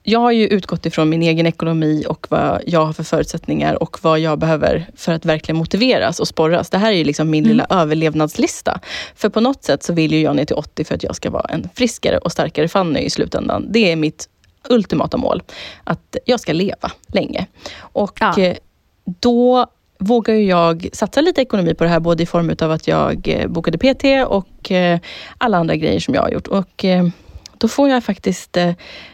jag 0.06 0.20
har 0.20 0.32
ju 0.32 0.46
utgått 0.46 0.86
ifrån 0.86 1.08
min 1.08 1.22
egen 1.22 1.46
ekonomi 1.46 2.04
och 2.08 2.26
vad 2.30 2.60
jag 2.66 2.84
har 2.86 2.92
för 2.92 3.02
förutsättningar 3.02 3.82
och 3.82 3.98
vad 4.02 4.18
jag 4.20 4.38
behöver 4.38 4.86
för 4.96 5.12
att 5.12 5.24
verkligen 5.24 5.56
motiveras 5.56 6.20
och 6.20 6.28
sporras. 6.28 6.70
Det 6.70 6.78
här 6.78 6.92
är 6.92 6.96
ju 6.96 7.04
liksom 7.04 7.30
min 7.30 7.44
lilla 7.44 7.66
överlevnadslista. 7.70 8.80
För 9.14 9.28
på 9.28 9.40
något 9.40 9.64
sätt 9.64 9.82
så 9.82 9.92
vill 9.92 10.12
ju 10.12 10.20
jag 10.20 10.36
ner 10.36 10.44
till 10.44 10.56
80 10.56 10.84
för 10.84 10.94
att 10.94 11.02
jag 11.02 11.16
ska 11.16 11.30
vara 11.30 11.46
en 11.48 11.68
friskare 11.74 12.18
och 12.18 12.32
starkare 12.32 12.68
Fanny 12.68 13.00
i 13.00 13.10
slutändan. 13.10 13.66
Det 13.70 13.92
är 13.92 13.96
mitt 13.96 14.28
ultimata 14.68 15.16
mål. 15.16 15.42
Att 15.84 16.16
jag 16.24 16.40
ska 16.40 16.52
leva 16.52 16.92
länge. 17.06 17.46
Och 17.78 18.18
Ja. 18.20 18.38
eh, 18.40 18.56
då 19.20 19.66
vågar 19.98 20.34
jag 20.34 20.88
satsa 20.92 21.20
lite 21.20 21.40
ekonomi 21.42 21.74
på 21.74 21.84
det 21.84 21.90
här, 21.90 22.00
både 22.00 22.22
i 22.22 22.26
form 22.26 22.56
av 22.62 22.70
att 22.70 22.88
jag 22.88 23.28
eh, 23.28 23.48
bokade 23.48 23.78
PT 23.78 24.04
och 24.28 24.72
eh, 24.72 24.98
alla 25.38 25.58
andra 25.58 25.76
grejer 25.76 26.00
som 26.00 26.14
jag 26.14 26.22
har 26.22 26.30
gjort. 26.30 26.46
Och 26.46 26.84
då 27.64 27.68
får 27.68 27.88
jag 27.88 28.04
faktiskt... 28.04 28.56
eh, 28.56 28.72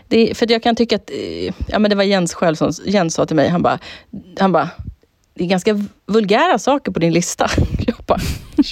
Det, 0.09 0.35
för 0.37 0.53
jag 0.53 0.63
kan 0.63 0.77
tycka 0.77 0.97
att... 0.97 1.11
eh, 1.11 1.55
Ja, 1.69 1.79
men 1.79 1.91
det 1.91 1.95
var 1.97 2.03
Jens 2.05 2.35
själv 2.35 2.55
som 2.55 2.73
Jens 2.87 3.15
sa 3.15 3.27
till 3.27 3.37
mig, 3.37 3.49
han 3.49 3.63
bara, 3.63 3.79
han 4.39 4.53
bara 4.53 4.69
det 5.35 5.45
är 5.45 5.49
ganska 5.49 5.85
vulgära 6.07 6.59
saker 6.59 6.93
på 6.93 6.99
din 6.99 7.13
lista. 7.13 7.49
Jag 7.87 7.97
bara, 8.07 8.21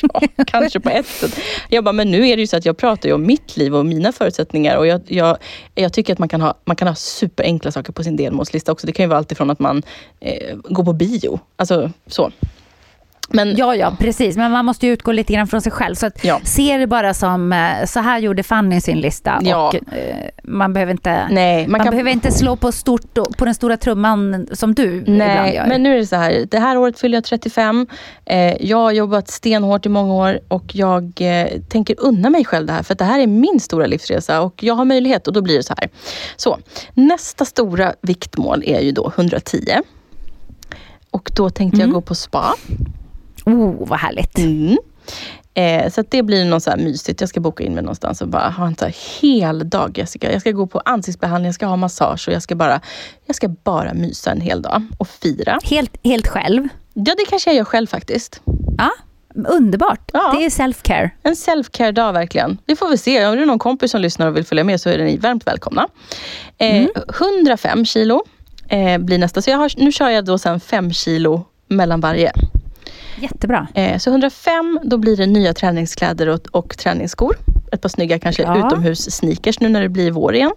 ja, 0.03 0.45
kanske 0.47 0.81
på 0.81 0.91
ett 0.91 1.07
sätt. 1.07 1.39
Jag 1.69 1.85
bara, 1.85 1.93
men 1.93 2.11
nu 2.11 2.29
är 2.29 2.37
det 2.37 2.41
ju 2.41 2.47
så 2.47 2.57
att 2.57 2.65
jag 2.65 2.77
pratar 2.77 3.09
ju 3.09 3.15
om 3.15 3.27
mitt 3.27 3.57
liv 3.57 3.75
och 3.77 3.87
mina 3.87 4.13
förutsättningar. 4.13 4.77
Och 4.77 4.87
jag, 4.87 5.01
jag, 5.07 5.37
jag 5.75 5.93
tycker 5.93 6.13
att 6.13 6.19
man 6.19 6.29
kan, 6.29 6.41
ha, 6.41 6.55
man 6.65 6.77
kan 6.77 6.89
ha 6.89 6.95
superenkla 6.95 7.71
saker 7.73 7.93
på 7.93 8.05
sin 8.05 8.17
delmålslista 8.17 8.73
också. 8.73 8.87
Det 8.87 8.93
kan 8.93 9.05
ju 9.05 9.09
vara 9.09 9.19
allt 9.19 9.33
ifrån 9.33 9.51
att 9.51 9.59
man 9.59 9.83
eh, 10.21 10.57
går 10.57 10.85
på 10.85 10.93
bio. 10.93 11.41
Alltså 11.57 11.91
så. 12.07 12.31
Men 13.29 13.57
Ja, 13.57 13.75
ja, 13.75 13.97
precis. 13.99 14.37
Men 14.37 14.53
man 14.53 14.65
måste 14.65 14.87
ju 14.87 14.93
utgå 14.93 15.13
lite 15.13 15.33
grann 15.33 15.47
från 15.47 15.61
sig 15.63 15.73
själv. 15.73 15.95
Så 15.95 16.07
att 16.07 16.25
Ja. 16.25 16.41
se 16.45 16.77
det 16.79 16.87
bara 16.87 17.15
som, 17.15 17.53
eh, 17.53 17.85
så 17.87 18.01
här 18.01 18.19
gjorde 18.19 18.43
Fanny 18.43 18.81
sin 18.81 19.01
lista. 19.01 19.41
Ja. 19.43 19.69
Och, 19.69 19.75
eh, 19.75 20.17
man 20.43 20.73
behöver 20.73 20.93
inte, 20.93 21.29
nej, 21.31 21.63
man 21.63 21.71
man 21.73 21.81
kan... 21.81 21.91
behöver 21.91 22.11
inte 22.11 22.31
slå 22.33 22.57
på, 22.57 22.73
stort, 22.73 23.15
på 23.39 23.45
den 23.45 23.55
stora 23.55 23.77
trumman 23.77 24.47
som 24.53 24.75
du 24.75 24.95
ibland 24.97 25.19
Nej, 25.19 25.55
gör. 25.55 25.67
men 25.67 25.83
nu 25.83 25.95
är 25.95 25.99
det 25.99 26.07
så 26.07 26.17
här. 26.17 26.47
Det 26.51 26.59
här 26.59 26.79
året 26.79 26.99
fyller 27.01 27.17
jag 27.17 27.25
35. 27.25 27.87
Eh, 28.25 28.67
jag 28.67 28.77
har 28.79 28.93
jobbat 28.93 29.29
stenhårt 29.29 29.87
i 29.87 29.89
många 29.89 30.15
år 30.15 30.41
och 30.49 30.65
jag 30.75 31.13
tänker 31.69 31.95
unna 31.99 32.31
mig 32.31 32.45
själv 32.45 32.67
det 32.67 32.73
här. 32.73 32.83
För 32.83 32.93
att 32.93 32.99
det 32.99 33.05
här 33.05 33.19
är 33.21 33.27
min 33.27 33.61
stora 33.61 33.87
livsresa 33.87 34.41
och 34.41 34.63
jag 34.63 34.75
har 34.75 34.85
möjlighet 34.85 35.27
och 35.27 35.33
då 35.33 35.41
blir 35.43 35.57
det 35.57 35.63
så 35.63 35.75
här. 35.79 35.89
Så, 36.37 36.59
nästa 36.95 37.45
stora 37.45 37.95
viktmål 38.01 38.63
är 38.67 38.81
ju 38.81 38.93
då 38.93 39.13
110. 39.17 39.59
Och 41.11 41.31
då 41.37 41.51
tänkte 41.51 41.81
jag 41.81 41.91
gå 41.91 42.01
på 42.01 42.15
spa. 42.15 42.55
Oh, 43.49 43.89
vad 43.89 43.99
härligt. 43.99 44.39
Mm. 44.39 44.79
Eh, 45.55 45.91
så 45.91 46.05
det 46.09 46.23
blir 46.23 46.45
något 46.45 46.63
så 46.63 46.77
mysigt. 46.77 47.21
Jag 47.21 47.29
ska 47.29 47.41
boka 47.41 47.65
in 47.65 47.75
mig 47.75 47.83
någonstans 47.83 48.23
och 48.23 48.29
bara 48.29 48.49
ha 48.51 48.67
en 48.67 48.77
så 48.77 48.91
hel 49.21 49.71
dag 49.71 49.99
Jessica. 49.99 50.33
Jag 50.33 50.41
ska 50.41 50.51
gå 50.51 50.67
på 50.67 50.81
ansiktsbehandling, 50.85 51.47
jag 51.47 51.55
ska 51.55 51.67
ha 51.67 51.77
massage 51.77 52.29
och 52.29 52.35
jag 52.35 52.43
ska 52.43 52.55
bara, 52.55 52.81
jag 53.27 53.37
ska 53.37 53.49
bara 53.49 53.95
mysa 53.95 54.31
en 54.31 54.41
hel 54.41 54.63
dag 54.63 54.83
och 54.99 55.09
fira. 55.09 55.59
Helt, 55.65 55.97
helt 56.05 56.29
själv. 56.29 56.69
Ja, 56.95 57.15
det 57.15 57.25
kanske 57.29 57.51
jag 57.51 57.57
gör 57.57 57.65
själv 57.65 57.87
faktiskt. 57.87 58.41
Ja, 58.79 58.91
underbart. 59.49 60.11
Ja. 60.13 60.35
Det 60.39 60.45
är 60.45 60.51
self-care. 60.51 61.11
En 61.23 61.37
self-care-dag 61.37 62.13
verkligen. 62.13 62.59
Vi 62.67 62.77
får 62.77 62.89
väl 62.89 62.99
se. 62.99 63.27
Om 63.27 63.37
det 63.37 63.43
är 63.43 63.47
någon 63.47 63.59
kompis 63.59 63.91
som 63.91 64.01
lyssnar 64.01 64.27
och 64.27 64.37
vill 64.37 64.45
följa 64.45 64.65
med 64.65 64.81
så 64.81 64.89
är 64.89 64.99
ni 64.99 65.17
varmt 65.17 65.47
välkomna. 65.47 65.89
Eh, 66.59 66.87
105 67.21 67.85
kilo 67.85 68.23
eh, 68.69 68.99
blir 68.99 69.19
nästa. 69.19 69.43
Så 69.43 69.53
har, 69.53 69.73
nu 69.77 69.93
kör 69.93 70.09
jag 70.09 70.25
då 70.25 70.39
sen 70.39 70.61
5 70.61 70.93
kilo 70.93 71.45
mellan 71.69 72.01
varje. 72.01 72.33
Jättebra. 73.21 73.67
Eh, 73.75 73.99
så 73.99 74.11
105, 74.11 74.79
då 74.85 74.99
blir 74.99 75.17
det 75.17 75.27
nya 75.27 75.55
träningskläder 75.55 76.29
och, 76.29 76.41
och 76.51 76.79
träningsskor. 76.79 77.37
Ett 77.73 77.81
par 77.81 77.89
snygga 77.89 78.19
kanske 78.19 78.43
Ja. 78.43 78.67
utomhus-sneakers 78.67 79.61
nu 79.61 79.69
när 79.69 79.81
det 79.83 79.89
blir 79.89 80.11
vår 80.11 80.35
igen. 80.35 80.53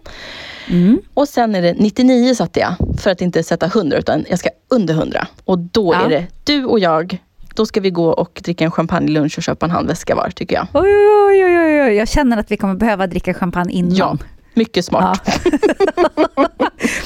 Mm. 0.70 1.02
Och 1.14 1.28
sen 1.28 1.56
är 1.56 1.62
det 1.62 1.74
99 1.74 2.36
satte 2.36 2.60
jag, 2.60 2.76
för 3.02 3.12
att 3.12 3.22
inte 3.22 3.44
sätta 3.44 3.66
100 3.66 3.98
utan 3.98 4.26
jag 4.30 4.40
ska 4.40 4.50
under 4.70 4.94
100. 4.94 5.28
Och 5.46 5.60
då 5.60 5.94
Ja. 5.94 6.06
är 6.06 6.10
det 6.10 6.26
du 6.44 6.66
och 6.66 6.80
jag, 6.80 7.18
då 7.56 7.66
ska 7.66 7.80
vi 7.82 7.90
gå 7.90 8.08
och 8.10 8.42
dricka 8.44 8.66
en 8.66 8.72
champagnelunch 8.72 9.38
och 9.38 9.44
köpa 9.44 9.66
en 9.66 9.72
handväska 9.72 10.16
var 10.16 10.30
tycker 10.30 10.56
jag. 10.56 10.68
Oj, 10.74 10.82
oj, 11.28 11.46
oj, 11.46 11.60
oj, 11.60 11.82
oj. 11.84 11.94
Jag 11.94 12.08
känner 12.08 12.38
att 12.38 12.52
vi 12.52 12.58
kommer 12.58 12.76
behöva 12.76 13.08
dricka 13.08 13.34
champagne 13.34 13.74
innan. 13.74 13.96
Ja, 13.96 14.18
mycket 14.54 14.86
smart. 14.86 15.22
Ja. 15.26 15.32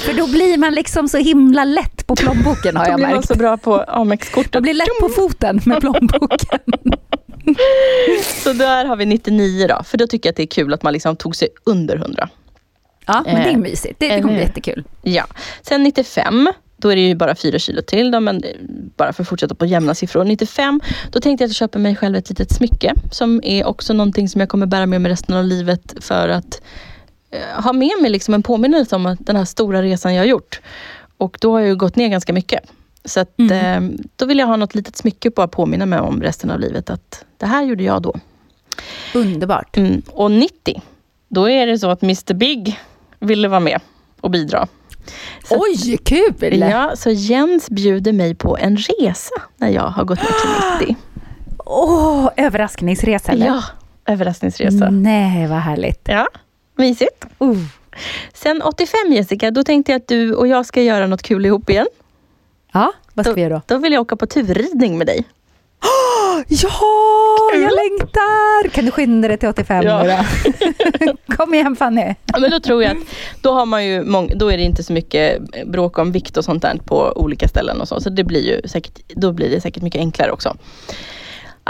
För 0.06 0.14
då 0.18 0.28
blir 0.28 0.58
man 0.58 0.74
liksom 0.74 1.10
så 1.10 1.18
himla 1.18 1.64
lätt 1.64 2.08
på 2.08 2.16
plånboken 2.16 2.78
har 2.78 2.86
Då 2.86 2.92
jag 2.92 2.96
blir 2.96 3.08
man 3.08 3.16
märkt. 3.16 3.28
så 3.28 3.36
bra 3.36 3.58
på 3.58 3.84
Amex-kortet. 3.88 4.54
Man 4.54 4.64
blir 4.64 4.74
lätt 4.74 5.00
på 5.00 5.10
foten 5.10 5.62
med 5.66 5.80
plånboken. 5.82 6.60
Så 8.44 8.54
där 8.54 8.86
har 8.86 8.96
vi 8.96 9.06
99 9.06 9.68
då, 9.68 9.84
för 9.84 9.98
då 9.98 10.08
tycker 10.08 10.28
jag 10.28 10.32
att 10.32 10.38
det 10.38 10.44
är 10.44 10.48
kul 10.48 10.74
att 10.74 10.84
man 10.84 10.94
liksom 10.94 11.16
tog 11.16 11.36
sig 11.36 11.48
under 11.64 11.96
100. 11.96 12.30
Ja, 13.06 13.24
men 13.26 13.36
det 13.36 13.42
är 13.42 13.54
Eh, 13.54 13.58
mysigt. 13.58 14.00
Det, 14.00 14.10
det 14.16 14.22
kommer 14.22 14.34
bli 14.34 14.44
jättekul. 14.44 14.84
Ja. 15.02 15.26
Sen 15.62 15.84
95, 15.84 16.50
då 16.78 16.90
är 16.90 16.96
det 16.96 17.02
ju 17.02 17.16
bara 17.16 17.36
4 17.36 17.60
kilo 17.60 17.82
till 17.82 18.12
då, 18.12 18.20
men 18.20 18.44
bara 18.98 19.14
för 19.14 19.24
att 19.24 19.30
fortsätta 19.30 19.56
på 19.56 19.66
jämna 19.66 19.96
siffror. 19.96 20.24
95, 20.24 20.82
då 21.12 21.20
tänkte 21.20 21.44
jag 21.44 21.48
att 21.48 21.50
jag 21.50 21.56
köper 21.56 21.80
mig 21.80 21.96
själv 21.96 22.16
ett 22.16 22.30
litet 22.30 22.52
smycke 22.52 22.94
som 23.12 23.42
är 23.44 23.66
också 23.68 23.94
någonting 23.94 24.30
som 24.30 24.42
jag 24.42 24.50
kommer 24.50 24.66
bära 24.66 24.86
med 24.86 25.02
mig 25.02 25.12
resten 25.12 25.36
av 25.36 25.44
livet 25.44 25.94
för 26.00 26.30
att 26.30 26.62
ha 27.64 27.74
med 27.74 27.92
mig 28.02 28.12
liksom 28.12 28.34
en 28.34 28.44
påminnelse 28.44 28.96
om 28.96 29.06
att 29.06 29.20
den 29.22 29.36
här 29.36 29.46
stora 29.46 29.82
resan 29.82 30.14
jag 30.14 30.22
har 30.22 30.28
gjort. 30.28 30.62
Och 31.18 31.38
då 31.42 31.52
har 31.52 31.60
jag 31.60 31.70
ju 31.70 31.76
gått 31.76 31.96
ner 31.96 32.08
ganska 32.08 32.34
mycket. 32.34 32.60
Så 33.06 33.20
att, 33.20 33.40
eh, 33.40 33.82
då 34.16 34.26
vill 34.26 34.40
jag 34.40 34.48
ha 34.48 34.56
något 34.56 34.76
litet 34.76 34.98
smycke 34.98 35.32
på 35.32 35.42
att 35.42 35.52
påminna 35.52 35.86
mig 35.86 36.00
om 36.00 36.22
resten 36.22 36.52
av 36.52 36.60
livet 36.60 36.90
att 36.90 37.26
det 37.38 37.46
här 37.46 37.64
gjorde 37.64 37.84
jag 37.84 38.02
då. 38.02 38.14
Underbart. 39.14 39.78
Mm. 39.78 40.02
Och 40.12 40.32
90, 40.32 40.82
då 41.28 41.50
är 41.50 41.68
det 41.68 41.80
så 41.80 41.90
att 41.90 42.04
Mr 42.04 42.34
Big 42.34 42.80
ville 43.20 43.48
vara 43.48 43.60
med 43.60 43.82
och 44.22 44.32
bidra. 44.32 44.68
Så 45.50 45.56
Oj, 45.60 45.98
kul! 45.98 46.60
Ja, 46.60 46.92
så 46.96 47.10
Jens 47.10 47.70
bjuder 47.70 48.14
mig 48.14 48.36
på 48.36 48.58
en 48.58 48.78
resa 48.78 49.36
när 49.58 49.70
jag 49.70 49.88
har 49.88 50.04
gått 50.04 50.20
ner 50.20 50.80
till 50.80 50.88
90. 50.96 51.06
Åh, 51.66 52.30
överraskningsresa 52.38 53.32
eller? 53.32 53.46
Ja, 53.46 53.64
överraskningsresa. 54.06 54.90
Nej, 54.90 55.48
vad 55.48 55.60
härligt. 55.60 56.02
Ja, 56.04 56.28
mysigt. 56.78 57.26
Uh. 57.42 57.58
Sen 58.34 58.62
85 58.62 59.14
Jessica, 59.14 59.52
då 59.52 59.64
tänkte 59.64 59.92
jag 59.92 60.00
att 60.00 60.08
du 60.08 60.34
och 60.34 60.48
jag 60.48 60.66
ska 60.66 60.82
göra 60.82 61.08
något 61.08 61.22
kul 61.22 61.46
ihop 61.46 61.70
igen. 61.70 61.88
Ja, 62.74 62.94
vad 63.14 63.26
ska 63.26 63.34
vi 63.36 63.42
göra 63.42 63.54
då? 63.54 63.62
Då 63.76 63.78
vill 63.78 63.94
jag 63.94 64.02
åka 64.02 64.16
på 64.16 64.26
turridning 64.26 64.98
med 64.98 65.08
dig. 65.08 65.24
Ja, 66.48 66.70
jag 67.54 67.62
längtar! 67.62 68.70
Kan 68.70 68.86
du 68.86 68.92
skynda 68.92 69.28
dig 69.28 69.38
till 69.38 69.50
85 69.50 69.84
Ja. 69.86 70.04
då? 70.04 71.14
Kom 71.36 71.54
igen 71.54 71.76
Fanny. 71.76 72.16
Ja, 72.26 72.40
men 72.40 72.52
då 72.52 72.60
tror 72.60 72.84
jag 72.84 72.92
att 72.92 73.04
då, 73.42 73.52
har 73.52 73.66
man 73.66 73.86
ju 73.86 74.04
mång- 74.04 74.32
då 74.38 74.52
är 74.52 74.58
det 74.58 74.64
inte 74.64 74.84
så 74.84 74.94
mycket 74.94 75.42
bråk 75.66 75.98
om 75.98 76.12
vikt 76.12 76.38
och 76.38 76.46
sånt 76.46 76.62
där 76.62 76.78
på 76.86 77.14
olika 77.16 77.48
ställen 77.48 77.82
och 77.82 77.88
så. 77.88 78.02
Så 78.02 78.10
det 78.10 78.24
blir 78.24 78.42
ju 78.48 78.68
säkert, 78.68 79.00
då 79.16 79.32
blir 79.32 79.50
det 79.50 79.62
säkert 79.62 79.84
mycket 79.84 80.00
enklare 80.00 80.32
också. 80.32 80.58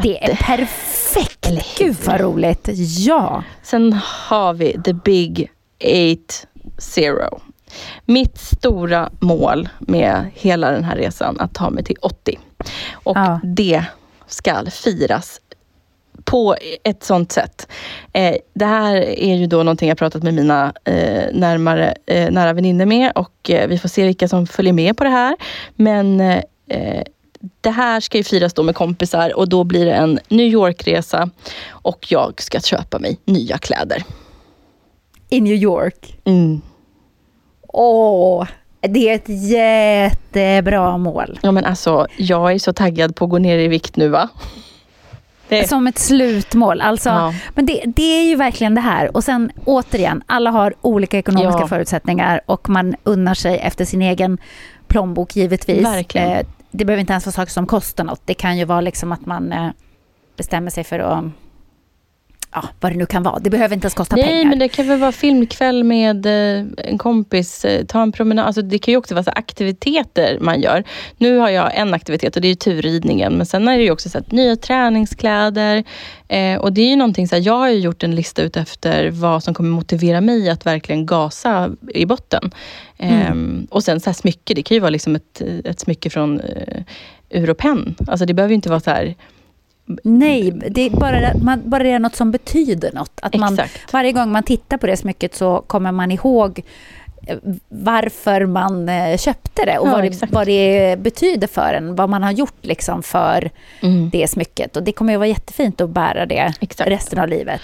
Det 0.04 0.24
är 0.24 0.36
perfekt! 0.36 1.50
Gud 1.78 1.96
vad 2.06 2.20
roligt. 2.22 2.70
Ja. 3.06 3.44
Sen 3.64 3.94
har 4.04 4.54
vi 4.54 4.82
the 4.84 4.94
big 4.94 5.52
eight 5.80 6.48
zero. 6.78 7.42
Mitt 8.06 8.38
stora 8.38 9.10
mål 9.20 9.70
med 9.80 10.32
hela 10.34 10.72
den 10.72 10.84
här 10.84 10.96
resan, 10.96 11.40
att 11.40 11.54
ta 11.54 11.70
mig 11.70 11.84
till 11.84 11.96
80. 12.02 12.40
Och 12.94 13.18
Ja. 13.18 13.40
det 13.44 13.84
ska 14.28 14.66
firas 14.72 15.42
på 16.24 16.56
ett 16.84 17.04
sånt 17.04 17.32
sätt. 17.32 17.68
Eh, 18.14 18.36
det 18.54 18.66
här 18.66 18.96
är 18.96 19.36
ju 19.36 19.46
då 19.48 19.58
någonting 19.58 19.90
jag 19.90 19.98
pratat 19.98 20.24
med 20.24 20.34
mina 20.34 20.74
eh, 20.84 21.24
närmare, 21.34 21.96
eh, 22.06 22.32
nära 22.32 22.54
vänner 22.54 22.86
med 22.86 23.12
och 23.16 23.50
eh, 23.50 23.68
vi 23.68 23.78
får 23.80 23.90
se 23.90 24.06
vilka 24.06 24.28
som 24.28 24.48
följer 24.48 24.74
med 24.74 24.98
på 24.98 25.04
det 25.04 25.10
här. 25.10 25.36
Men 25.76 26.22
eh, 26.22 27.04
det 27.62 27.70
här 27.70 28.00
ska 28.00 28.18
ju 28.18 28.24
firas 28.24 28.54
då 28.54 28.64
med 28.64 28.76
kompisar 28.76 29.38
och 29.38 29.50
då 29.50 29.64
blir 29.64 29.86
det 29.86 29.94
en 29.94 30.20
New 30.30 30.46
York-resa 30.48 31.30
och 31.70 32.06
jag 32.10 32.42
ska 32.42 32.60
köpa 32.60 33.00
mig 33.00 33.20
nya 33.26 33.58
kläder. 33.58 34.04
I 35.30 35.42
New 35.42 35.54
York. 35.56 36.18
Mm. 36.26 36.62
Åh, 37.68 38.48
det 38.82 39.10
är 39.10 39.16
ett 39.16 39.50
jättebra 39.50 40.98
mål. 40.98 41.40
Ja 41.44 41.52
men 41.52 41.66
alltså, 41.66 42.08
jag 42.18 42.52
är 42.52 42.60
så 42.60 42.74
taggad 42.74 43.16
på 43.16 43.26
att 43.26 43.32
gå 43.32 43.38
ner 43.38 43.58
i 43.58 43.68
vikt 43.68 43.96
nu 43.96 44.08
va? 44.08 44.30
Det, 45.48 45.70
Som 45.70 45.88
ett 45.88 46.00
slutmål. 46.00 46.82
Alltså, 46.82 47.10
Ja. 47.10 47.34
Men 47.56 47.66
det, 47.66 47.84
det 47.86 48.04
är 48.20 48.24
ju 48.24 48.36
verkligen 48.36 48.76
det 48.76 48.82
här. 48.82 49.16
Och 49.16 49.24
sen 49.24 49.52
återigen, 49.66 50.24
alla 50.26 50.50
har 50.50 50.74
olika 50.82 51.18
ekonomiska 51.18 51.62
Ja. 51.62 51.68
förutsättningar 51.68 52.42
och 52.46 52.70
man 52.70 52.96
unnar 53.04 53.34
sig 53.34 53.58
efter 53.58 53.86
sin 53.86 54.02
egen 54.02 54.38
plånbok 54.88 55.36
givetvis. 55.36 55.86
Verkligen. 55.86 56.32
Eh, 56.32 56.46
det 56.78 56.86
behöver 56.86 57.02
inte 57.02 57.14
ens 57.14 57.26
vara 57.26 57.34
saker 57.34 57.52
som 57.52 57.68
kostar 57.68 58.04
något. 58.04 58.22
Det 58.26 58.34
kan 58.34 58.58
ju 58.58 58.66
vara 58.66 58.82
liksom 58.82 59.12
att 59.12 59.26
man 59.26 59.52
eh, 59.52 59.70
bestämmer 60.38 60.72
sig 60.72 60.84
för 60.84 61.00
att 61.00 61.26
Ja, 62.56 62.64
vad 62.80 62.92
det 62.92 62.98
nu 62.98 63.06
kan 63.06 63.24
vara. 63.24 63.40
Det 63.40 63.50
behöver 63.50 63.76
inte 63.76 63.86
ens 63.86 63.94
kosta 63.94 64.16
Nej, 64.16 64.26
pengar. 64.26 64.50
men 64.50 64.60
det 64.60 64.68
kan 64.68 64.88
väl 64.88 65.00
vara 65.00 65.12
filmkväll 65.12 65.84
med 65.84 66.26
eh, 66.26 66.66
en 66.78 66.98
kompis, 66.98 67.66
eh, 67.66 67.86
ta 67.86 68.02
en 68.02 68.12
promenad. 68.12 68.46
Alltså, 68.46 68.62
det 68.62 68.80
kan 68.80 68.92
ju 68.92 68.98
också 68.98 69.14
vara 69.14 69.24
så 69.24 69.32
aktiviteter 69.32 70.38
man 70.42 70.62
gör. 70.62 70.84
Nu 71.18 71.38
har 71.38 71.50
jag 71.50 71.78
en 71.78 71.94
aktivitet 71.94 72.36
och 72.36 72.42
det 72.42 72.48
är 72.48 72.50
ju 72.50 72.56
turridningen. 72.56 73.38
Men 73.38 73.46
sen 73.46 73.68
är 73.68 73.78
det 73.78 73.84
ju 73.84 73.92
också 73.92 74.10
så 74.10 74.18
här, 74.18 74.26
nya 74.30 74.56
träningskläder. 74.56 75.84
Eh, 76.28 76.58
och 76.58 76.74
det 76.74 76.82
är 76.82 76.90
ju 76.90 76.96
någonting, 76.96 77.28
så 77.28 77.36
här, 77.36 77.44
jag 77.44 77.58
har 77.58 77.70
ju 77.70 77.80
gjort 77.80 78.04
en 78.04 78.16
lista 78.16 78.42
ut 78.42 78.58
efter 78.58 79.12
vad 79.12 79.44
som 79.44 79.54
kommer 79.54 79.70
motivera 79.70 80.22
mig 80.22 80.50
att 80.50 80.66
verkligen 80.66 81.06
gasa 81.06 81.72
i 81.94 82.06
botten. 82.06 82.52
Ehm, 82.98 83.68
och 83.72 83.84
sen 83.84 84.00
så 84.00 84.10
här 84.10 84.16
smycke, 84.16 84.54
det 84.54 84.64
kan 84.64 84.76
ju 84.76 84.82
vara 84.82 84.90
liksom 84.90 85.16
ett, 85.16 85.42
ett 85.64 85.80
smycke 85.80 86.10
från 86.10 86.40
eh, 86.40 86.84
ur 87.30 87.50
och 87.50 87.58
penn. 87.58 87.96
Alltså 88.08 88.26
det 88.26 88.34
behöver 88.34 88.52
ju 88.52 88.56
inte 88.56 88.70
vara 88.70 88.80
så 88.80 88.90
här, 88.90 89.16
Nej, 90.04 90.52
det 90.70 90.82
är 90.82 90.90
bara, 90.90 91.34
man, 91.44 91.62
bara 91.66 91.84
det 91.84 91.92
är 91.92 92.00
något 92.00 92.16
som 92.16 92.32
betyder 92.32 92.92
något. 92.94 93.20
Att 93.22 93.36
man, 93.36 93.54
Exakt. 93.54 93.94
varje 93.94 94.12
gång 94.12 94.32
man 94.32 94.44
tittar 94.44 94.78
på 94.78 94.88
det 94.88 94.98
smycket 94.98 95.36
så 95.36 95.62
kommer 95.68 95.92
man 95.92 96.12
ihåg 96.12 96.62
eh, 97.28 97.38
varför 97.70 98.46
man 98.46 98.90
eh, 98.90 99.18
köpte 99.18 99.66
det 99.66 99.78
och 99.78 99.88
Ja, 99.88 99.92
vad, 99.92 100.04
det, 100.04 100.24
vad 100.32 100.48
det 100.48 101.00
betyder 101.00 101.48
för 101.48 101.74
en. 101.74 101.96
Vad 101.96 102.10
man 102.10 102.24
har 102.24 102.32
gjort 102.32 102.66
liksom 102.66 103.04
för 103.04 103.50
Mm. 103.82 104.10
det 104.10 104.28
smycket. 104.30 104.78
Och 104.78 104.84
det 104.84 104.92
kommer 104.92 105.14
ju 105.14 105.18
vara 105.18 105.28
jättefint 105.28 105.82
att 105.82 105.90
bära 105.90 106.26
det 106.26 106.54
Exakt. 106.62 106.90
resten 106.90 107.20
av 107.20 107.28
livet. 107.28 107.62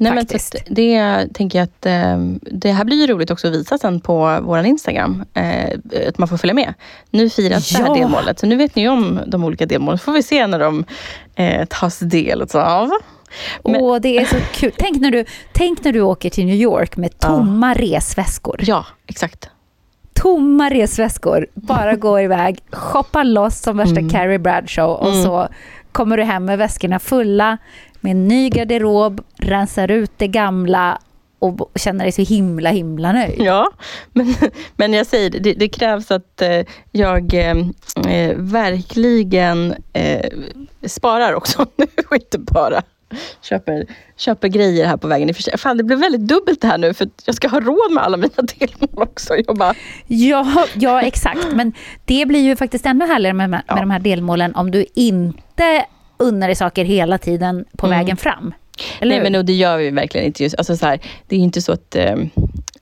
Nej, 0.00 0.12
men 0.12 0.26
så 0.40 0.58
det 0.66 1.26
tänker 1.34 1.58
jag 1.58 1.64
att 1.64 1.86
eh, 1.86 2.18
det 2.52 2.72
här 2.72 2.84
blir 2.84 2.96
ju 2.96 3.06
roligt 3.06 3.30
också 3.30 3.46
att 3.48 3.52
visa 3.54 3.78
sen 3.78 4.00
på 4.00 4.38
vår 4.42 4.58
Instagram. 4.64 5.24
Eh, 5.34 5.78
att 6.08 6.18
man 6.18 6.28
får 6.28 6.36
följa 6.36 6.54
med. 6.54 6.74
Nu 7.10 7.30
firas 7.30 7.70
det 7.70 7.78
Ja. 7.78 7.86
här 7.86 7.94
delmålet, 7.94 8.38
så 8.38 8.46
nu 8.46 8.56
vet 8.56 8.76
ni 8.76 8.88
om 8.88 9.20
de 9.26 9.44
olika 9.44 9.66
delmålen. 9.66 9.98
Får 9.98 10.12
vi 10.12 10.22
se 10.22 10.46
när 10.46 10.58
de 10.58 10.84
eh, 11.34 11.64
tas 11.64 11.98
del 11.98 12.42
av. 12.54 12.90
Men- 13.64 13.76
Åh, 13.80 13.98
det 14.00 14.18
är 14.18 14.24
så 14.24 14.36
kul. 14.52 14.72
Tänk 14.78 15.00
när, 15.00 15.10
du, 15.10 15.24
tänk 15.52 15.84
när 15.84 15.92
du 15.92 16.00
åker 16.00 16.30
till 16.30 16.46
New 16.46 16.56
York 16.56 16.96
med 16.96 17.18
tomma 17.18 17.74
resväskor. 17.74 18.56
Ja, 18.62 18.86
exakt. 19.06 19.48
tomma 20.12 20.70
resväskor, 20.70 21.46
bara 21.54 21.94
går 21.96 22.20
iväg, 22.20 22.58
shoppar 22.72 23.24
loss 23.24 23.60
som 23.60 23.76
värsta 23.76 23.98
Mm. 24.00 24.10
Carrie 24.10 24.38
Bradshaw 24.38 25.08
och 25.08 25.14
så 25.24 25.48
kommer 25.92 26.16
du 26.16 26.22
hem 26.22 26.44
med 26.44 26.58
väskorna 26.58 26.98
fulla 26.98 27.58
med 28.00 28.10
en 28.10 28.28
ny 28.28 28.48
garderob, 28.48 29.20
rensar 29.36 29.90
ut 29.90 30.12
det 30.16 30.28
gamla 30.28 30.98
och 31.38 31.70
känner 31.74 32.04
dig 32.04 32.12
så 32.12 32.22
himla 32.22 32.70
himla 32.70 33.12
nöjd. 33.12 33.34
Ja, 33.38 33.70
men, 34.12 34.34
men 34.76 34.92
jag 34.92 35.06
säger 35.06 35.30
det, 35.30 35.52
det, 35.52 35.68
krävs 35.68 36.10
att 36.10 36.42
eh, 36.42 36.60
jag 36.92 37.34
eh, 37.34 37.56
eh, 38.08 38.36
verkligen 38.36 39.74
eh, 39.92 40.30
sparar 40.86 41.34
också. 41.34 41.62
och 42.10 42.14
inte 42.14 42.38
bara 42.38 42.82
köper, 43.42 43.86
köper 44.16 44.48
grejer 44.48 44.86
här 44.86 44.96
på 44.96 45.08
vägen. 45.08 45.34
Fan, 45.58 45.76
det 45.76 45.84
blev 45.84 45.98
väldigt 45.98 46.20
dubbelt 46.28 46.60
det 46.60 46.66
här 46.68 46.78
nu 46.78 46.94
för 46.94 47.08
jag 47.24 47.34
ska 47.34 47.48
ha 47.48 47.60
råd 47.60 47.92
med 47.92 48.04
alla 48.04 48.16
mina 48.16 48.30
delmål 48.58 49.02
också. 49.08 49.34
Jag 49.46 49.56
bara, 49.56 49.74
Ja, 50.06 50.66
ja, 50.74 51.02
exakt. 51.02 51.46
Men 51.52 51.72
det 52.04 52.26
blir 52.26 52.40
ju 52.40 52.56
faktiskt 52.56 52.86
ännu 52.86 53.06
härligare 53.06 53.34
med, 53.34 53.50
med 53.50 53.62
Ja. 53.66 53.76
de 53.76 53.90
här 53.90 53.98
delmålen 53.98 54.54
om 54.54 54.70
du 54.70 54.86
inte 54.94 55.84
unnar 56.20 56.48
dig 56.48 56.56
saker 56.56 56.84
hela 56.84 57.18
tiden 57.18 57.64
på 57.76 57.86
Mm. 57.86 57.98
vägen 57.98 58.16
fram. 58.16 58.54
Eller 59.00 59.08
Nej 59.10 59.18
hur? 59.18 59.22
men 59.30 59.34
och 59.34 59.44
det 59.44 59.52
gör 59.52 59.76
vi 59.78 59.90
verkligen 59.90 60.26
inte. 60.26 60.42
Just, 60.42 60.54
alltså 60.58 60.76
så 60.76 60.86
här, 60.86 61.00
det 61.28 61.36
är 61.36 61.40
inte 61.40 61.62
så 61.62 61.72
att... 61.72 61.96
Eh, 61.96 62.14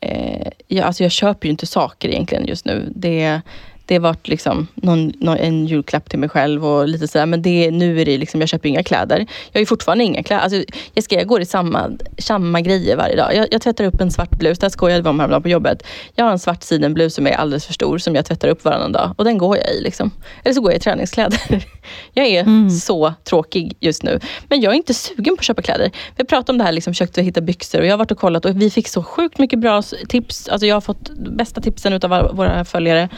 eh, 0.01 0.49
jag, 0.67 0.87
alltså 0.87 1.03
jag 1.03 1.13
köper 1.13 1.47
ju 1.47 1.51
inte 1.51 1.67
saker 1.67 2.09
egentligen 2.09 2.47
just 2.47 2.65
nu. 2.65 2.93
Det, 2.97 3.41
det 3.89 3.99
varit 3.99 4.29
liksom 4.29 4.67
någon, 4.75 5.13
någon, 5.21 5.37
en 5.37 5.67
julklapp 5.67 6.11
till 6.11 6.19
mig 6.19 6.29
själv 6.29 6.67
och 6.67 6.89
lite 6.89 7.09
sådär. 7.09 7.27
Men 7.27 7.43
det, 7.43 7.71
nu 7.71 8.01
är 8.01 8.05
det 8.05 8.19
liksom, 8.19 8.41
jag 8.41 8.49
köper 8.49 8.69
inga 8.69 8.83
kläder. 8.83 9.27
Jag 9.53 9.61
har 9.61 9.67
fortfarande 9.67 10.05
inga 10.05 10.23
kläder. 10.23 10.43
Alltså, 10.43 10.65
jag, 10.95 11.05
ska, 11.05 11.15
jag 11.15 11.27
går 11.27 11.41
i 11.41 11.47
samma, 11.47 11.91
samma 12.19 12.61
grejer 12.61 12.97
varje 12.97 13.17
dag. 13.17 13.35
Jag, 13.35 13.49
jag 13.51 13.63
tvättar 13.63 13.85
upp 13.85 14.01
en 14.01 14.11
svart 14.11 14.31
blus. 14.31 14.59
Där 14.59 14.69
skojade 14.69 15.03
vi 15.03 15.09
om 15.09 15.21
häromdagen 15.21 15.43
på 15.43 15.49
jobbet. 15.49 15.83
Jag 16.15 16.25
har 16.25 16.33
en 16.33 16.39
svart 16.39 16.63
sidenblus 16.63 17.15
som 17.15 17.27
är 17.27 17.33
alldeles 17.33 17.67
för 17.67 17.73
stor 17.75 17.99
som 17.99 18.15
jag 18.15 18.25
tvättar 18.25 18.49
upp 18.49 18.65
varannan 18.65 18.93
dag. 18.93 19.15
Och 19.17 19.25
den 19.25 19.39
går 19.39 19.57
jag 19.57 19.75
i. 19.75 19.81
Liksom. 19.81 20.11
Eller 20.45 20.55
så 20.55 20.61
går 20.61 20.71
jag 20.71 20.77
i 20.77 20.81
träningskläder. 20.81 21.41
Jag 22.13 22.27
är 22.27 22.69
så 22.69 23.15
tråkig 23.25 23.77
just 23.81 24.03
nu. 24.03 24.21
Men 24.49 24.61
jag 24.61 24.73
är 24.73 24.77
inte 24.77 24.95
sugen 24.95 25.37
på 25.37 25.41
att 25.41 25.45
köpa 25.45 25.63
kläder. 25.63 25.91
Vi 26.17 26.25
pratat 26.25 26.49
om 26.49 26.59
det 26.59 26.65
här, 26.65 26.73
liksom, 26.73 26.95
försökt 26.95 27.19
att 27.19 27.25
hitta 27.25 27.41
byxor 27.41 27.81
och 27.81 27.87
jag 27.87 27.93
har 27.93 27.99
varit 27.99 28.11
och 28.11 28.19
kollat 28.19 28.45
och 28.45 28.63
vi 28.63 28.71
fick 28.71 28.89
så 28.89 29.03
sjukt 29.03 29.39
mycket 29.39 29.59
bra 29.59 29.83
tips. 30.09 30.49
Alltså 30.49 30.67
jag 30.67 30.77
har 30.77 30.81
fått 30.81 31.11
bästa 31.11 31.61
tipsen 31.61 31.93
utav 31.93 32.13
alla 32.13 32.33
våra 32.33 32.65
följare. 32.65 33.09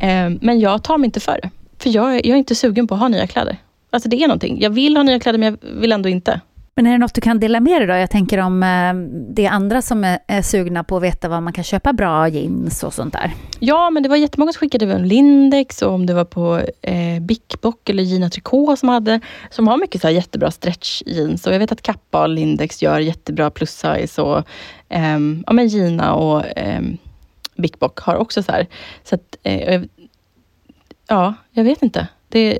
Eh, 0.00 0.30
men 0.40 0.60
jag 0.60 0.82
tar 0.84 0.98
mig 0.98 1.04
inte 1.06 1.20
för 1.20 1.38
det. 1.42 1.50
För 1.78 1.90
jag, 1.90 2.10
är- 2.16 2.26
jag 2.26 2.34
är 2.34 2.38
inte 2.38 2.54
sugen 2.54 2.86
på 2.86 2.94
att 2.94 3.00
ha 3.00 3.08
nya 3.08 3.26
kläder. 3.26 3.56
Alltså 3.90 4.08
det 4.08 4.16
är 4.22 4.28
någonting. 4.28 4.60
Jag 4.60 4.70
vill 4.70 4.96
ha 4.96 5.02
nya 5.02 5.20
kläder 5.20 5.38
men 5.38 5.58
jag 5.62 5.80
vill 5.80 5.92
ändå 5.92 6.08
inte. 6.08 6.40
Men 6.74 6.86
är 6.86 6.92
det 6.92 6.98
något 6.98 7.14
du 7.14 7.20
kan 7.20 7.40
dela 7.40 7.60
med 7.60 7.80
dig 7.80 7.86
då? 7.88 7.94
Jag 7.94 8.10
tänker 8.10 8.38
om 8.38 8.62
eh, 8.62 8.94
det 9.34 9.46
är 9.46 9.50
andra 9.50 9.82
som 9.82 10.04
är, 10.26 10.42
sugna 10.42 10.84
på 10.84 10.96
att 10.96 11.02
veta 11.02 11.28
var 11.28 11.40
man 11.40 11.52
kan 11.52 11.64
köpa 11.64 11.92
bra 11.92 12.28
jeans 12.28 12.82
och 12.82 12.94
sånt 12.94 13.12
där. 13.12 13.32
Ja, 13.58 13.90
men 13.90 14.02
det 14.02 14.08
var 14.08 14.16
jättemånga 14.16 14.52
som 14.52 14.58
skickade 14.60 14.94
om 14.94 15.04
Lindex 15.04 15.82
och 15.82 15.92
om 15.92 16.06
det 16.06 16.14
var 16.14 16.24
på 16.24 16.60
eh, 16.82 17.20
Bic 17.22 17.40
Bock 17.62 17.88
eller 17.88 18.02
Gina 18.02 18.30
Tricot 18.30 18.78
som 18.78 18.88
hade, 18.88 19.20
som 19.50 19.68
har 19.68 19.76
mycket 19.78 20.00
så 20.00 20.06
här 20.06 20.14
jättebra 20.14 20.50
stretch 20.50 21.02
jeans. 21.06 21.46
Och 21.46 21.54
jag 21.54 21.58
vet 21.58 21.72
att 21.72 21.82
Kappa 21.82 22.22
och 22.22 22.28
Lindex 22.28 22.82
gör 22.82 22.98
jättebra 22.98 23.50
plus 23.50 23.70
size 23.70 24.22
och 24.22 24.44
ehm, 24.88 25.44
ja, 25.46 25.52
men 25.52 25.68
Gina 25.68 26.14
och 26.14 26.42
ehm, 26.56 26.96
Bic 27.62 27.78
Bock 27.78 27.98
har 27.98 28.14
också 28.16 28.42
så 28.42 28.52
här. 28.52 28.66
Så 29.04 29.14
att, 29.14 29.36
eh, 29.42 29.82
ja, 31.08 31.34
jag 31.50 31.64
vet 31.64 31.82
inte. 31.82 32.06
Det, 32.28 32.58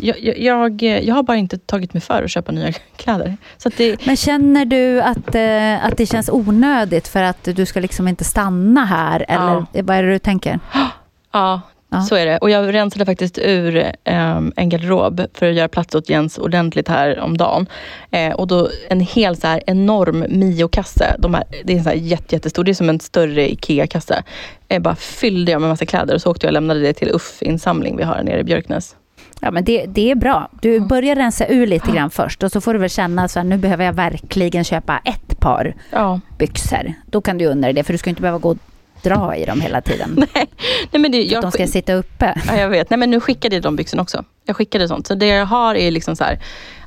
jag, 0.00 0.20
jag, 0.20 0.38
jag, 0.38 0.82
jag 1.04 1.14
har 1.14 1.22
bara 1.22 1.36
inte 1.36 1.58
tagit 1.58 1.94
mig 1.94 2.00
för 2.00 2.22
att 2.22 2.30
köpa 2.30 2.52
nya 2.52 2.72
kläder. 2.96 3.36
Så 3.56 3.70
det, 3.76 4.06
Men 4.06 4.16
känner 4.16 4.64
du 4.64 5.00
att, 5.00 5.34
eh, 5.34 5.84
att 5.84 5.96
det 5.96 6.06
känns 6.06 6.28
onödigt 6.28 7.08
för 7.08 7.22
att 7.22 7.44
du 7.44 7.66
ska 7.66 7.80
liksom 7.80 8.08
inte 8.08 8.24
stanna 8.24 8.84
här? 8.84 9.24
Eller 9.28 9.82
vad 9.82 9.96
är 9.96 10.02
det 10.02 10.12
du 10.12 10.18
tänker? 10.18 10.60
Ja, 11.34 11.60
Ja. 11.92 12.00
så 12.02 12.14
är 12.14 12.26
det. 12.26 12.38
Och 12.38 12.50
jag 12.50 12.74
rensade 12.74 13.06
faktiskt 13.06 13.38
ur 13.38 13.92
ehm, 14.04 14.52
en 14.56 14.68
garderob 14.68 15.20
för 15.34 15.48
att 15.50 15.54
göra 15.54 15.68
plats 15.68 15.94
åt 15.94 16.08
Jens 16.08 16.38
ordentligt 16.38 16.88
här 16.88 17.18
om 17.20 17.36
dagen. 17.36 17.66
Eh, 18.10 18.32
och 18.32 18.46
då 18.46 18.68
en 18.88 19.00
hel 19.00 19.36
så 19.36 19.46
här 19.46 19.62
enorm 19.66 20.24
Mio-kasse. 20.28 21.16
De 21.18 21.34
här, 21.34 21.44
det 21.64 21.72
är 21.72 21.76
en 21.78 21.84
så 21.84 21.90
här 21.90 21.96
jätte, 21.96 22.34
jättestor, 22.34 22.64
det 22.64 22.70
är 22.70 22.74
som 22.74 22.88
en 22.88 23.00
större 23.00 23.52
IKEA-kasse. 23.52 24.22
Eh, 24.68 24.82
bara 24.82 24.94
fyllde 24.96 25.52
jag 25.52 25.60
med 25.60 25.70
massa 25.70 25.86
kläder 25.86 26.14
och 26.14 26.22
så 26.22 26.30
åkte 26.30 26.46
jag 26.46 26.48
och 26.50 26.54
lämnade 26.54 26.80
det 26.80 26.92
till 26.92 27.08
UFF-insamling 27.08 27.96
vi 27.96 28.02
har 28.02 28.22
nere 28.22 28.40
i 28.40 28.44
Björknäs. 28.44 28.96
Ja, 29.40 29.50
men 29.50 29.64
det, 29.64 29.86
det 29.88 30.10
är 30.10 30.14
bra. 30.14 30.48
Du 30.62 30.80
börjar 30.80 31.14
rensa 31.16 31.46
ur 31.48 31.66
lite 31.66 31.90
grann 31.90 32.10
först 32.10 32.42
och 32.42 32.52
så 32.52 32.60
får 32.60 32.72
du 32.72 32.78
väl 32.80 32.90
känna 32.90 33.28
så 33.28 33.38
här, 33.38 33.44
nu 33.44 33.56
behöver 33.56 33.84
jag 33.84 33.92
verkligen 33.92 34.64
köpa 34.64 35.00
ett 35.04 35.40
par 35.40 35.74
Ja. 35.90 36.20
byxor. 36.38 36.92
Då 37.06 37.20
kan 37.20 37.38
du 37.38 37.54
dig 37.54 37.72
det, 37.72 37.84
för 37.84 37.92
du 37.92 37.98
ska 37.98 38.10
inte 38.10 38.22
behöva 38.22 38.38
gå 38.38 38.56
dra 39.02 39.36
i 39.36 39.44
dem 39.44 39.60
hela 39.60 39.80
tiden. 39.80 40.14
Nej, 40.34 40.46
nej 40.90 41.02
men 41.02 41.12
det, 41.12 41.22
jag, 41.22 41.42
de 41.42 41.52
ska 41.52 41.66
sitta 41.66 41.92
uppe. 41.94 42.40
Ja, 42.46 42.56
jag 42.56 42.68
vet. 42.68 42.90
Nej, 42.90 42.98
men 42.98 43.10
nu 43.10 43.20
skickade 43.20 43.56
jag 43.56 43.62
de 43.62 43.76
byxorna 43.76 44.02
också. 44.02 44.24
Jag 44.44 44.56
skickade 44.56 44.88
sånt. 44.88 45.06
Så 45.06 45.14
det 45.14 45.26
jag 45.26 45.46
har 45.46 45.74
är 45.74 45.90
liksom 45.90 46.16
så 46.16 46.24
här, 46.24 46.40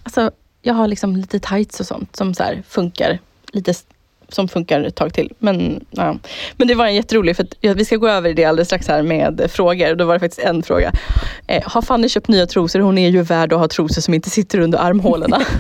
alltså, 0.04 0.32
jag 0.62 0.74
har 0.74 0.88
liksom 0.88 1.16
lite 1.16 1.40
tights 1.40 1.80
och 1.80 1.86
sånt 1.86 2.16
som 2.16 2.34
så 2.34 2.44
funkar. 2.68 3.20
Lite 3.52 3.74
som 4.30 4.48
funkar 4.48 4.82
ett 4.82 4.96
tag 4.96 5.14
till. 5.14 5.34
Men, 5.40 5.86
ja. 5.92 6.18
men 6.58 6.68
det 6.68 6.76
var 6.76 6.86
en 6.86 6.96
jätterolig, 6.96 7.36
för 7.36 7.44
att, 7.44 7.56
ja, 7.62 7.74
vi 7.74 7.86
ska 7.86 7.96
gå 7.96 8.08
över 8.08 8.30
i 8.30 8.34
det 8.34 8.46
alldeles 8.46 8.68
strax 8.68 8.88
här 8.88 9.02
med 9.02 9.42
eh, 9.42 9.48
frågor. 9.48 9.92
Och 9.92 9.98
Då 9.98 10.06
var 10.06 10.14
det 10.14 10.20
faktiskt 10.20 10.42
en 10.42 10.64
fråga. 10.64 10.92
Eh, 11.48 11.64
har 11.66 11.82
Fanny 11.82 12.10
köpt 12.10 12.28
nya 12.28 12.48
trosor? 12.48 12.80
Hon 12.80 12.98
är 12.98 13.10
ju 13.10 13.22
värd 13.22 13.54
att 13.54 13.60
ha 13.60 13.68
trosor 13.68 14.02
som 14.02 14.14
inte 14.14 14.30
sitter 14.30 14.60
under 14.60 14.80
armhålorna. 14.80 15.42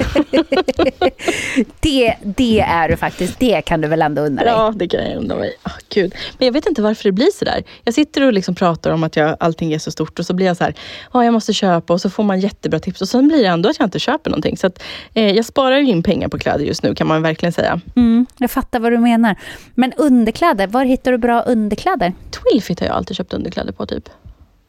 Det, 1.80 2.16
det 2.22 2.60
är 2.60 2.90
du 2.90 2.98
faktiskt. 2.98 3.40
Det 3.40 3.62
kan 3.62 3.82
du 3.82 3.88
väl 3.88 4.02
ändå 4.02 4.22
unna 4.22 4.44
dig. 4.44 4.52
Ja, 4.52 4.74
det 4.76 4.88
kan 4.88 5.10
jag 5.10 5.18
undra 5.18 5.36
mig. 5.36 5.58
Oh, 5.66 5.72
Gud. 5.90 6.16
Men 6.38 6.46
jag 6.46 6.54
vet 6.54 6.66
inte 6.66 6.82
varför 6.82 7.04
det 7.04 7.12
blir 7.12 7.32
så 7.34 7.46
där. 7.46 7.64
Jag 7.84 7.94
sitter 7.94 8.22
och 8.22 8.34
liksom 8.34 8.56
pratar 8.56 8.92
om 8.92 9.04
att 9.04 9.16
jag, 9.16 9.38
allting 9.40 9.74
är 9.74 9.80
så 9.80 9.92
stort 9.92 10.20
och 10.20 10.26
så 10.26 10.34
blir 10.34 10.46
jag 10.46 10.58
så 10.58 10.64
här, 10.64 10.74
ja 11.14 11.26
jag 11.26 11.34
måste 11.34 11.54
köpa 11.54 11.94
och 11.94 12.02
så 12.02 12.10
får 12.10 12.24
man 12.24 12.40
jättebra 12.40 12.80
tips 12.80 13.02
och 13.02 13.08
sen 13.08 13.28
blir 13.28 13.38
det 13.38 13.48
ändå 13.48 13.70
att 13.70 13.80
jag 13.80 13.88
inte 13.88 14.00
köper 14.00 14.30
någonting. 14.30 14.58
Så 14.58 14.68
att, 14.68 14.84
eh, 15.14 15.32
jag 15.32 15.46
sparar 15.46 15.78
ju 15.78 15.88
in 15.88 16.04
pengar 16.04 16.28
på 16.28 16.40
kläder 16.40 16.66
just 16.66 16.84
nu 16.84 16.96
kan 16.96 17.08
man 17.08 17.22
verkligen 17.22 17.54
säga. 17.54 17.82
Mm, 17.96 18.26
jag 18.38 18.52
fattar 18.52 18.65
vad 18.72 18.92
du 18.92 18.98
menar. 18.98 19.36
Men 19.76 19.94
underkläder, 19.94 20.68
var 20.68 20.86
hittar 20.86 21.12
du 21.12 21.18
bra 21.18 21.42
underkläder? 21.42 22.14
Twilfit 22.32 22.80
har 22.80 22.88
jag 22.88 22.96
alltid 22.96 23.18
köpt 23.18 23.34
underkläder 23.34 23.72
på 23.74 23.86
typ. 23.86 24.10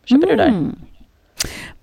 Köper 0.05 0.27
du 0.27 0.37
där? 0.37 0.49
Mm. 0.49 0.77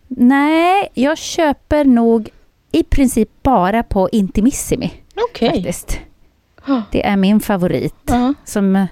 Nej, 0.08 0.90
jag 0.94 1.18
köper 1.18 1.86
nog 1.86 2.30
i 2.72 2.84
princip 2.84 3.30
bara 3.44 3.84
på 3.84 4.10
Intimissimi. 4.12 4.94
Okej. 5.30 5.50
Faktiskt. 5.50 6.00
Ja. 6.68 6.82
Det 6.92 7.06
är 7.06 7.18
min 7.18 7.40
favorit. 7.40 7.96
Ja. 8.06 8.34
Som 8.46 8.88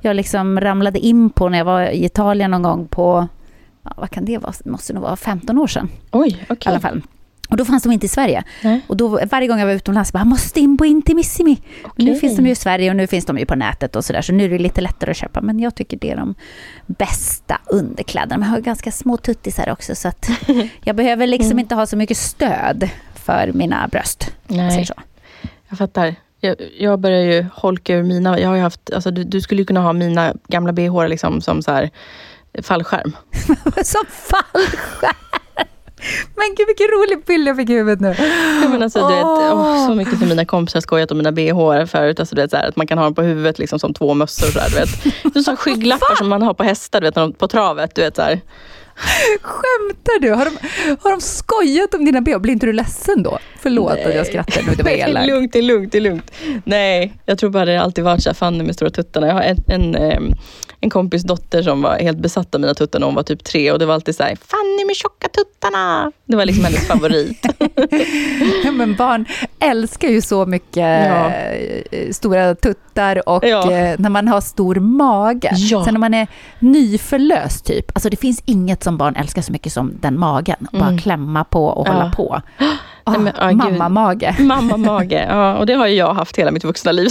jag 0.00 0.16
liksom 0.16 0.60
ramlade 0.60 0.98
in 0.98 1.30
på 1.30 1.48
när 1.48 1.58
jag 1.58 1.64
var 1.64 1.82
i 1.82 2.04
Italien 2.04 2.50
någon 2.50 2.62
gång 2.62 2.88
på, 2.88 3.28
ja, 3.82 3.92
vad 3.96 4.10
kan 4.10 4.24
det 4.24 4.38
vara, 4.38 4.52
Det 4.64 4.70
måste 4.70 4.92
nog 4.92 5.02
vara 5.02 5.16
15 5.16 5.58
år 5.58 5.66
sedan 5.66 5.88
Oj, 6.10 6.28
i 6.28 6.52
okej. 6.52 6.70
alla 6.70 6.80
fall. 6.80 7.02
Och 7.52 7.56
då 7.58 7.64
fanns 7.64 7.82
de 7.82 7.92
inte 7.92 8.06
i 8.06 8.08
Sverige. 8.08 8.44
Nej. 8.62 8.80
Och 8.86 8.96
då, 8.96 9.20
varje 9.30 9.48
gång 9.48 9.58
jag 9.58 9.66
var 9.66 9.72
utomlands, 9.72 10.12
bara, 10.12 10.18
jag 10.18 10.26
måste 10.26 10.60
in 10.60 10.76
på 10.78 10.86
Intimissimi. 10.86 11.62
Men 11.96 12.06
nu 12.06 12.16
finns 12.16 12.36
de 12.36 12.46
ju 12.46 12.52
i 12.52 12.54
Sverige 12.54 12.90
och 12.90 12.96
nu 12.96 13.06
finns 13.06 13.26
de 13.26 13.38
ju 13.38 13.46
på 13.46 13.54
nätet 13.54 13.96
och 13.96 14.04
sådär. 14.04 14.22
Så 14.22 14.32
nu 14.32 14.44
är 14.44 14.48
det 14.48 14.58
lite 14.58 14.80
lättare 14.80 15.10
att 15.10 15.16
köpa. 15.16 15.40
Men 15.40 15.60
jag 15.60 15.74
tycker 15.74 15.96
det 15.96 16.10
är 16.10 16.16
de 16.16 16.34
bästa 16.86 17.58
underkläderna. 17.66 18.36
Men 18.38 18.48
jag 18.48 18.56
har 18.56 18.60
ganska 18.60 18.92
små 18.92 19.16
tuttisar 19.16 19.70
också. 19.70 19.94
Så 19.94 20.08
att 20.08 20.30
jag 20.84 20.96
behöver 20.96 21.26
liksom 21.26 21.50
Mm. 21.52 21.58
inte 21.58 21.74
ha 21.74 21.86
så 21.86 21.96
mycket 21.96 22.16
stöd 22.16 22.88
för 23.14 23.50
mina 23.54 23.88
bröst. 23.88 24.34
jag 24.48 24.56
Nej. 24.56 24.86
så. 24.86 24.94
Jag 25.68 25.78
fattar. 25.78 26.14
Jag, 26.40 26.56
jag 26.78 27.00
börjar 27.00 27.22
ju 27.22 27.46
holka 27.54 27.94
ur 27.94 28.02
mina. 28.02 28.38
Jag 28.40 28.48
har 28.48 28.58
haft, 28.58 28.90
alltså, 28.94 29.10
du, 29.10 29.24
du 29.24 29.40
skulle 29.40 29.60
ju 29.62 29.64
kunna 29.66 29.80
ha 29.80 29.92
mina 29.92 30.34
gamla 30.48 30.72
bh 30.72 31.08
liksom, 31.08 31.40
som 31.40 31.62
så 31.62 31.72
här, 31.72 31.90
fallskärm. 32.62 33.16
Som 33.84 34.04
fallskärm. 34.08 35.40
Men 36.36 36.54
gud 36.56 36.66
vilken 36.66 36.86
rolig 36.86 37.24
bild 37.26 37.48
jag 37.48 37.56
fick 37.56 37.70
i 37.70 37.72
huvudet 37.72 38.00
nu. 38.00 38.14
Ja, 38.62 38.68
men 38.68 38.82
alltså, 38.82 39.08
du 39.08 39.14
vet, 39.14 39.24
åh, 39.24 39.86
så 39.86 39.94
mycket 39.94 40.18
som 40.18 40.28
mina 40.28 40.44
kompisar 40.44 40.80
skojat 40.80 41.10
om 41.10 41.16
mina 41.18 41.32
bh 41.32 41.84
förut. 41.86 42.20
Alltså, 42.20 42.34
du 42.34 42.42
vet, 42.42 42.50
så 42.50 42.56
här, 42.56 42.68
att 42.68 42.76
man 42.76 42.86
kan 42.86 42.98
ha 42.98 43.04
dem 43.04 43.14
på 43.14 43.22
huvudet 43.22 43.58
liksom, 43.58 43.78
som 43.78 43.94
två 43.94 44.14
mössor. 44.14 44.46
Så 44.46 44.58
här, 44.60 44.68
du 44.70 44.74
vet. 44.76 45.04
Det 45.34 45.38
är 45.38 45.42
som 45.42 45.56
skygglappar 45.62 46.16
som 46.16 46.28
man 46.28 46.42
har 46.42 46.54
på 46.54 46.62
hästar 46.62 47.00
du 47.00 47.06
vet, 47.06 47.16
när 47.16 47.22
de- 47.22 47.32
på 47.32 47.48
travet. 47.48 47.94
Du 47.94 48.02
vet, 48.02 48.16
så 48.16 48.22
här. 48.22 48.40
Skämtar 49.42 50.20
du? 50.20 50.30
Har 50.32 50.44
de, 50.44 50.50
har 51.02 51.10
de 51.10 51.20
skojat 51.20 51.94
om 51.94 52.04
dina 52.04 52.20
bh? 52.20 52.38
Blir 52.38 52.52
inte 52.52 52.66
du 52.66 52.72
ledsen 52.72 53.22
då? 53.22 53.38
Förlåt 53.60 53.92
att 53.92 54.14
jag 54.14 54.26
skrattar 54.26 54.62
nu, 54.62 54.74
det 54.74 54.82
var 54.82 54.90
Det 54.90 55.00
är 55.00 55.08
elakt. 55.08 55.26
lugnt, 55.26 55.52
det 55.52 55.58
är 55.58 55.62
lugnt, 55.62 55.92
det 55.92 55.98
är 55.98 56.02
lugnt. 56.02 56.30
Nej, 56.64 57.12
jag 57.26 57.38
tror 57.38 57.50
bara 57.50 57.64
det 57.64 57.76
har 57.76 57.84
alltid 57.84 58.04
varit 58.04 58.22
så 58.22 58.28
här 58.28 58.34
Fanny 58.34 58.64
med 58.64 58.74
stora 58.74 58.90
tuttarna. 58.90 59.26
Jag 59.26 59.34
har 59.34 59.42
en, 59.42 59.56
en, 59.66 59.94
ehm, 59.94 60.32
en 60.84 60.90
kompis 60.90 61.22
dotter 61.22 61.62
som 61.62 61.82
var 61.82 61.98
helt 61.98 62.18
besatt 62.18 62.54
av 62.54 62.60
mina 62.60 62.74
tuttar 62.74 62.98
när 62.98 63.06
hon 63.06 63.14
var 63.14 63.22
typ 63.22 63.44
tre 63.44 63.72
och 63.72 63.78
det 63.78 63.86
var 63.86 63.94
alltid 63.94 64.16
så 64.16 64.22
här, 64.22 64.36
Fanny 64.46 64.84
med 64.86 64.96
tjocka 64.96 65.28
tuttarna. 65.28 66.12
Det 66.24 66.36
var 66.36 66.44
liksom 66.46 66.64
hennes 66.64 66.86
favorit. 66.86 67.46
Ja, 68.64 68.72
men 68.72 68.94
barn 68.96 69.24
älskar 69.60 70.08
ju 70.08 70.20
så 70.20 70.46
mycket 70.46 70.76
Ja. 70.76 71.30
eh, 71.30 72.10
stora 72.12 72.54
tuttar 72.54 73.28
och 73.28 73.44
Ja. 73.44 73.72
eh, 73.72 73.94
när 73.98 74.10
man 74.10 74.28
har 74.28 74.40
stor 74.40 74.74
mage. 74.74 75.50
Ja. 75.56 75.84
Sen 75.84 75.94
när 75.94 75.98
man 76.00 76.14
är 76.14 76.26
nyförlöst 76.58 77.64
typ, 77.66 77.90
alltså 77.94 78.10
det 78.10 78.16
finns 78.16 78.42
inget 78.44 78.82
som 78.84 78.96
barn 78.98 79.16
älskar 79.16 79.42
så 79.42 79.52
mycket 79.52 79.72
som 79.72 79.92
den 80.00 80.18
magen. 80.18 80.68
Bara 80.72 80.98
klämma 80.98 81.44
på 81.44 81.66
och 81.66 81.86
Mm. 81.86 81.98
Ja. 81.98 82.02
hålla 82.02 82.12
på. 82.12 82.42
Nej, 83.06 83.18
men, 83.18 83.58
gud. 83.58 83.78
Mamma-mage. 83.78 84.36
Mamma 84.38 84.76
mage, 84.76 85.26
ja, 85.30 85.56
och 85.56 85.66
det 85.66 85.74
har 85.74 85.86
ju 85.86 85.94
jag 85.94 86.14
haft 86.14 86.36
hela 86.38 86.50
mitt 86.50 86.64
vuxna 86.64 86.92
liv. 86.92 87.10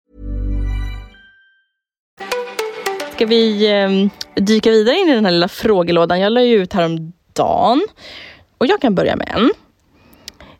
Ska 3.21 3.25
vi 3.27 3.71
eh, 3.71 3.89
dyka 4.43 4.71
vidare 4.71 4.95
in 4.95 5.09
i 5.09 5.13
den 5.13 5.25
här 5.25 5.31
lilla 5.31 5.47
frågelådan? 5.47 6.19
Jag 6.19 6.31
la 6.31 6.41
ju 6.41 6.55
ut 6.55 6.73
häromdagen 6.73 7.81
och 8.57 8.65
jag 8.67 8.81
kan 8.81 8.95
börja 8.95 9.15
med 9.15 9.29
en. 9.35 9.51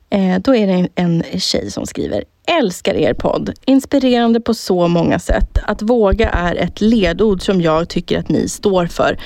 Eh, 0.09 0.41
då 0.41 0.55
är 0.55 0.67
det 0.67 0.73
en, 0.73 0.89
en 0.95 1.39
tjej 1.39 1.71
som 1.71 1.85
skriver 1.85 2.23
Älskar 2.47 2.95
er 2.95 3.13
podd. 3.13 3.53
Inspirerande 3.65 4.41
på 4.41 4.53
så 4.53 4.87
många 4.87 5.19
sätt. 5.19 5.59
Att 5.63 5.81
våga 5.81 6.29
är 6.29 6.55
ett 6.55 6.81
ledord 6.81 7.41
som 7.41 7.61
jag 7.61 7.89
tycker 7.89 8.19
att 8.19 8.29
ni 8.29 8.49
står 8.49 8.85
för. 8.85 9.19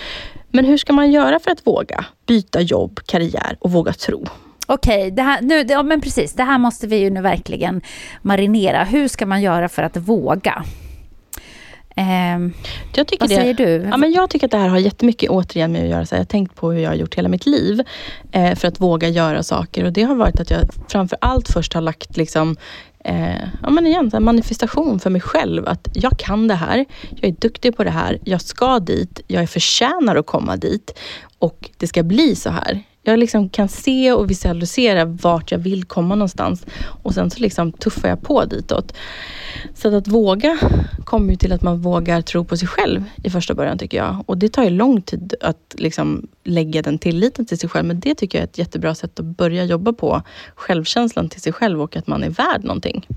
Men 0.51 0.65
hur 0.65 0.77
ska 0.77 0.93
man 0.93 1.11
göra 1.11 1.39
för 1.39 1.51
att 1.51 1.67
våga? 1.67 2.05
Byta 2.27 2.61
jobb, 2.61 2.99
karriär 3.05 3.57
och 3.59 3.71
våga 3.71 3.93
tro. 3.93 4.25
Okej, 4.67 5.11
det 5.11 5.21
här, 5.21 5.41
nu, 5.41 5.65
ja, 5.69 5.83
men 5.83 6.01
precis. 6.01 6.33
Det 6.33 6.43
här 6.43 6.57
måste 6.57 6.87
vi 6.87 6.95
ju 6.95 7.09
nu 7.09 7.21
verkligen 7.21 7.81
marinera. 8.21 8.83
Hur 8.83 9.07
ska 9.07 9.25
man 9.25 9.41
göra 9.41 9.69
för 9.69 9.83
att 9.83 9.97
våga? 9.97 10.63
Ehm, 11.95 12.53
Jag 12.95 13.07
tycker 13.07 13.23
vad 13.23 13.29
det, 13.29 13.35
säger 13.35 13.53
du? 13.53 13.87
Ja, 13.91 13.97
men 13.97 14.11
jag 14.11 14.29
tycker 14.29 14.47
att 14.47 14.51
det 14.51 14.57
här 14.57 14.67
har 14.69 14.77
jättemycket 14.77 15.29
återigen 15.29 15.71
med 15.71 15.83
att 15.83 15.89
göra. 15.89 16.05
Så 16.05 16.15
här, 16.15 16.19
jag 16.19 16.25
har 16.25 16.29
tänkt 16.29 16.55
på 16.55 16.71
hur 16.71 16.81
jag 16.81 16.89
har 16.89 16.95
gjort 16.95 17.15
hela 17.15 17.29
mitt 17.29 17.45
liv 17.45 17.81
eh, 18.31 18.55
för 18.55 18.67
att 18.67 18.81
våga 18.81 19.07
göra 19.09 19.43
saker. 19.43 19.85
Och 19.85 19.93
Det 19.93 20.03
har 20.03 20.15
varit 20.15 20.39
att 20.39 20.51
jag 20.51 20.61
framför 20.87 21.17
allt 21.21 21.47
först 21.49 21.73
har 21.73 21.81
lagt 21.81 22.17
liksom, 22.17 22.57
eh, 23.05 23.43
ja, 23.63 23.69
men 23.69 23.87
igen, 23.87 24.11
så 24.11 24.19
manifestation 24.19 24.99
för 24.99 25.09
mig 25.09 25.21
själv. 25.21 25.67
Att 25.67 25.87
jag 25.93 26.19
kan 26.19 26.47
det 26.47 26.55
här, 26.55 26.85
jag 27.09 27.29
är 27.29 27.35
duktig 27.39 27.77
på 27.77 27.83
det 27.83 27.89
här, 27.91 28.19
jag 28.23 28.41
ska 28.41 28.79
dit, 28.79 29.19
jag 29.27 29.49
förtjänar 29.49 30.15
att 30.15 30.25
komma 30.25 30.55
dit 30.55 30.99
och 31.39 31.69
det 31.77 31.87
ska 31.87 32.03
bli 32.03 32.35
så 32.35 32.49
här. 32.49 32.83
Jag 33.07 33.19
liksom 33.19 33.49
kan 33.49 33.67
se 33.67 34.11
och 34.11 34.29
visualisera 34.29 35.05
vart 35.05 35.51
jag 35.51 35.59
vill 35.59 35.83
komma 35.83 36.15
någonstans 36.15 36.65
och 37.03 37.13
sen 37.13 37.29
så 37.29 37.39
liksom 37.39 37.71
tuffar 37.71 38.09
jag 38.09 38.21
på 38.21 38.45
ditåt. 38.45 38.93
Så 39.73 39.87
att, 39.87 39.93
att 39.93 40.07
våga 40.07 40.57
kommer 41.03 41.29
ju 41.29 41.35
till 41.35 41.53
att 41.53 41.61
man 41.61 41.81
vågar 41.81 42.21
tro 42.21 42.45
på 42.45 42.57
sig 42.57 42.67
själv 42.67 43.03
i 43.23 43.29
första 43.29 43.53
början 43.53 43.77
tycker 43.77 43.97
jag. 43.97 44.23
Och 44.25 44.37
det 44.37 44.49
tar 44.49 44.63
ju 44.63 44.69
lång 44.69 45.01
tid 45.01 45.35
att 45.41 45.75
liksom 45.77 46.27
lägga 46.43 46.81
den 46.81 46.97
tilliten 46.97 47.45
till 47.45 47.57
sig 47.57 47.69
själv. 47.69 47.87
Men 47.87 47.99
det 47.99 48.15
tycker 48.15 48.37
jag 48.37 48.43
är 48.43 48.47
ett 48.47 48.57
jättebra 48.57 48.95
sätt 48.95 49.19
att 49.19 49.25
börja 49.25 49.63
jobba 49.63 49.93
på. 49.93 50.21
Självkänslan 50.55 51.29
till 51.29 51.41
sig 51.41 51.53
själv 51.53 51.81
och 51.81 51.95
att 51.95 52.07
man 52.07 52.23
är 52.23 52.29
värd 52.29 52.63
någonting. 52.63 53.07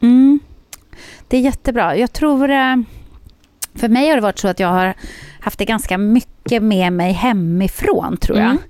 Mm. 0.00 0.40
Det 1.28 1.36
är 1.36 1.40
jättebra. 1.40 1.96
Jag 1.96 2.12
tror... 2.12 2.50
eh, 2.50 2.76
för 3.74 3.88
mig 3.88 4.08
har 4.08 4.16
det 4.16 4.22
varit 4.22 4.38
så 4.38 4.48
att 4.48 4.60
jag 4.60 4.68
har 4.68 4.94
haft 5.40 5.58
det 5.58 5.64
ganska 5.64 5.98
mycket 5.98 6.62
med 6.62 6.92
mig 6.92 7.12
hemifrån, 7.12 8.16
tror 8.16 8.38
jag. 8.38 8.50
Mm. 8.50 8.62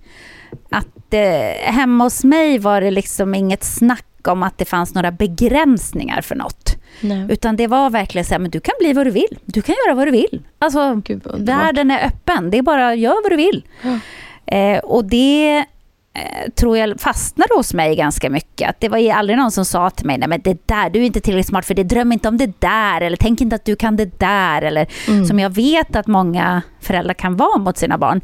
Att 0.71 1.15
eh, 1.15 1.73
hemma 1.73 2.05
hos 2.05 2.25
mig 2.25 2.59
var 2.59 2.81
det 2.81 2.91
liksom 2.91 3.35
inget 3.35 3.65
snack 3.65 4.05
om 4.29 4.43
att 4.43 4.59
det 4.59 4.65
fanns 4.65 4.95
några 4.95 5.11
begränsningar 5.13 6.21
för 6.21 6.35
något. 6.35 6.77
Nej. 7.01 7.27
Utan 7.29 7.57
det 7.57 7.67
var 7.67 7.91
verkligen 7.91 8.25
så 8.25 8.35
här, 8.35 8.39
men 8.39 8.51
du 8.51 8.61
kan 8.61 8.75
bli 8.81 8.93
vad 8.93 9.07
du 9.07 9.11
vill. 9.11 9.39
Du 9.45 9.63
kan 9.63 9.75
göra 9.87 9.95
vad 9.95 10.07
du 10.07 10.11
vill. 10.11 10.43
Alltså, 10.59 10.95
Gud, 11.05 11.23
världen 11.39 11.91
är 11.91 12.07
öppen. 12.07 12.51
Det 12.51 12.59
är 12.59 12.63
bara, 12.63 12.95
gör 12.95 13.23
vad 13.23 13.33
du 13.33 13.37
vill. 13.37 13.65
Eh, 14.47 14.79
och 14.79 15.05
det 15.05 15.65
tror 16.55 16.79
jag 16.79 17.01
fastnade 17.01 17.55
hos 17.57 17.75
mig 17.75 17.96
ganska 17.96 18.31
mycket. 18.31 18.70
Att 18.70 18.81
det 18.81 18.88
var 18.88 18.99
ju 18.99 19.11
aldrig 19.11 19.38
någon 19.38 19.51
som 19.51 19.64
sa 19.64 19.90
till 19.90 20.07
mig, 20.07 20.18
nej 20.18 20.29
men 20.29 20.40
det 20.44 20.66
där, 20.66 20.90
du 20.90 20.99
är 20.99 21.03
inte 21.05 21.20
tillräckligt 21.20 21.46
smart 21.46 21.64
för 21.64 21.75
det, 21.75 21.83
dröm 21.85 22.12
inte 22.12 22.29
om 22.29 22.37
det 22.37 22.61
där, 22.61 23.01
eller 23.01 23.16
tänk 23.16 23.40
inte 23.40 23.57
att 23.57 23.64
du 23.64 23.77
kan 23.77 23.96
det 23.96 24.20
där, 24.20 24.62
eller 24.62 24.87
som 25.27 25.38
jag 25.38 25.51
vet 25.51 25.96
att 25.96 26.07
många 26.07 26.62
föräldrar 26.81 27.14
kan 27.14 27.37
vara 27.37 27.59
mot 27.59 27.79
sina 27.79 27.99
barn. 27.99 28.20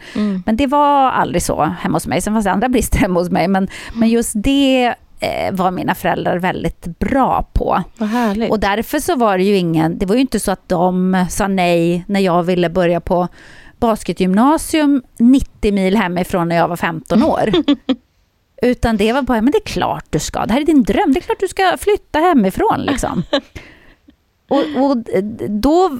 Men 0.46 0.56
det 0.56 0.66
var 0.66 1.10
aldrig 1.10 1.42
så 1.42 1.62
hemma 1.80 1.96
hos 1.96 2.06
mig. 2.06 2.20
Sen 2.20 2.34
fanns 2.34 2.44
det 2.44 2.52
andra 2.52 2.68
brister 2.68 2.98
hemma 2.98 3.20
hos 3.20 3.30
mig, 3.30 3.48
men, 3.48 3.68
men 3.94 4.08
just 4.08 4.32
det 4.34 4.94
eh, 5.20 5.52
var 5.52 5.70
mina 5.70 5.94
föräldrar 5.94 6.38
väldigt 6.38 6.98
bra 6.98 7.48
på. 7.52 7.82
Vad. 7.98 8.50
Och 8.50 8.60
därför 8.60 8.98
så 8.98 9.16
var 9.16 9.38
det 9.38 9.44
ju 9.44 9.56
ingen, 9.56 9.98
det 9.98 10.06
var 10.06 10.14
ju 10.14 10.20
inte 10.20 10.40
så 10.40 10.50
att 10.50 10.68
de 10.68 11.26
sa 11.30 11.48
nej 11.48 12.04
när 12.08 12.20
jag 12.20 12.42
ville 12.42 12.70
börja 12.70 13.00
på 13.00 13.28
basketgymnasium 13.78 15.02
90 15.18 15.72
mil 15.72 15.96
hemifrån 15.96 16.48
när 16.48 16.56
jag 16.56 16.68
var 16.68 16.76
15 16.76 17.22
år. 17.22 17.52
Utan 18.62 18.96
det 18.96 19.12
var 19.12 19.22
bara, 19.22 19.40
men 19.40 19.52
det 19.52 19.58
är 19.58 19.66
klart 19.66 20.04
du 20.10 20.18
ska, 20.18 20.46
det 20.46 20.52
här 20.52 20.60
är 20.60 20.64
din 20.64 20.82
dröm, 20.82 21.12
det 21.12 21.20
är 21.20 21.22
klart 21.22 21.40
du 21.40 21.48
ska 21.48 21.76
flytta 21.78 22.18
hemifrån 22.18 22.82
liksom. 22.82 23.22
Och, 24.48 24.58
och 24.58 24.96
då 25.48 25.98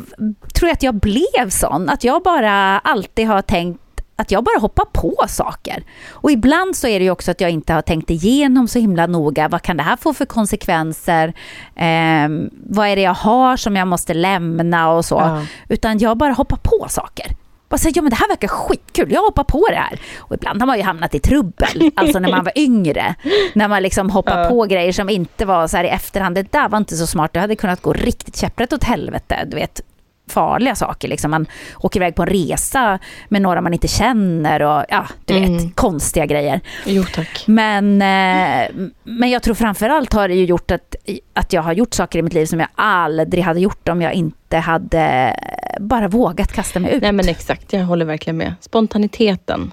tror 0.54 0.68
jag 0.68 0.72
att 0.72 0.82
jag 0.82 0.94
blev 0.94 1.50
sån, 1.50 1.88
att 1.88 2.04
jag 2.04 2.22
bara 2.22 2.78
alltid 2.78 3.26
har 3.26 3.42
tänkt 3.42 3.80
att 4.16 4.30
jag 4.30 4.44
bara 4.44 4.58
hoppar 4.58 4.84
på 4.84 5.24
saker. 5.28 5.84
Och 6.10 6.30
ibland 6.30 6.76
så 6.76 6.86
är 6.86 6.98
det 6.98 7.04
ju 7.04 7.10
också 7.10 7.30
att 7.30 7.40
jag 7.40 7.50
inte 7.50 7.72
har 7.72 7.82
tänkt 7.82 8.10
igenom 8.10 8.68
så 8.68 8.78
himla 8.78 9.06
noga. 9.06 9.48
Vad 9.48 9.62
kan 9.62 9.76
det 9.76 9.82
här 9.82 9.96
få 9.96 10.14
för 10.14 10.26
konsekvenser? 10.26 11.28
Eh, 11.76 12.28
vad 12.66 12.88
är 12.88 12.96
det 12.96 13.02
jag 13.02 13.14
har 13.14 13.56
som 13.56 13.76
jag 13.76 13.88
måste 13.88 14.14
lämna 14.14 14.90
och 14.90 15.04
så. 15.04 15.14
Ja. 15.14 15.42
Utan 15.68 15.98
jag 15.98 16.16
bara 16.16 16.32
hoppar 16.32 16.56
på 16.62 16.86
saker. 16.88 17.26
Bara 17.68 17.78
säger, 17.78 17.96
ja 17.96 18.02
men 18.02 18.10
det 18.10 18.16
här 18.16 18.28
verkar 18.28 18.48
skitkul, 18.48 19.12
jag 19.12 19.20
hoppar 19.20 19.44
på 19.44 19.66
det 19.68 19.76
här. 19.76 20.00
Och 20.18 20.34
ibland 20.34 20.62
har 20.62 20.66
man 20.66 20.76
ju 20.76 20.82
hamnat 20.82 21.14
i 21.14 21.20
trubbel, 21.20 21.90
alltså 21.94 22.18
när 22.18 22.30
man 22.30 22.44
var 22.44 22.52
yngre. 22.58 23.14
När 23.54 23.68
man 23.68 23.82
liksom 23.82 24.10
hoppar 24.10 24.42
ja. 24.42 24.48
på 24.48 24.64
grejer 24.64 24.92
som 24.92 25.08
inte 25.08 25.44
var 25.44 25.66
så 25.66 25.76
här 25.76 25.84
i 25.84 25.88
efterhand, 25.88 26.34
det 26.34 26.52
där 26.52 26.68
var 26.68 26.78
inte 26.78 26.96
så 26.96 27.06
smart, 27.06 27.32
det 27.32 27.40
hade 27.40 27.56
kunnat 27.56 27.82
gå 27.82 27.92
riktigt 27.92 28.36
käpprätt 28.36 28.72
åt 28.72 28.84
helvete. 28.84 29.44
Du 29.46 29.56
vet, 29.56 29.80
farliga 30.28 30.74
saker. 30.74 31.08
Liksom. 31.08 31.30
Man 31.30 31.46
åker 31.78 32.00
iväg 32.00 32.14
på 32.14 32.22
en 32.22 32.28
resa 32.28 32.98
med 33.28 33.42
några 33.42 33.60
man 33.60 33.74
inte 33.74 33.88
känner 33.88 34.62
och 34.62 34.84
ja, 34.88 35.06
du 35.24 35.36
mm. 35.36 35.56
vet, 35.56 35.76
konstiga 35.76 36.26
grejer. 36.26 36.60
Jo 36.84 37.04
tack. 37.14 37.44
Men, 37.46 38.02
eh, 38.02 38.68
men 39.04 39.30
jag 39.30 39.42
tror 39.42 39.54
framförallt 39.54 40.12
har 40.12 40.28
det 40.28 40.34
ju 40.34 40.44
gjort 40.44 40.70
att, 40.70 40.96
att 41.32 41.52
jag 41.52 41.62
har 41.62 41.72
gjort 41.72 41.94
saker 41.94 42.18
i 42.18 42.22
mitt 42.22 42.34
liv 42.34 42.46
som 42.46 42.60
jag 42.60 42.68
aldrig 42.74 43.44
hade 43.44 43.60
gjort 43.60 43.88
om 43.88 44.02
jag 44.02 44.12
inte 44.12 44.56
hade 44.56 45.36
bara 45.80 46.08
vågat 46.08 46.52
kasta 46.52 46.80
mig 46.80 46.94
ut. 46.94 47.02
Nej 47.02 47.12
men 47.12 47.28
exakt, 47.28 47.72
jag 47.72 47.84
håller 47.84 48.04
verkligen 48.04 48.36
med. 48.36 48.54
Spontaniteten. 48.60 49.72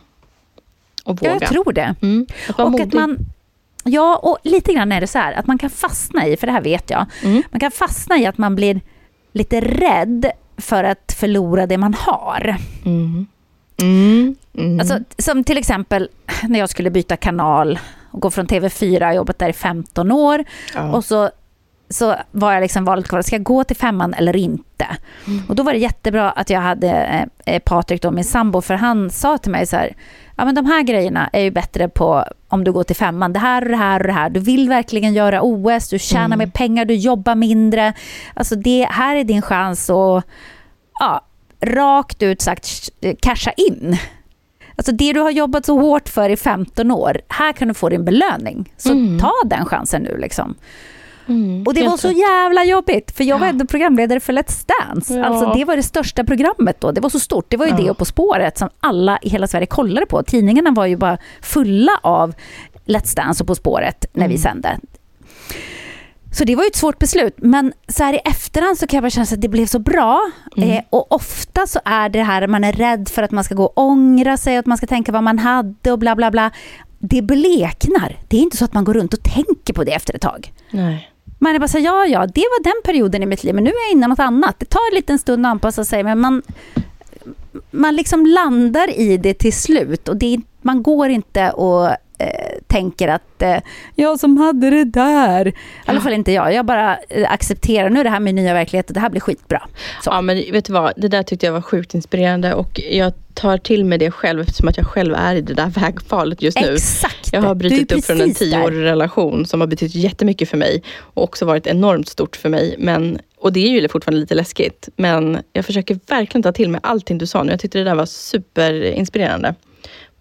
Och 1.03 1.21
våga. 1.21 1.31
Ja, 1.31 1.37
jag 1.41 1.49
tror 1.49 1.73
det. 1.73 1.95
Mm. 2.01 2.27
Att 2.49 2.59
och 2.59 2.71
modig. 2.71 2.83
att 2.83 2.93
man 2.93 3.17
Ja, 3.85 4.19
och 4.23 4.37
lite 4.43 4.73
grann 4.73 4.91
är 4.91 5.01
det 5.01 5.07
så 5.07 5.17
här 5.17 5.33
att 5.33 5.47
man 5.47 5.57
kan 5.57 5.69
fastna 5.69 6.27
i, 6.27 6.37
för 6.37 6.47
det 6.47 6.53
här 6.53 6.61
vet 6.61 6.89
jag, 6.89 7.05
mm. 7.23 7.43
man 7.51 7.59
kan 7.59 7.71
fastna 7.71 8.17
i 8.17 8.25
att 8.25 8.37
man 8.37 8.55
blir 8.55 8.81
lite 9.31 9.61
rädd 9.61 10.31
för 10.63 10.83
att 10.83 11.15
förlora 11.19 11.67
det 11.67 11.77
man 11.77 11.93
har. 11.93 12.55
Mm. 12.85 13.27
Mm. 13.81 14.35
Mm. 14.57 14.79
Alltså, 14.79 14.99
som 15.17 15.43
till 15.43 15.57
exempel 15.57 16.09
när 16.43 16.59
jag 16.59 16.69
skulle 16.69 16.89
byta 16.89 17.17
kanal 17.17 17.79
och 18.11 18.21
gå 18.21 18.31
från 18.31 18.47
TV4, 18.47 18.99
jag 18.99 19.07
har 19.07 19.13
jobbat 19.13 19.39
där 19.39 19.49
i 19.49 19.53
15 19.53 20.11
år. 20.11 20.43
Ja. 20.73 20.91
Och 20.95 21.05
så, 21.05 21.29
så 21.89 22.15
var 22.31 22.53
jag 22.53 22.61
liksom 22.61 22.85
valet 22.85 23.07
kvar, 23.07 23.21
ska 23.21 23.35
jag 23.35 23.43
gå 23.43 23.63
till 23.63 23.75
femman 23.75 24.13
eller 24.13 24.35
inte? 24.35 24.87
Mm. 25.27 25.43
Och 25.47 25.55
då 25.55 25.63
var 25.63 25.73
det 25.73 25.79
jättebra 25.79 26.31
att 26.31 26.49
jag 26.49 26.61
hade 26.61 27.25
eh, 27.45 27.59
Patrik, 27.59 28.01
då, 28.01 28.11
min 28.11 28.23
sambo, 28.23 28.61
för 28.61 28.73
han 28.73 29.09
sa 29.09 29.37
till 29.37 29.51
mig 29.51 29.67
så 29.67 29.75
här, 29.75 29.93
ja 30.35 30.45
men 30.45 30.55
de 30.55 30.65
här 30.65 30.83
grejerna 30.83 31.29
är 31.33 31.41
ju 31.41 31.51
bättre 31.51 31.89
på 31.89 32.25
om 32.47 32.63
du 32.63 32.71
går 32.71 32.83
till 32.83 32.95
femman. 32.95 33.33
Det 33.33 33.39
här 33.39 33.61
och 33.61 33.69
det 33.69 33.77
här 33.77 33.99
och 33.99 34.07
det 34.07 34.13
här. 34.13 34.29
Du 34.29 34.39
vill 34.39 34.69
verkligen 34.69 35.13
göra 35.13 35.41
OS, 35.41 35.89
du 35.89 35.99
tjänar 35.99 36.25
mm. 36.25 36.39
mer 36.39 36.47
pengar, 36.47 36.85
du 36.85 36.95
jobbar 36.95 37.35
mindre. 37.35 37.93
Alltså 38.33 38.55
det 38.55 38.87
här 38.89 39.15
är 39.15 39.23
din 39.23 39.41
chans 39.41 39.89
att 39.89 40.23
ja, 40.99 41.25
rakt 41.61 42.23
ut 42.23 42.41
sagt 42.41 42.89
casha 43.21 43.51
in. 43.51 43.97
Alltså 44.75 44.91
det 44.91 45.13
du 45.13 45.19
har 45.19 45.31
jobbat 45.31 45.65
så 45.65 45.79
hårt 45.79 46.09
för 46.09 46.29
i 46.29 46.37
15 46.37 46.91
år, 46.91 47.21
här 47.27 47.53
kan 47.53 47.67
du 47.67 47.73
få 47.73 47.89
din 47.89 48.05
belöning. 48.05 48.73
Så 48.77 48.91
mm. 48.91 49.19
ta 49.19 49.33
den 49.45 49.65
chansen 49.65 50.01
nu 50.01 50.17
liksom. 50.17 50.55
Mm, 51.27 51.63
och 51.67 51.73
det 51.73 51.83
var 51.83 51.97
så 51.97 52.11
jävla 52.11 52.63
jobbigt, 52.63 53.11
för 53.17 53.23
jag 53.23 53.39
var 53.39 53.47
ändå 53.47 53.65
programledare 53.65 54.19
för 54.19 54.33
Let's 54.33 54.65
Dance. 54.67 55.13
Ja. 55.13 55.25
Alltså 55.25 55.53
det 55.57 55.65
var 55.65 55.75
det 55.75 55.83
största 55.83 56.23
programmet 56.23 56.81
då, 56.81 56.91
det 56.91 57.01
var 57.01 57.09
så 57.09 57.19
stort. 57.19 57.45
Det 57.49 57.57
var 57.57 57.65
ju 57.65 57.71
ja. 57.71 57.77
det 57.77 57.89
och 57.89 57.97
På 57.97 58.05
spåret 58.05 58.57
som 58.57 58.69
alla 58.79 59.19
i 59.21 59.29
hela 59.29 59.47
Sverige 59.47 59.65
kollade 59.67 60.05
på. 60.05 60.23
Tidningarna 60.23 60.71
var 60.71 60.85
ju 60.85 60.97
bara 60.97 61.17
fulla 61.41 61.91
av 62.03 62.33
Let's 62.85 63.15
Dance 63.15 63.43
och 63.43 63.47
På 63.47 63.55
spåret 63.55 64.05
när 64.13 64.25
mm. 64.25 64.31
vi 64.31 64.37
sände. 64.37 64.79
Så 66.33 66.43
det 66.43 66.55
var 66.55 66.63
ju 66.63 66.67
ett 66.67 66.75
svårt 66.75 66.99
beslut, 66.99 67.35
men 67.37 67.73
så 67.87 68.03
här 68.03 68.13
i 68.13 68.17
efterhand 68.17 68.77
så 68.77 68.87
kan 68.87 68.97
jag 68.97 69.03
bara 69.03 69.09
känna 69.09 69.23
att 69.23 69.41
det 69.41 69.49
blev 69.49 69.65
så 69.65 69.79
bra. 69.79 70.31
Mm. 70.57 70.69
Eh, 70.69 70.83
och 70.89 71.11
ofta 71.11 71.67
så 71.67 71.79
är 71.85 72.09
det 72.09 72.23
här 72.23 72.47
man 72.47 72.63
är 72.63 72.73
rädd 72.73 73.09
för 73.09 73.23
att 73.23 73.31
man 73.31 73.43
ska 73.43 73.55
gå 73.55 73.63
och 73.63 73.77
ångra 73.77 74.37
sig, 74.37 74.57
att 74.57 74.65
man 74.65 74.77
ska 74.77 74.87
tänka 74.87 75.11
vad 75.11 75.23
man 75.23 75.39
hade 75.39 75.91
och 75.91 75.99
bla 75.99 76.15
bla 76.15 76.31
bla. 76.31 76.51
Det 76.99 77.21
bleknar. 77.21 78.17
Det 78.27 78.37
är 78.37 78.41
inte 78.41 78.57
så 78.57 78.65
att 78.65 78.73
man 78.73 78.83
går 78.83 78.93
runt 78.93 79.13
och 79.13 79.23
tänker 79.23 79.73
på 79.73 79.83
det 79.83 79.91
efter 79.91 80.15
ett 80.15 80.21
tag. 80.21 80.53
Nej. 80.71 81.12
Man 81.43 81.55
är 81.55 81.59
bara 81.59 81.67
så 81.67 81.77
här, 81.77 81.85
ja, 81.85 82.05
ja, 82.05 82.19
det 82.27 82.41
var 82.41 82.63
den 82.63 82.81
perioden 82.83 83.23
i 83.23 83.25
mitt 83.25 83.43
liv, 83.43 83.55
men 83.55 83.63
nu 83.63 83.69
är 83.69 83.85
jag 83.87 83.91
inne 83.91 84.05
i 84.05 84.09
något 84.09 84.19
annat. 84.19 84.59
Det 84.59 84.65
tar 84.65 84.91
en 84.91 84.95
liten 84.95 85.19
stund 85.19 85.45
att 85.45 85.49
anpassa 85.51 85.85
sig, 85.85 86.03
men 86.03 86.19
man, 86.19 86.41
man 87.71 87.95
liksom 87.95 88.25
landar 88.25 88.99
i 88.99 89.17
det 89.17 89.33
till 89.33 89.53
slut. 89.53 90.07
Och 90.07 90.17
det, 90.17 90.41
man 90.61 90.83
går 90.83 91.09
inte 91.09 91.51
och 91.51 91.89
eh, 92.17 92.59
tänker 92.67 93.07
att 93.07 93.41
eh, 93.41 93.57
jag 93.95 94.19
som 94.19 94.37
hade 94.37 94.69
det 94.69 94.83
där. 94.83 95.47
I 95.47 95.53
alla 95.85 96.01
fall 96.01 96.13
inte 96.13 96.31
jag. 96.31 96.53
Jag 96.53 96.65
bara 96.65 96.97
eh, 97.09 97.31
accepterar, 97.31 97.89
nu 97.89 97.99
är 97.99 98.03
det 98.03 98.09
här 98.09 98.19
min 98.19 98.35
nya 98.35 98.53
verklighet 98.53 98.87
och 98.87 98.93
det 98.93 98.99
här 98.99 99.09
blir 99.09 99.21
skitbra. 99.21 99.61
Så. 100.03 100.09
Ja 100.09 100.21
men 100.21 100.37
vet 100.51 100.65
du 100.65 100.73
vad, 100.73 100.93
det 100.97 101.07
där 101.07 101.23
tyckte 101.23 101.45
jag 101.45 101.53
var 101.53 101.61
sjukt 101.61 101.93
inspirerande 101.93 102.53
och 102.53 102.79
jag 102.91 103.13
tar 103.33 103.57
till 103.57 103.85
mig 103.85 103.97
det 103.97 104.11
själv 104.11 104.41
eftersom 104.41 104.67
att 104.67 104.77
jag 104.77 104.85
själv 104.85 105.13
är 105.13 105.35
i 105.35 105.41
det 105.41 105.53
där 105.53 105.67
vägvalet 105.79 106.41
just 106.41 106.61
nu. 106.61 106.73
Exakt! 106.73 107.29
Jag 107.33 107.41
har 107.41 107.55
brutit 107.55 107.91
upp 107.91 108.05
från 108.05 108.21
en 108.21 108.33
tioårig 108.33 108.83
relation 108.83 109.45
som 109.45 109.61
har 109.61 109.67
betytt 109.67 109.95
jättemycket 109.95 110.49
för 110.49 110.57
mig 110.57 110.83
och 110.97 111.23
också 111.23 111.45
varit 111.45 111.67
enormt 111.67 112.09
stort 112.09 112.35
för 112.35 112.49
mig. 112.49 112.75
Men, 112.79 113.19
och 113.37 113.53
det 113.53 113.59
är 113.59 113.81
ju 113.81 113.87
fortfarande 113.87 114.21
lite 114.21 114.35
läskigt. 114.35 114.89
Men 114.95 115.37
jag 115.53 115.65
försöker 115.65 115.99
verkligen 116.07 116.43
ta 116.43 116.51
till 116.51 116.69
mig 116.69 116.81
allting 116.83 117.17
du 117.17 117.27
sa 117.27 117.43
nu. 117.43 117.51
Jag 117.51 117.59
tyckte 117.59 117.77
det 117.77 117.83
där 117.83 117.95
var 117.95 118.05
superinspirerande. 118.05 119.55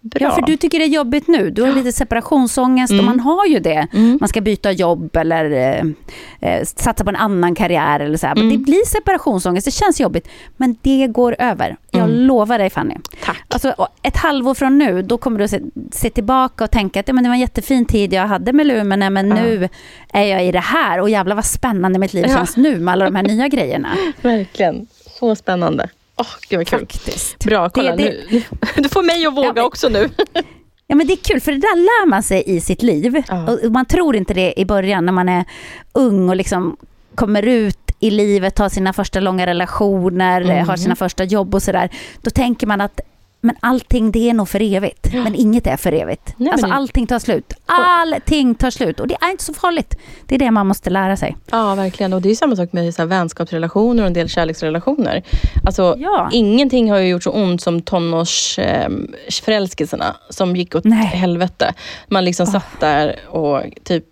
Bra. 0.03 0.21
Ja, 0.21 0.31
för 0.31 0.41
du 0.41 0.57
tycker 0.57 0.79
det 0.79 0.85
är 0.85 0.89
jobbigt 0.89 1.27
nu. 1.27 1.49
Du 1.49 1.61
har 1.61 1.71
lite 1.71 1.91
separationsångest 1.91 2.91
mm. 2.91 2.99
och 2.99 3.05
man 3.05 3.19
har 3.19 3.45
ju 3.45 3.59
det. 3.59 3.87
Mm. 3.93 4.17
Man 4.19 4.29
ska 4.29 4.41
byta 4.41 4.71
jobb 4.71 5.15
eller 5.15 5.51
eh, 5.51 5.85
eh 6.49 6.63
satsa 6.63 7.03
på 7.03 7.09
en 7.09 7.15
annan 7.15 7.55
karriär 7.55 7.99
eller 7.99 8.17
så. 8.17 8.27
Mm. 8.27 8.49
det 8.49 8.57
blir 8.57 8.85
separationsångest, 8.85 9.65
det 9.65 9.71
känns 9.71 9.99
jobbigt. 9.99 10.27
Men 10.57 10.75
det 10.81 11.07
går 11.07 11.35
över. 11.39 11.77
Jag 11.91 12.03
mm. 12.03 12.15
lovar 12.15 12.59
dig 12.59 12.69
Fanny. 12.69 12.95
Tack. 13.23 13.45
Alltså, 13.47 13.75
ett 14.01 14.17
halvår 14.17 14.53
från 14.53 14.77
nu, 14.77 15.01
då 15.01 15.17
kommer 15.17 15.39
du 15.39 15.47
se, 15.47 15.61
se 15.91 16.09
tillbaka 16.09 16.63
och 16.63 16.71
tänka 16.71 16.99
att 16.99 17.07
ja, 17.07 17.13
men 17.13 17.23
det 17.23 17.29
var 17.29 17.35
en 17.35 17.41
jättefin 17.41 17.85
tid 17.85 18.13
jag 18.13 18.27
hade 18.27 18.53
med 18.53 18.67
Lumene, 18.67 19.09
men 19.09 19.29
ja. 19.29 19.35
nu 19.35 19.69
är 20.13 20.23
jag 20.23 20.45
i 20.45 20.51
det 20.51 20.59
här. 20.59 20.99
Och 20.99 21.09
jävlar 21.09 21.35
vad 21.35 21.45
spännande 21.45 21.99
mitt 21.99 22.13
liv 22.13 22.25
ja. 22.27 22.35
känns 22.35 22.57
nu 22.57 22.79
med 22.79 22.91
alla 22.91 23.05
de 23.05 23.15
här 23.15 23.23
nya 23.23 23.47
grejerna. 23.47 23.89
Verkligen. 24.21 24.87
Så 25.19 25.35
spännande. 25.35 25.89
Åh, 26.15 26.25
oh, 26.25 26.29
gud 26.49 26.59
vad 26.59 26.67
kul. 26.67 26.79
Faktiskt. 26.79 27.45
Bra, 27.45 27.69
kolla 27.69 27.95
det, 27.95 28.03
det... 28.03 28.31
nu. 28.31 28.43
Du 28.75 28.89
får 28.89 29.03
mig 29.03 29.25
att 29.25 29.33
våga 29.33 29.47
ja, 29.47 29.53
men... 29.53 29.63
också 29.63 29.89
nu. 29.89 30.09
Ja 30.87 30.95
men 30.95 31.07
det 31.07 31.13
är 31.13 31.17
kul 31.17 31.41
för 31.41 31.51
det 31.51 31.57
där 31.57 31.75
lär 31.75 32.07
man 32.07 32.23
sig 32.23 32.43
i 32.45 32.61
sitt 32.61 32.83
liv. 32.83 33.23
Ja. 33.27 33.51
Och 33.51 33.71
man 33.71 33.85
tror 33.85 34.15
inte 34.15 34.33
det 34.33 34.59
i 34.59 34.65
början 34.65 35.05
när 35.05 35.13
man 35.13 35.29
är 35.29 35.45
ung 35.93 36.29
och 36.29 36.35
liksom 36.35 36.77
kommer 37.15 37.43
ut 37.43 37.91
i 37.99 38.11
livet, 38.11 38.59
har 38.59 38.69
sina 38.69 38.93
första 38.93 39.19
långa 39.19 39.45
relationer, 39.45 40.41
mm. 40.41 40.67
har 40.67 40.77
sina 40.77 40.95
första 40.95 41.23
jobb 41.23 41.55
och 41.55 41.63
sådär. 41.63 41.89
Då 42.21 42.29
tänker 42.29 42.67
man 42.67 42.81
att 42.81 42.99
men 43.43 43.55
allting 43.59 44.11
det 44.11 44.29
är 44.29 44.33
nog 44.33 44.49
för 44.49 44.61
evigt. 44.61 45.07
Ja. 45.13 45.23
Men 45.23 45.35
inget 45.35 45.67
är 45.67 45.77
för 45.77 45.91
evigt. 45.91 46.33
Nej, 46.37 46.51
alltså 46.51 46.67
allting 46.67 47.07
tar 47.07 47.19
slut. 47.19 47.53
Allting 47.65 48.55
tar 48.55 48.69
slut 48.69 48.99
och 48.99 49.07
det 49.07 49.17
är 49.21 49.31
inte 49.31 49.43
så 49.43 49.53
farligt. 49.53 49.97
Det 50.25 50.35
är 50.35 50.39
det 50.39 50.51
man 50.51 50.67
måste 50.67 50.89
lära 50.89 51.17
sig. 51.17 51.37
Ja, 51.51 51.75
verkligen. 51.75 52.13
Och 52.13 52.21
det 52.21 52.29
är 52.29 52.35
samma 52.35 52.55
sak 52.55 52.73
med 52.73 52.95
så 52.95 53.01
här, 53.01 53.07
vänskapsrelationer 53.07 54.03
och 54.03 54.07
en 54.07 54.13
del 54.13 54.29
kärleksrelationer. 54.29 55.23
Alltså, 55.65 55.95
ja. 55.99 56.29
ingenting 56.31 56.91
har 56.91 56.97
ju 56.97 57.07
gjort 57.07 57.23
så 57.23 57.31
ont 57.31 57.61
som 57.61 57.81
tonårsförälskelserna 57.81 60.07
eh, 60.07 60.13
som 60.29 60.55
gick 60.55 60.75
åt 60.75 60.83
Nej. 60.83 61.05
helvete. 61.05 61.73
Man 62.07 62.25
liksom 62.25 62.45
oh. 62.45 62.51
satt 62.51 62.79
där 62.79 63.19
och 63.29 63.63
typ 63.83 64.05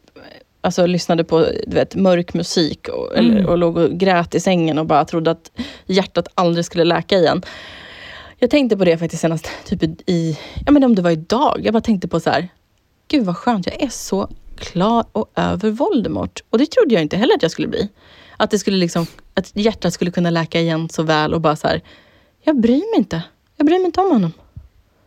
alltså, 0.61 0.85
lyssnade 0.85 1.23
på 1.23 1.47
du 1.67 1.75
vet, 1.75 1.95
mörk 1.95 2.33
musik 2.33 2.87
och, 2.87 3.17
mm. 3.17 3.31
eller, 3.31 3.49
och 3.49 3.57
låg 3.57 3.77
och 3.77 3.91
grät 3.91 4.35
i 4.35 4.39
sängen 4.39 4.77
och 4.77 4.85
bara 4.85 5.05
trodde 5.05 5.31
att 5.31 5.51
hjärtat 5.85 6.27
aldrig 6.35 6.65
skulle 6.65 6.83
läka 6.83 7.17
igen. 7.17 7.41
Jag 8.43 8.49
tänkte 8.49 8.77
på 8.77 8.85
det 8.85 8.97
faktiskt 8.97 9.21
senast, 9.21 9.49
typ 9.65 9.83
i, 10.09 10.37
ja 10.65 10.71
men 10.71 10.83
om 10.83 10.95
det 10.95 11.01
var 11.01 11.11
idag. 11.11 11.61
Jag 11.63 11.73
bara 11.73 11.81
tänkte 11.81 12.07
på 12.07 12.19
så 12.19 12.29
här, 12.29 12.49
gud 13.07 13.25
vad 13.25 13.37
skönt, 13.37 13.65
jag 13.65 13.81
är 13.81 13.89
så 13.89 14.29
klar 14.55 15.05
och 15.11 15.31
över 15.35 15.69
Voldemort. 15.69 16.43
Och 16.49 16.57
det 16.57 16.65
trodde 16.65 16.93
jag 16.93 17.01
inte 17.01 17.17
heller 17.17 17.35
att 17.35 17.41
jag 17.41 17.51
skulle 17.51 17.67
bli. 17.67 17.89
Att, 18.37 18.51
det 18.51 18.59
skulle 18.59 18.77
liksom, 18.77 19.05
att 19.33 19.51
hjärtat 19.55 19.93
skulle 19.93 20.11
kunna 20.11 20.29
läka 20.29 20.59
igen 20.59 20.89
så 20.89 21.03
väl 21.03 21.33
och 21.33 21.41
bara 21.41 21.55
så 21.55 21.67
här, 21.67 21.81
jag 22.43 22.61
bryr 22.61 22.91
mig 22.91 22.97
inte. 22.97 23.23
Jag 23.57 23.65
bryr 23.65 23.77
mig 23.77 23.85
inte 23.85 24.01
om 24.01 24.11
honom. 24.11 24.33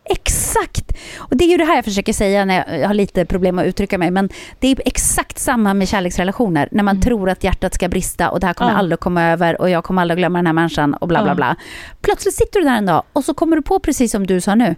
Exakt! 0.05 0.93
Och 1.17 1.37
Det 1.37 1.45
är 1.45 1.49
ju 1.49 1.57
det 1.57 1.65
här 1.65 1.75
jag 1.75 1.85
försöker 1.85 2.13
säga 2.13 2.45
när 2.45 2.79
jag 2.79 2.89
har 2.89 2.95
lite 2.95 3.25
problem 3.25 3.59
att 3.59 3.67
uttrycka 3.67 3.99
mig. 3.99 4.11
Men 4.11 4.29
det 4.59 4.69
är 4.69 4.83
exakt 4.85 5.39
samma 5.39 5.75
med 5.75 5.89
kärleksrelationer. 5.89 6.69
När 6.71 6.83
man 6.83 6.97
mm. 6.97 7.03
tror 7.03 7.31
att 7.31 7.45
hjärtat 7.45 7.75
ska 7.75 7.89
brista 7.89 8.31
och 8.31 8.41
det 8.41 8.47
här 8.47 8.55
kommer 8.55 8.71
ja. 8.71 8.77
aldrig 8.77 9.01
komma 9.01 9.23
över 9.23 9.61
och 9.61 9.71
jag 9.71 9.85
kommer 9.85 10.03
aldrig 10.03 10.19
glömma 10.19 10.39
den 10.39 10.47
här 10.47 10.53
människan 10.53 10.95
och 10.95 11.09
bla 11.09 11.23
bla 11.23 11.35
bla. 11.35 11.57
Plötsligt 12.01 12.35
sitter 12.35 12.61
du 12.61 12.67
där 12.67 12.77
en 12.77 12.87
dag 12.87 13.03
och 13.13 13.25
så 13.25 13.35
kommer 13.35 13.57
du 13.57 13.63
på 13.63 13.79
precis 13.79 14.13
som 14.13 14.27
du 14.27 14.41
sa 14.41 14.55
nu. 14.55 14.77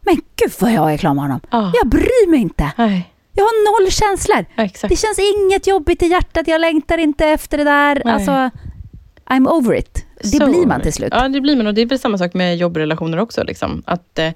Men 0.00 0.14
gud 0.36 0.52
vad 0.60 0.72
jag 0.72 0.92
är 0.92 0.96
klar 0.96 1.14
med 1.14 1.24
honom. 1.24 1.40
Ja. 1.50 1.72
Jag 1.74 1.88
bryr 1.88 2.30
mig 2.30 2.40
inte. 2.40 2.72
Nej. 2.76 3.12
Jag 3.32 3.44
har 3.44 3.82
noll 3.82 3.90
känslor. 3.90 4.44
Ja, 4.54 4.88
det 4.88 4.96
känns 4.96 5.18
inget 5.18 5.66
jobbigt 5.66 6.02
i 6.02 6.06
hjärtat. 6.06 6.48
Jag 6.48 6.60
längtar 6.60 6.98
inte 6.98 7.26
efter 7.26 7.58
det 7.58 7.64
där. 7.64 8.02
Alltså, 8.06 8.50
I'm 9.26 9.48
over 9.48 9.74
it. 9.74 10.07
Det 10.22 10.46
blir 10.46 10.66
man 10.66 10.80
till 10.80 10.92
slut. 10.92 11.12
Ja, 11.12 11.28
det 11.28 11.40
blir 11.40 11.56
man. 11.56 11.66
Och 11.66 11.74
det 11.74 11.82
är 11.82 11.86
väl 11.86 11.98
samma 11.98 12.18
sak 12.18 12.34
med 12.34 12.56
jobbrelationer 12.56 13.18
också. 13.18 13.44
Liksom. 13.44 13.82
Att, 13.86 14.18
eh, 14.18 14.32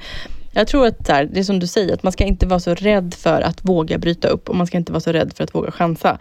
Jag 0.54 0.66
tror 0.68 0.86
att 0.86 1.08
här, 1.08 1.28
det 1.32 1.40
är 1.40 1.44
som 1.44 1.58
du 1.58 1.66
säger, 1.66 1.94
att 1.94 2.02
man 2.02 2.12
ska 2.12 2.24
inte 2.24 2.46
vara 2.46 2.60
så 2.60 2.74
rädd 2.74 3.14
för 3.18 3.40
att 3.42 3.64
våga 3.64 3.98
bryta 3.98 4.28
upp 4.28 4.48
och 4.48 4.56
man 4.56 4.66
ska 4.66 4.76
inte 4.76 4.92
vara 4.92 5.00
så 5.00 5.12
rädd 5.12 5.32
för 5.36 5.44
att 5.44 5.54
våga 5.54 5.70
chansa. 5.70 6.18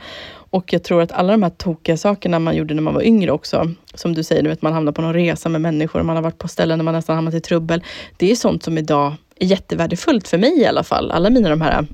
Och 0.51 0.73
jag 0.73 0.83
tror 0.83 1.01
att 1.01 1.11
alla 1.11 1.31
de 1.31 1.43
här 1.43 1.49
tokiga 1.49 1.97
sakerna 1.97 2.39
man 2.39 2.55
gjorde 2.55 2.73
när 2.73 2.81
man 2.81 2.93
var 2.93 3.01
yngre 3.01 3.31
också, 3.31 3.71
som 3.93 4.13
du 4.13 4.23
säger, 4.23 4.49
att 4.51 4.61
man 4.61 4.73
hamnar 4.73 4.91
på 4.91 5.01
någon 5.01 5.13
resa 5.13 5.49
med 5.49 5.61
människor, 5.61 6.03
man 6.03 6.15
har 6.15 6.23
varit 6.23 6.37
på 6.37 6.47
ställen 6.47 6.79
där 6.79 6.83
man 6.83 6.93
nästan 6.93 7.15
hamnat 7.15 7.33
i 7.33 7.39
trubbel. 7.41 7.83
Det 8.17 8.31
är 8.31 8.35
sånt 8.35 8.63
som 8.63 8.77
idag 8.77 9.13
är 9.39 9.45
jättevärdefullt 9.45 10.27
för 10.27 10.37
mig 10.37 10.59
i 10.59 10.65
alla 10.65 10.83
fall. 10.83 11.11
Alla 11.11 11.29
mina 11.29 11.49
de 11.49 11.61
här 11.61 11.85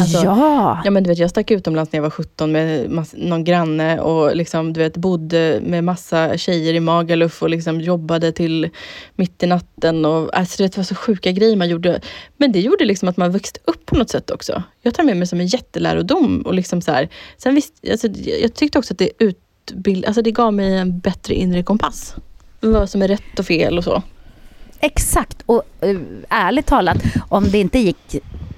Alltså, 0.00 0.24
ja! 0.24 0.82
Ja 0.84 0.90
men 0.90 1.02
du 1.02 1.08
vet 1.08 1.18
jag 1.18 1.30
stack 1.30 1.50
utomlands 1.50 1.92
när 1.92 1.98
jag 1.98 2.02
var 2.02 2.10
17 2.10 2.52
med 2.52 2.90
någon 3.12 3.44
granne 3.44 4.00
och 4.00 4.36
liksom, 4.36 4.72
du 4.72 4.80
vet, 4.80 4.96
bodde 4.96 5.60
med 5.62 5.84
massa 5.84 6.38
tjejer 6.38 6.74
i 6.74 6.80
Magaluf 6.80 7.42
och 7.42 7.50
liksom 7.50 7.80
jobbade 7.80 8.32
till 8.32 8.70
mitt 9.14 9.42
i 9.42 9.46
natten. 9.46 10.04
Och, 10.04 10.38
alltså, 10.38 10.62
det 10.62 10.76
var 10.76 10.84
så 10.84 10.94
sjuka 10.94 11.32
grejer 11.32 11.56
man 11.56 11.68
gjorde. 11.68 12.00
Men 12.36 12.52
det 12.52 12.60
gjorde 12.60 12.84
liksom 12.84 13.08
att 13.08 13.16
man 13.16 13.32
växte 13.32 13.60
upp 13.64 13.86
på 13.86 13.96
något 13.96 14.10
sätt 14.10 14.30
också. 14.30 14.62
Jag 14.82 14.94
tar 14.94 15.04
med 15.04 15.16
mig 15.16 15.26
som 15.26 15.40
en 15.40 15.46
jättelärodom. 15.46 16.42
Och 16.42 16.54
liksom 16.54 16.80
så 16.80 16.92
här, 16.92 17.08
sen 17.36 17.54
visst, 17.54 17.74
alltså, 17.90 18.08
jag 18.42 18.54
tyckte 18.54 18.78
också 18.78 18.94
att 18.94 18.98
det, 18.98 19.10
utbild, 19.18 20.04
alltså, 20.04 20.22
det 20.22 20.30
gav 20.30 20.54
mig 20.54 20.76
en 20.76 20.98
bättre 20.98 21.34
inre 21.34 21.62
kompass. 21.62 22.14
Vad 22.60 22.90
som 22.90 23.02
är 23.02 23.08
rätt 23.08 23.38
och 23.38 23.46
fel 23.46 23.78
och 23.78 23.84
så. 23.84 24.02
Exakt, 24.84 25.42
och 25.46 25.62
uh, 25.84 26.00
ärligt 26.28 26.66
talat, 26.66 26.98
om 27.28 27.50
det 27.50 27.58
inte 27.58 27.78
gick 27.78 28.16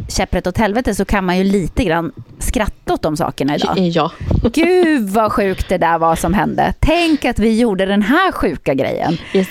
käpprätt 0.09 0.47
åt 0.47 0.59
helvete 0.59 0.95
så 0.95 1.05
kan 1.05 1.25
man 1.25 1.39
ju 1.39 1.45
lite 1.45 1.85
grann 1.85 2.13
skratta 2.39 2.95
åt 2.95 3.03
de 3.03 3.17
sakerna 3.17 3.57
idag. 3.57 3.79
Ja. 3.79 4.13
Gud 4.53 5.11
vad 5.11 5.33
sjukt 5.33 5.69
det 5.69 5.79
där 5.79 5.99
var 5.99 6.17
som 6.17 6.35
hände. 6.35 6.75
Tänk 6.81 7.25
att 7.25 7.39
vi 7.39 7.61
gjorde 7.61 7.87
den 7.87 8.03
här 8.03 8.33
sjuka 8.33 8.75
grejen. 8.75 9.19
Yes. 9.33 9.49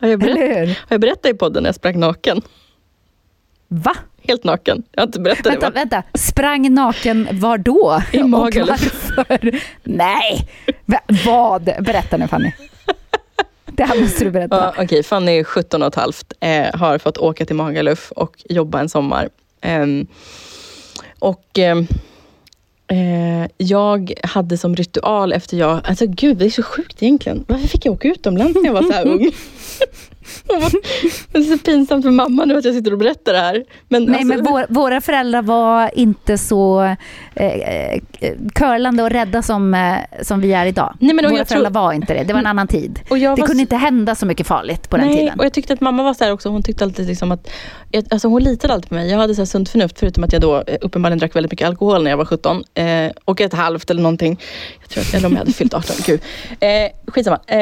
Har, 0.00 0.08
jag 0.08 0.20
berätt, 0.20 0.68
har 0.68 0.86
jag 0.88 1.00
berättat 1.00 1.30
i 1.30 1.34
podden 1.34 1.62
när 1.62 1.68
jag 1.68 1.74
sprang 1.74 1.98
naken? 2.00 2.42
Va? 3.68 3.94
Helt 4.22 4.44
naken. 4.44 4.82
Jag 4.92 5.00
har 5.00 5.06
inte 5.06 5.20
berättat 5.20 5.46
vänta, 5.46 5.70
det. 5.70 5.74
Vänta, 5.74 6.02
sprang 6.14 6.74
naken 6.74 7.28
var 7.32 7.58
då? 7.58 8.02
I 8.12 8.22
Magaluf. 8.22 9.10
Nej, 9.82 10.48
vad? 11.26 11.64
Berätta 11.64 12.16
nu 12.16 12.28
Fanny. 12.28 12.52
Det 13.78 13.84
här 13.84 14.00
måste 14.00 14.24
du 14.24 14.30
berätta. 14.30 14.56
Ja, 14.56 14.70
Okej, 14.70 14.84
okay. 14.84 15.02
Fanny 15.02 15.38
är 15.38 15.44
17 15.44 15.82
och 15.82 15.88
ett 15.88 15.94
halvt, 15.94 16.32
eh, 16.40 16.66
har 16.74 16.98
fått 16.98 17.18
åka 17.18 17.44
till 17.46 17.56
Magaluf 17.56 18.12
och 18.12 18.44
jobba 18.48 18.80
en 18.80 18.88
sommar. 18.88 19.28
Um, 19.62 20.06
och 21.18 21.58
um, 21.58 21.86
eh, 22.88 23.50
jag 23.56 24.12
hade 24.22 24.58
som 24.58 24.76
ritual 24.76 25.32
efter 25.32 25.56
jag... 25.56 25.80
Alltså 25.84 26.06
gud, 26.06 26.36
det 26.36 26.44
är 26.44 26.50
så 26.50 26.62
sjukt 26.62 27.02
egentligen. 27.02 27.44
Varför 27.48 27.68
fick 27.68 27.86
jag 27.86 27.94
åka 27.94 28.08
utomlands 28.08 28.54
när 28.54 28.64
jag 28.64 28.72
var 28.72 28.82
så 28.82 28.92
här 28.92 29.06
ung? 29.06 29.30
det 31.32 31.38
är 31.38 31.42
så 31.42 31.58
pinsamt 31.58 32.04
för 32.04 32.10
mamma 32.10 32.44
nu 32.44 32.58
att 32.58 32.64
jag 32.64 32.74
sitter 32.74 32.92
och 32.92 32.98
berättar 32.98 33.32
det 33.32 33.38
här. 33.38 33.64
Men 33.88 34.04
Nej, 34.04 34.14
alltså, 34.14 34.28
men 34.28 34.44
vår, 34.44 34.66
våra 34.68 35.00
föräldrar 35.00 35.42
var 35.42 35.98
inte 35.98 36.38
så 36.38 36.82
eh, 37.34 37.46
eh, 37.46 38.00
curlande 38.54 39.02
och 39.02 39.10
rädda 39.10 39.42
som, 39.42 39.74
eh, 39.74 39.96
som 40.22 40.40
vi 40.40 40.52
är 40.52 40.66
idag. 40.66 40.94
Nej, 41.00 41.14
men 41.14 41.30
våra 41.30 41.44
föräldrar 41.44 41.70
tror... 41.70 41.80
var 41.80 41.92
inte 41.92 42.14
det. 42.14 42.24
Det 42.24 42.32
var 42.32 42.40
en 42.40 42.46
annan 42.46 42.68
tid. 42.68 43.00
Det 43.08 43.18
kunde 43.18 43.46
så... 43.46 43.52
inte 43.52 43.76
hända 43.76 44.14
så 44.14 44.26
mycket 44.26 44.46
farligt 44.46 44.90
på 44.90 44.96
Nej, 44.96 45.06
den 45.06 45.16
tiden. 45.16 45.38
och 45.38 45.44
jag 45.44 45.52
tyckte 45.52 45.72
att 45.72 45.80
mamma 45.80 46.02
var 46.02 46.14
så 46.14 46.24
här 46.24 46.32
också. 46.32 46.48
Hon 46.48 46.62
tyckte 46.62 46.84
alltid 46.84 47.06
liksom 47.06 47.32
att... 47.32 47.50
Alltså 48.10 48.28
hon 48.28 48.42
litade 48.42 48.74
alltid 48.74 48.88
på 48.88 48.94
mig. 48.94 49.10
Jag 49.10 49.18
hade 49.18 49.34
så 49.34 49.40
här 49.40 49.46
sunt 49.46 49.68
förnuft, 49.68 49.98
förutom 49.98 50.24
att 50.24 50.32
jag 50.32 50.42
då 50.42 50.62
eh, 50.66 50.76
uppenbarligen 50.80 51.18
drack 51.18 51.36
väldigt 51.36 51.52
mycket 51.52 51.66
alkohol 51.66 52.04
när 52.04 52.10
jag 52.10 52.16
var 52.16 52.24
17. 52.24 52.64
Eh, 52.74 53.10
och 53.24 53.40
ett 53.40 53.54
halvt 53.54 53.90
eller 53.90 54.02
någonting. 54.02 54.40
Jag 54.80 54.88
tror 54.90 55.02
att, 55.02 55.14
eller 55.14 55.26
om 55.26 55.32
jag 55.32 55.38
hade 55.38 55.52
fyllt 55.52 55.74
18. 55.74 55.96
Gud. 56.06 56.20
Eh, 56.60 56.68
skitsamma. 57.06 57.38
Eh, 57.46 57.58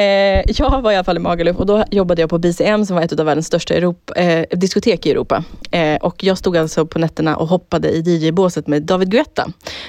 jag 0.47 0.81
var 0.81 0.91
i 0.91 0.95
alla 0.95 1.03
fall 1.03 1.17
i 1.17 1.19
Magaluf 1.19 1.57
och 1.57 1.65
då 1.65 1.83
jobbade 1.91 2.21
jag 2.21 2.29
på 2.29 2.37
BCM 2.57 2.85
som 2.85 2.95
var 2.95 3.03
ett 3.03 3.19
av 3.19 3.25
världens 3.25 3.47
största 3.47 3.73
Europa, 3.73 4.13
eh, 4.13 4.45
diskotek 4.51 5.05
i 5.05 5.11
Europa. 5.11 5.43
Eh, 5.71 5.95
och 5.95 6.23
jag 6.23 6.37
stod 6.37 6.57
alltså 6.57 6.85
på 6.85 6.99
nätterna 6.99 7.35
och 7.35 7.47
hoppade 7.47 7.89
i 7.89 8.01
DJ-båset 8.01 8.67
med 8.67 8.83
David 8.83 9.11
Guetta. 9.11 9.47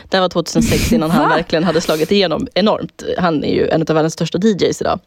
Det 0.08 0.20
var 0.20 0.28
2006 0.28 0.92
innan 0.92 1.10
han 1.10 1.28
verkligen 1.28 1.64
hade 1.64 1.80
slagit 1.80 2.12
igenom 2.12 2.46
enormt. 2.54 3.02
Han 3.18 3.44
är 3.44 3.54
ju 3.54 3.68
en 3.68 3.80
av 3.80 3.94
världens 3.94 4.12
största 4.12 4.38
DJs 4.38 4.80
idag. 4.80 5.00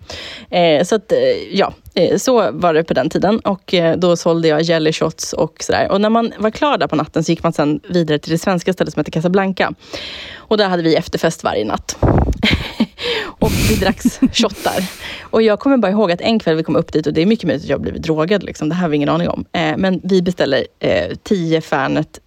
Eh, 0.49 0.84
så 0.84 0.95
att, 0.95 1.12
eh, 1.12 1.18
ja, 1.51 1.74
eh, 1.93 2.18
så 2.18 2.51
var 2.51 2.74
det 2.74 2.84
på 2.84 2.93
den 2.93 3.09
tiden. 3.09 3.39
Och 3.39 3.74
eh, 3.74 3.97
då 3.97 4.16
sålde 4.16 4.47
jag 4.47 4.62
jelly 4.62 4.93
shots 4.93 5.34
och 5.34 5.55
sådär. 5.59 5.91
Och 5.91 6.01
när 6.01 6.09
man 6.09 6.34
var 6.38 6.49
klar 6.49 6.78
där 6.78 6.88
på 6.88 6.95
natten 6.95 7.24
så 7.24 7.32
gick 7.32 7.43
man 7.43 7.53
sen 7.53 7.80
vidare 7.89 8.20
till 8.20 8.32
det 8.32 8.38
svenska 8.38 8.74
stället 8.74 8.93
som 8.93 8.99
heter 8.99 9.12
Casablanca. 9.12 9.74
Och 10.36 10.57
där 10.57 10.70
hade 10.70 10.84
vi 10.84 10.95
efterfest 10.95 11.43
varje 11.43 11.66
natt. 11.66 11.97
och 13.39 13.52
vi 13.70 13.76
drack 13.76 14.02
shottar. 14.34 14.91
Och 15.22 15.41
jag 15.41 15.60
kommer 15.60 15.78
bara 15.78 15.91
ihåg 15.91 16.12
att 16.12 16.22
en 16.22 16.39
kväll 16.39 16.56
vi 16.56 16.64
kom 16.64 16.76
upp 16.76 16.93
dit 16.93 17.08
och 17.08 17.14
det 17.14 17.22
är 17.22 17.26
mycket 17.26 17.45
möjligt 17.47 17.64
att 17.64 17.70
jag 17.70 17.82
blivit 17.82 18.04
drogad. 18.04 18.43
Liksom. 18.43 18.70
Det 18.70 18.76
här 18.76 18.82
har 18.82 18.89
vi 18.89 18.95
ingen 18.95 19.10
aning 19.10 19.30
om. 19.30 19.45
Eh, 19.52 19.78
men 19.78 20.02
vi 20.04 20.22
beställer 20.22 20.68
eh, 20.80 21.16
tio 21.24 21.62
Fernet 21.62 22.20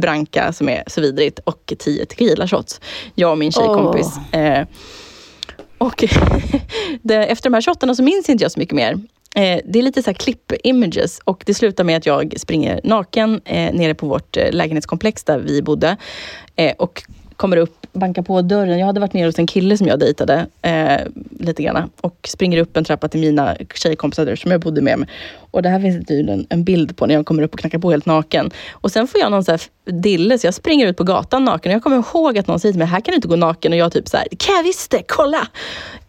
Branca 0.00 0.52
som 0.52 0.68
är 0.68 0.84
så 0.86 1.00
vidrigt 1.00 1.38
och 1.38 1.72
tio 1.78 2.06
tequila 2.06 2.48
shots. 2.48 2.80
Jag 3.14 3.30
och 3.30 3.38
min 3.38 3.52
tjejkompis. 3.52 4.16
Oh. 4.32 4.40
Eh, 4.40 4.66
och 5.78 6.04
det, 7.02 7.14
efter 7.14 7.50
de 7.50 7.54
här 7.54 7.62
shottarna 7.62 7.94
så 7.94 8.02
minns 8.02 8.28
inte 8.28 8.44
jag 8.44 8.52
så 8.52 8.58
mycket 8.58 8.74
mer. 8.74 8.92
Eh, 9.36 9.60
det 9.64 9.78
är 9.78 9.82
lite 9.82 10.02
så 10.02 10.10
här 10.10 10.14
klipp-images 10.14 11.20
och 11.24 11.42
det 11.46 11.54
slutar 11.54 11.84
med 11.84 11.96
att 11.96 12.06
jag 12.06 12.34
springer 12.40 12.80
naken 12.84 13.40
eh, 13.44 13.74
nere 13.74 13.94
på 13.94 14.06
vårt 14.06 14.36
eh, 14.36 14.52
lägenhetskomplex 14.52 15.24
där 15.24 15.38
vi 15.38 15.62
bodde. 15.62 15.96
Eh, 16.56 16.72
och 16.78 17.02
kommer 17.36 17.56
upp, 17.56 17.83
bankar 17.94 18.22
på 18.22 18.42
dörren. 18.42 18.78
Jag 18.78 18.86
hade 18.86 19.00
varit 19.00 19.12
nere 19.12 19.26
hos 19.26 19.38
en 19.38 19.46
kille 19.46 19.76
som 19.76 19.86
jag 19.86 19.98
dejtade 19.98 20.46
eh, 20.62 21.00
lite 21.40 21.62
grann 21.62 21.90
och 22.00 22.28
springer 22.28 22.58
upp 22.58 22.76
en 22.76 22.84
trappa 22.84 23.08
till 23.08 23.20
mina 23.20 23.56
tjejkompisar 23.74 24.36
som 24.36 24.50
jag 24.50 24.60
bodde 24.60 24.80
med. 24.80 25.06
Och 25.54 25.62
det 25.62 25.68
här 25.68 25.80
finns 25.80 26.06
det 26.06 26.20
en, 26.20 26.46
en 26.48 26.64
bild 26.64 26.96
på 26.96 27.06
när 27.06 27.14
jag 27.14 27.26
kommer 27.26 27.42
upp 27.42 27.54
och 27.54 27.60
knackar 27.60 27.78
på 27.78 27.90
helt 27.90 28.06
naken. 28.06 28.50
Och 28.72 28.90
sen 28.90 29.08
får 29.08 29.20
jag 29.20 29.30
någon 29.30 29.44
så 29.44 29.50
här 29.50 29.60
dille, 29.84 30.38
så 30.38 30.46
jag 30.46 30.54
springer 30.54 30.86
ut 30.86 30.96
på 30.96 31.04
gatan 31.04 31.44
naken. 31.44 31.72
Och 31.72 31.74
jag 31.74 31.82
kommer 31.82 31.96
ihåg 31.96 32.38
att 32.38 32.46
någon 32.46 32.60
säger 32.60 32.72
till 32.72 32.78
mig, 32.78 32.88
här 32.88 33.00
kan 33.00 33.12
du 33.12 33.16
inte 33.16 33.28
gå 33.28 33.36
naken. 33.36 33.72
Och 33.72 33.78
jag 33.78 33.92
typ 33.92 34.08
så 34.08 34.16
här, 34.16 34.28
kan 34.38 34.54
jag 34.54 34.62
visst 34.62 34.90
det, 34.90 35.02
kolla! 35.08 35.48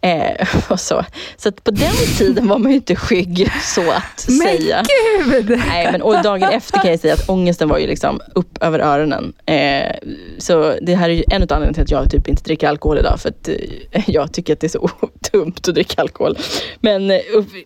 Eh, 0.00 0.48
och 0.68 0.80
så 0.80 1.04
så 1.36 1.52
på 1.52 1.70
den 1.70 1.92
tiden 2.18 2.48
var 2.48 2.58
man 2.58 2.70
ju 2.70 2.76
inte 2.76 2.96
skygg 2.96 3.50
så 3.62 3.80
att 3.80 4.26
men 4.28 4.38
säga. 4.38 4.82
Men 5.26 5.46
gud! 5.46 5.62
Nej, 5.68 5.88
men, 5.92 6.02
och 6.02 6.22
dagen 6.22 6.50
efter 6.50 6.78
kan 6.78 6.90
jag 6.90 7.00
säga 7.00 7.14
att 7.14 7.28
ångesten 7.28 7.68
var 7.68 7.78
ju 7.78 7.86
liksom 7.86 8.20
upp 8.34 8.62
över 8.62 8.78
öronen. 8.78 9.32
Eh, 9.46 9.96
så 10.38 10.74
det 10.82 10.94
här 10.94 11.08
är 11.08 11.14
ju 11.14 11.24
en 11.30 11.42
av 11.42 11.52
anledningarna 11.52 11.75
till 11.76 11.82
att 11.82 11.90
jag 11.90 12.10
typ 12.10 12.28
inte 12.28 12.42
dricker 12.42 12.68
alkohol 12.68 12.98
idag. 12.98 13.20
För 13.20 13.28
att 13.28 13.48
eh, 13.48 13.54
jag 14.06 14.32
tycker 14.32 14.52
att 14.52 14.60
det 14.60 14.66
är 14.66 14.68
så 14.68 14.90
dumt 15.32 15.54
att 15.56 15.74
dricka 15.74 16.02
alkohol. 16.02 16.38
Men 16.80 17.10
eh, 17.10 17.18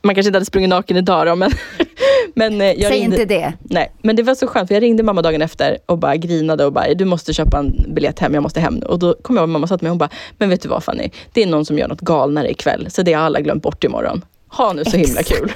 man 0.03 0.15
kanske 0.15 0.29
inte 0.29 0.37
hade 0.37 0.47
sprungit 0.47 0.71
naken 0.71 0.97
idag 0.97 1.27
då, 1.27 1.37
men 1.37 1.51
men, 2.35 2.61
eh, 2.61 2.75
Säg 2.79 2.91
ringde, 2.91 3.23
inte 3.23 3.35
det. 3.35 3.53
Nej, 3.63 3.93
men 4.03 4.17
det 4.17 4.23
var 4.23 4.35
så 4.35 4.47
skönt 4.47 4.69
för 4.69 4.75
jag 4.75 4.83
ringde 4.83 5.03
mamma 5.03 5.23
dagen 5.23 5.43
efter 5.43 5.79
och 5.87 5.99
bara 5.99 6.17
grinade 6.17 6.65
och 6.65 6.73
bara, 6.73 6.95
du 6.95 7.05
måste 7.05 7.33
köpa 7.35 7.59
en 7.59 7.85
biljett 7.95 8.19
hem, 8.19 8.35
jag 8.35 8.43
måste 8.43 8.61
hem 8.61 8.75
nu. 8.75 8.87
Och 8.87 8.99
då 8.99 9.15
kom 9.23 9.37
jag 9.37 9.43
och 9.43 9.49
mamma 9.49 9.67
sa 9.67 9.79
till 9.79 9.85
mig, 9.85 9.91
hon 9.91 9.99
bara, 9.99 10.11
men 10.39 10.49
vet 10.49 10.63
du 10.63 10.69
vad 10.69 10.85
Fanny, 10.85 11.11
det 11.33 11.43
är 11.43 11.47
någon 11.47 11.65
som 11.65 11.79
gör 11.79 11.89
något 11.89 12.01
galnare 12.01 12.51
ikväll, 12.51 12.87
så 12.91 13.03
det 13.03 13.13
har 13.13 13.23
alla 13.23 13.41
glömt 13.41 13.63
bort 13.63 13.85
imorgon. 13.85 14.25
Ha 14.49 14.73
nu 14.73 14.85
så 14.85 14.97
Exakt. 14.97 15.09
himla 15.09 15.23
kul. 15.23 15.53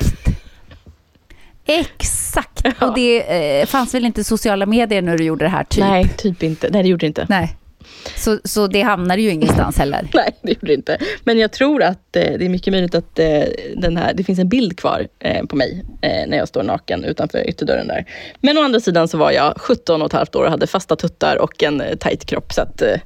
Exakt! 1.64 2.50
Ja. 2.80 2.88
Och 2.88 2.94
det 2.94 3.61
eh, 3.61 3.66
fanns 3.66 3.94
väl 3.94 4.05
inte 4.05 4.24
sociala 4.24 4.66
medier 4.66 5.02
när 5.02 5.18
du 5.18 5.24
gjorde 5.24 5.44
det 5.44 5.48
här? 5.48 5.64
Typ? 5.64 5.80
Nej, 5.80 6.09
typ 6.16 6.42
inte. 6.42 6.68
Nej, 6.70 6.82
det 6.82 6.88
gjorde 6.88 7.00
det 7.00 7.07
inte. 7.07 7.26
Nej. 7.28 7.57
Så, 8.16 8.39
så 8.45 8.66
det 8.66 8.82
hamnade 8.82 9.22
ju 9.22 9.30
ingenstans 9.30 9.78
heller? 9.78 10.09
Nej, 10.14 10.37
det 10.43 10.53
gjorde 10.53 10.66
det 10.66 10.74
inte. 10.74 10.99
Men 11.24 11.39
jag 11.39 11.53
tror 11.53 11.82
att 11.82 12.16
eh, 12.16 12.32
det 12.39 12.45
är 12.45 12.49
mycket 12.49 12.72
möjligt 12.72 12.95
att 12.95 13.18
eh, 13.18 13.43
den 13.76 13.97
här, 13.97 14.14
det 14.14 14.24
finns 14.24 14.39
en 14.39 14.49
bild 14.49 14.78
kvar 14.78 15.09
eh, 15.18 15.45
på 15.45 15.57
mig 15.57 15.85
eh, 16.01 16.28
när 16.28 16.37
jag 16.37 16.49
står 16.49 16.62
naken 16.62 17.05
utanför 17.05 17.49
ytterdörren 17.49 17.89
där. 17.89 18.05
Men 18.41 18.59
å 18.59 18.62
andra 18.62 18.80
sidan 18.80 19.09
så 19.09 19.18
var 19.18 19.30
jag 19.30 19.55
17 19.57 20.03
och 20.03 20.07
ett 20.07 20.12
halvt 20.12 20.35
år 20.37 20.45
och 20.45 20.51
hade 20.51 20.66
fasta 20.66 20.97
tuttar 20.97 21.37
och 21.37 21.62
en 21.62 21.80
eh, 21.80 21.97
tajt 21.97 22.24
kropp. 22.24 22.53
Så 22.53 22.62
att, 22.62 22.82
eh, 22.82 23.01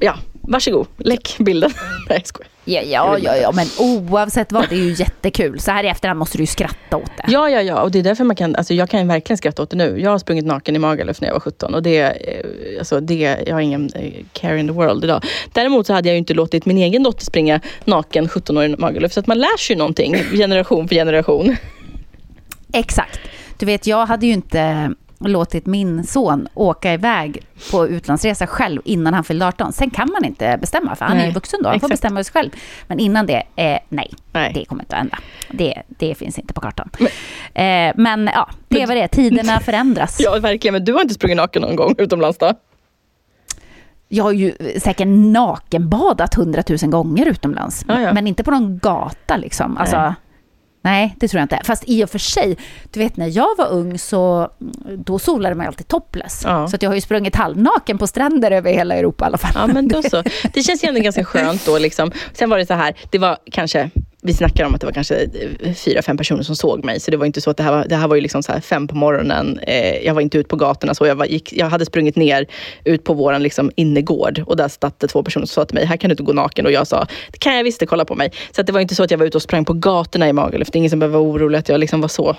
ja, 0.00 0.18
varsågod, 0.50 0.86
läck 0.96 1.36
bilden. 1.38 1.70
Nej, 2.08 2.18
jag 2.18 2.26
skojar. 2.26 2.50
Ja, 2.64 2.82
ja, 2.84 3.18
ja, 3.18 3.36
ja, 3.36 3.52
men 3.52 3.66
oavsett 3.78 4.52
vad, 4.52 4.68
det 4.68 4.74
är 4.74 4.84
ju 4.84 4.92
jättekul. 4.92 5.60
Så 5.60 5.70
här 5.70 5.84
i 5.84 5.88
efterhand 5.88 6.18
måste 6.18 6.38
du 6.38 6.42
ju 6.42 6.46
skratta 6.46 6.96
åt 6.96 7.10
det. 7.16 7.24
Ja, 7.32 7.50
ja, 7.50 7.62
ja, 7.62 7.82
och 7.82 7.90
det 7.90 7.98
är 7.98 8.02
därför 8.02 8.24
man 8.24 8.36
kan, 8.36 8.56
alltså 8.56 8.74
jag 8.74 8.90
kan 8.90 9.08
verkligen 9.08 9.38
skratta 9.38 9.62
åt 9.62 9.70
det 9.70 9.76
nu. 9.76 10.00
Jag 10.00 10.10
har 10.10 10.18
sprungit 10.18 10.46
naken 10.46 10.76
i 10.76 10.78
Magaluf 10.78 11.20
när 11.20 11.28
jag 11.28 11.32
var 11.32 11.40
17 11.40 11.74
och 11.74 11.82
det, 11.82 11.98
eh, 12.00 12.78
alltså 12.78 13.00
det, 13.00 13.38
jag 13.46 13.54
har 13.54 13.60
ingen 13.60 13.90
eh, 13.94 14.12
care 14.32 14.60
in 14.60 14.66
the 14.66 14.72
world 14.72 15.04
idag. 15.04 15.24
Däremot 15.52 15.86
så 15.86 15.92
hade 15.92 16.08
jag 16.08 16.14
ju 16.14 16.18
inte 16.18 16.34
låtit 16.34 16.66
min 16.66 16.78
egen 16.78 17.02
dotter 17.02 17.24
springa 17.24 17.60
naken 17.84 18.28
17 18.28 18.56
år 18.56 18.64
i 18.64 18.76
Magaluf, 18.76 19.12
så 19.12 19.20
att 19.20 19.26
man 19.26 19.38
lär 19.38 19.58
sig 19.58 19.74
ju 19.74 19.78
någonting 19.78 20.14
generation 20.32 20.88
för 20.88 20.94
generation. 20.94 21.56
Exakt. 22.72 23.20
Du 23.58 23.66
vet, 23.66 23.86
jag 23.86 24.06
hade 24.06 24.26
ju 24.26 24.32
inte 24.32 24.90
låtit 25.28 25.66
min 25.66 26.04
son 26.04 26.48
åka 26.54 26.92
iväg 26.92 27.46
på 27.70 27.88
utlandsresa 27.88 28.46
själv 28.46 28.82
innan 28.84 29.14
han 29.14 29.24
fyllde 29.24 29.46
18. 29.46 29.72
Sen 29.72 29.90
kan 29.90 30.10
man 30.12 30.24
inte 30.24 30.58
bestämma, 30.60 30.96
för 30.96 31.04
han 31.04 31.16
nej, 31.16 31.24
är 31.24 31.28
ju 31.28 31.34
vuxen 31.34 31.62
då. 31.62 31.68
Han 31.68 31.76
exakt. 31.76 31.88
får 31.88 31.94
bestämma 31.94 32.24
sig 32.24 32.32
själv. 32.32 32.50
Men 32.86 32.98
innan 32.98 33.26
det, 33.26 33.42
eh, 33.56 33.78
nej, 33.88 34.10
nej, 34.32 34.52
det 34.54 34.64
kommer 34.64 34.82
inte 34.82 34.96
att 34.96 35.00
hända. 35.00 35.18
Det, 35.50 35.82
det 35.88 36.14
finns 36.14 36.38
inte 36.38 36.54
på 36.54 36.60
kartan. 36.60 36.90
Men, 36.98 37.88
eh, 37.88 37.94
men 37.96 38.30
ja, 38.34 38.48
det 38.68 38.86
var 38.86 38.94
det. 38.94 39.08
Tiderna 39.08 39.60
förändras. 39.60 40.16
Ja, 40.20 40.38
verkligen. 40.38 40.72
Men 40.72 40.84
du 40.84 40.92
har 40.92 41.02
inte 41.02 41.14
sprungit 41.14 41.36
naken 41.36 41.62
någon 41.62 41.76
gång 41.76 41.94
utomlands 41.98 42.38
då? 42.38 42.52
Jag 44.08 44.24
har 44.24 44.32
ju 44.32 44.52
säkert 44.78 45.08
nakenbadat 45.08 46.34
hundratusen 46.34 46.90
gånger 46.90 47.26
utomlands. 47.26 47.84
Ja, 47.88 48.00
ja. 48.00 48.12
Men 48.12 48.26
inte 48.26 48.44
på 48.44 48.50
någon 48.50 48.78
gata 48.78 49.36
liksom. 49.36 49.76
Alltså, 49.76 50.14
Nej, 50.82 51.16
det 51.18 51.28
tror 51.28 51.38
jag 51.38 51.44
inte. 51.44 51.60
Fast 51.64 51.84
i 51.86 52.04
och 52.04 52.10
för 52.10 52.18
sig, 52.18 52.56
du 52.90 53.00
vet 53.00 53.16
när 53.16 53.36
jag 53.36 53.56
var 53.58 53.68
ung 53.68 53.98
så 53.98 54.50
då 54.96 55.18
solade 55.18 55.54
man 55.54 55.66
alltid 55.66 55.88
topless. 55.88 56.42
Ja. 56.44 56.68
Så 56.68 56.76
jag 56.80 56.90
har 56.90 56.94
ju 56.94 57.00
sprungit 57.00 57.36
halvnaken 57.36 57.98
på 57.98 58.06
stränder 58.06 58.50
över 58.50 58.72
hela 58.72 58.94
Europa 58.94 59.24
i 59.24 59.26
alla 59.26 59.38
fall. 59.38 59.52
Ja, 59.54 59.66
men 59.66 59.88
då 59.88 60.02
så. 60.02 60.22
Det 60.52 60.62
känns 60.62 60.84
ju 60.84 60.88
ändå 60.88 61.00
ganska 61.00 61.24
skönt 61.24 61.66
då. 61.66 61.78
Liksom. 61.78 62.12
Sen 62.32 62.50
var 62.50 62.58
det 62.58 62.66
så 62.66 62.74
här, 62.74 62.94
det 63.10 63.18
var 63.18 63.38
kanske 63.50 63.90
vi 64.22 64.34
snackar 64.34 64.64
om 64.66 64.74
att 64.74 64.80
det 64.80 64.86
var 64.86 64.92
kanske 64.92 65.28
fyra, 65.76 66.02
fem 66.02 66.16
personer 66.16 66.42
som 66.42 66.56
såg 66.56 66.84
mig. 66.84 67.00
Så 67.00 67.10
det 67.10 67.16
var 67.16 67.26
inte 67.26 67.40
så 67.40 67.50
att 67.50 67.56
det 67.56 67.62
här 67.62 67.70
var, 67.72 67.84
det 67.88 67.96
här 67.96 68.08
var 68.08 68.14
ju 68.16 68.20
liksom 68.22 68.42
så 68.42 68.52
här 68.52 68.60
fem 68.60 68.88
på 68.88 68.96
morgonen. 68.96 69.58
Eh, 69.58 69.96
jag 70.06 70.14
var 70.14 70.20
inte 70.20 70.38
ute 70.38 70.48
på 70.48 70.56
gatorna 70.56 70.94
så. 70.94 71.06
Jag, 71.06 71.14
var, 71.14 71.24
gick, 71.26 71.52
jag 71.52 71.66
hade 71.66 71.86
sprungit 71.86 72.16
ner 72.16 72.46
ut 72.84 73.04
på 73.04 73.14
våran 73.14 73.42
liksom 73.42 73.70
innergård 73.76 74.42
och 74.46 74.56
där 74.56 74.68
satt 74.68 75.00
det 75.00 75.06
två 75.06 75.22
personer 75.22 75.46
som 75.46 75.54
sa 75.62 75.64
till 75.64 75.74
mig, 75.74 75.84
här 75.84 75.96
kan 75.96 76.08
du 76.08 76.12
inte 76.12 76.22
gå 76.22 76.32
naken. 76.32 76.66
Och 76.66 76.72
jag 76.72 76.86
sa, 76.86 77.06
det 77.32 77.38
kan 77.38 77.56
jag 77.56 77.64
visst, 77.64 77.82
kolla 77.86 78.04
på 78.04 78.14
mig. 78.14 78.32
Så 78.56 78.62
det 78.62 78.72
var 78.72 78.80
inte 78.80 78.94
så 78.94 79.02
att 79.02 79.10
jag 79.10 79.18
var 79.18 79.26
ute 79.26 79.38
och 79.38 79.42
sprang 79.42 79.64
på 79.64 79.72
gatorna 79.72 80.28
i 80.28 80.32
Magaluf. 80.32 80.68
Det 80.70 80.76
är 80.76 80.78
ingen 80.78 80.90
som 80.90 80.98
behöver 80.98 81.18
vara 81.18 81.28
orolig 81.28 81.58
att 81.58 81.68
jag 81.68 81.80
liksom 81.80 82.00
var 82.00 82.08
så 82.08 82.36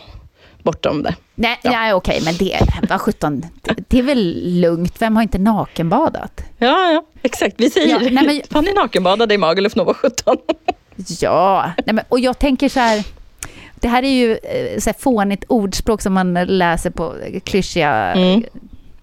bortom 0.64 1.04
det. 1.04 1.16
Nej, 1.36 1.60
Ja. 1.64 1.72
nej 1.72 1.94
okej, 1.94 2.22
men 2.26 2.34
det, 2.38 2.60
vad 2.90 3.02
sjutton, 3.02 3.42
det, 3.62 3.76
det 3.88 4.00
är 4.00 4.04
väl 4.04 4.42
lugnt. 4.62 4.96
Vem 5.00 5.16
har 5.16 5.24
inte 5.24 5.38
nakenbadat? 5.38 6.44
Ja, 6.58 6.92
ja, 6.92 7.04
exakt. 7.22 7.56
Vi 7.58 7.70
säger, 7.70 7.88
Ja, 7.90 8.00
nej, 8.12 8.12
men- 8.26 8.42
Fanny 8.50 8.74
nakenbadade 8.74 9.34
i 9.34 9.38
Magaluf 9.38 9.76
när 9.76 9.84
var 9.84 9.94
17. 9.94 10.38
Ja, 11.22 11.72
nej 11.86 11.93
men, 11.95 12.04
och 12.10 12.20
jag 12.20 12.39
tänker 12.39 12.70
så 12.70 12.80
här, 12.80 13.06
det 13.76 13.88
här 13.88 14.04
är 14.04 14.10
ju 14.14 14.32
eh, 14.32 14.80
så 14.80 14.89
här 14.89 14.95
fånigt 14.99 15.43
ordspråk 15.47 16.02
som 16.02 16.14
man 16.14 16.34
läser 16.34 16.89
på 16.89 17.16
klyschiga 17.43 17.91
Mm. 18.14 18.43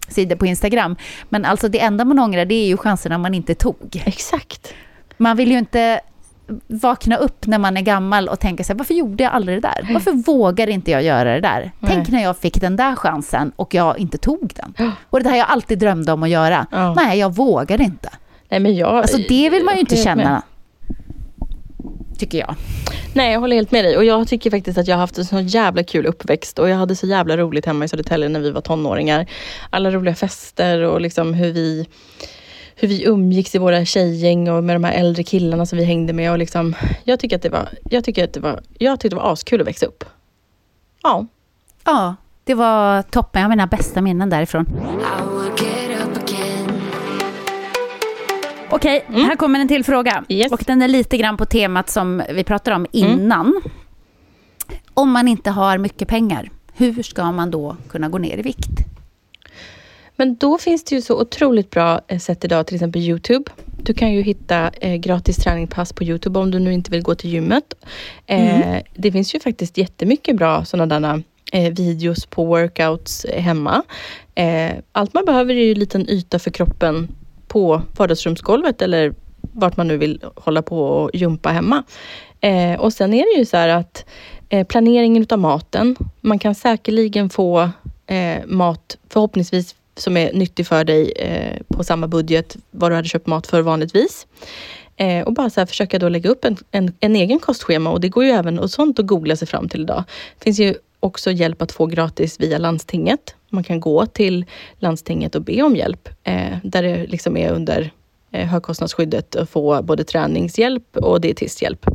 sidor 0.08 0.36
på 0.36 0.46
Instagram. 0.46 0.96
Men 1.28 1.44
alltså 1.44 1.68
det 1.68 1.80
enda 1.80 2.04
man 2.04 2.18
ångrar 2.18 2.44
det 2.44 2.54
är 2.54 2.66
ju 2.66 2.76
chanserna 2.76 3.18
man 3.18 3.34
inte 3.34 3.54
tog. 3.54 4.02
Exakt. 4.06 4.74
Man 5.16 5.36
vill 5.36 5.50
ju 5.52 5.58
inte 5.58 6.00
vakna 6.66 7.16
upp 7.16 7.46
när 7.46 7.58
man 7.58 7.76
är 7.76 7.80
gammal 7.82 8.28
och 8.28 8.40
tänka 8.40 8.64
så 8.64 8.72
här, 8.72 8.78
varför 8.78 8.94
gjorde 8.94 9.24
jag 9.24 9.32
aldrig 9.32 9.56
det 9.62 9.68
där? 9.68 9.92
Varför 9.92 10.12
vågar 10.12 10.66
inte 10.68 10.90
jag 10.90 11.02
göra 11.02 11.34
det 11.34 11.40
där? 11.40 11.70
Tänk 11.86 12.08
när 12.08 12.22
jag 12.22 12.36
fick 12.36 12.60
den 12.60 12.76
där 12.76 12.96
chansen 12.96 13.52
och 13.56 13.74
jag 13.74 13.98
inte 13.98 14.18
tog 14.18 14.52
den. 14.56 14.92
Och 15.10 15.22
det 15.22 15.28
här 15.30 15.36
jag 15.36 15.46
alltid 15.50 15.78
drömde 15.78 16.12
om 16.12 16.22
att 16.22 16.28
göra. 16.30 16.66
Ja. 16.70 16.94
Nej, 16.94 17.18
jag 17.18 17.34
vågar 17.34 17.80
inte. 17.80 18.08
Nej, 18.48 18.60
men 18.60 18.76
jag, 18.76 18.88
Alltså 18.96 19.16
det 19.28 19.50
vill 19.50 19.64
man 19.64 19.74
ju 19.74 19.80
inte 19.80 19.96
helt 19.96 20.16
med. 20.16 20.42
Tycker 22.18 22.38
jag. 22.38 22.54
Nej, 23.14 23.32
jag 23.32 23.40
håller 23.40 23.56
helt 23.56 23.70
med 23.70 23.84
dig. 23.84 23.96
Och 23.96 24.04
jag 24.04 24.28
tycker 24.28 24.50
faktiskt 24.50 24.78
att 24.78 24.88
jag 24.88 24.96
har 24.96 25.00
haft 25.00 25.18
en 25.18 25.24
så 25.24 25.40
jävla 25.40 25.84
kul 25.84 26.06
uppväxt. 26.06 26.58
Och 26.58 26.68
jag 26.68 26.76
hade 26.76 26.96
så 26.96 27.06
jävla 27.06 27.36
roligt 27.36 27.66
hemma 27.66 27.84
i 27.84 27.88
Södertälje 27.88 28.28
när 28.28 28.40
vi 28.40 28.50
var 28.50 28.60
tonåringar. 28.60 29.26
Alla 29.70 29.90
roliga 29.90 30.14
fester 30.14 30.80
och 30.80 31.00
liksom 31.00 31.34
hur 31.34 31.52
vi, 31.52 31.86
hur 32.76 32.88
vi 32.88 33.04
umgicks 33.04 33.54
i 33.54 33.58
våra 33.58 33.84
tjejgäng 33.84 34.50
och 34.50 34.64
med 34.64 34.76
de 34.76 34.84
här 34.84 34.92
äldre 34.92 35.22
killarna 35.22 35.66
som 35.66 35.78
vi 35.78 35.84
hängde 35.84 36.12
med. 36.12 36.32
Och 36.32 36.38
liksom, 36.38 36.74
jag, 37.04 37.20
tycker 37.20 37.36
att 37.36 37.42
det 37.42 37.50
var, 37.50 37.68
jag, 37.90 38.04
tycker 38.04 38.24
att 38.24 38.32
det 38.32 38.40
var, 38.40 38.60
jag 38.78 39.00
tyckte 39.00 39.16
det 39.16 39.22
var 39.22 39.32
askul 39.32 39.60
att 39.60 39.66
växa 39.66 39.86
upp. 39.86 40.04
Ja. 41.02 41.26
Ja, 41.84 42.16
det 42.44 42.54
var 42.54 43.02
toppen. 43.02 43.40
Jag 43.40 43.48
har 43.48 43.50
mina 43.50 43.66
bästa 43.66 44.00
minnen 44.00 44.30
därifrån. 44.30 44.66
Okej, 48.70 49.04
här 49.08 49.36
kommer 49.36 49.60
en 49.60 49.68
till 49.68 49.84
fråga. 49.84 50.12
Mm. 50.12 50.24
Yes. 50.28 50.52
Och 50.52 50.62
den 50.66 50.82
är 50.82 50.88
lite 50.88 51.16
grann 51.16 51.36
på 51.36 51.44
temat 51.46 51.90
som 51.90 52.22
vi 52.30 52.44
pratade 52.44 52.76
om 52.76 52.86
innan. 52.92 53.62
Om 54.94 55.10
man 55.10 55.28
inte 55.28 55.50
har 55.50 55.78
mycket 55.78 56.08
pengar, 56.08 56.50
hur 56.74 57.02
ska 57.02 57.32
man 57.32 57.50
då 57.50 57.76
kunna 57.88 58.08
gå 58.08 58.18
ner 58.18 58.38
i 58.38 58.42
vikt? 58.42 58.68
Men 60.16 60.36
då 60.36 60.58
finns 60.58 60.84
det 60.84 60.94
ju 60.94 61.02
så 61.02 61.20
otroligt 61.20 61.70
bra 61.70 62.00
eh, 62.08 62.18
sätt 62.18 62.44
idag, 62.44 62.66
till 62.66 62.74
exempel 62.74 63.02
Youtube. 63.02 63.50
Du 63.82 63.94
kan 63.94 64.12
ju 64.12 64.22
hitta 64.22 64.70
eh, 64.80 64.94
gratis 64.96 65.36
träningspass 65.36 65.92
på 65.92 66.04
Youtube 66.04 66.38
om 66.38 66.50
du 66.50 66.58
nu 66.58 66.72
inte 66.72 66.90
vill 66.90 67.02
gå 67.02 67.14
till 67.14 67.30
gymmet. 67.30 67.74
Eh, 68.26 68.76
Det 68.94 69.12
finns 69.12 69.34
ju 69.34 69.40
faktiskt 69.40 69.78
jättemycket 69.78 70.36
bra 70.36 70.64
sådana 70.64 71.22
eh, 71.52 71.72
videos 71.72 72.26
på 72.26 72.44
workouts 72.44 73.26
hemma. 73.34 73.82
Eh, 74.34 74.70
allt 74.92 75.14
man 75.14 75.24
behöver 75.24 75.54
är 75.54 75.64
ju 75.64 75.72
en 75.72 75.78
liten 75.78 76.08
yta 76.10 76.38
för 76.38 76.50
kroppen 76.50 77.08
på 77.48 77.82
vardagsrumsgolvet 77.96 78.82
eller 78.82 79.14
vart 79.52 79.76
man 79.76 79.88
nu 79.88 79.96
vill 79.96 80.20
hålla 80.34 80.62
på 80.62 80.80
och 80.80 81.10
jumpa 81.14 81.48
hemma. 81.48 81.82
Eh, 82.40 82.80
och 82.80 82.92
sen 82.92 83.14
är 83.14 83.34
det 83.34 83.38
ju 83.38 83.44
så 83.44 83.56
här 83.56 83.68
att 83.68 84.04
eh, 84.48 84.66
planeringen 84.66 85.22
utav 85.22 85.38
maten, 85.38 85.96
man 86.20 86.38
kan 86.38 86.54
säkerligen 86.54 87.30
få 87.30 87.70
eh, 88.06 88.46
mat 88.46 88.98
förhoppningsvis 89.08 89.74
som 89.96 90.16
är 90.16 90.32
nyttig 90.32 90.66
för 90.66 90.84
dig 90.84 91.12
eh, 91.12 91.62
på 91.68 91.84
samma 91.84 92.08
budget 92.08 92.56
vad 92.70 92.90
du 92.90 92.94
hade 92.94 93.08
köpt 93.08 93.26
mat 93.26 93.46
för 93.46 93.62
vanligtvis. 93.62 94.26
Eh, 94.96 95.24
och 95.26 95.32
bara 95.32 95.50
så 95.50 95.60
här 95.60 95.66
försöka 95.66 95.98
då 95.98 96.08
lägga 96.08 96.30
upp 96.30 96.44
en, 96.44 96.56
en, 96.70 96.92
en 97.00 97.16
egen 97.16 97.38
kostschema 97.38 97.90
och 97.90 98.00
det 98.00 98.08
går 98.08 98.24
ju 98.24 98.30
även 98.30 98.58
och 98.58 98.70
sånt 98.70 98.98
att 98.98 99.06
googla 99.06 99.36
sig 99.36 99.48
fram 99.48 99.68
till 99.68 99.80
idag. 99.80 100.04
Det 100.38 100.44
finns 100.44 100.60
ju 100.60 100.74
också 101.00 101.30
hjälp 101.30 101.62
att 101.62 101.72
få 101.72 101.86
gratis 101.86 102.40
via 102.40 102.58
landstinget. 102.58 103.34
Man 103.50 103.64
kan 103.64 103.80
gå 103.80 104.06
till 104.06 104.44
landstinget 104.78 105.34
och 105.34 105.42
be 105.42 105.62
om 105.62 105.76
hjälp 105.76 106.08
eh, 106.24 106.56
där 106.62 106.82
det 106.82 107.06
liksom 107.06 107.36
är 107.36 107.52
under 107.52 107.90
eh, 108.30 108.46
högkostnadsskyddet 108.46 109.36
att 109.36 109.50
få 109.50 109.82
både 109.82 110.04
träningshjälp 110.04 110.96
och 110.96 111.20
dietisthjälp. 111.20 111.86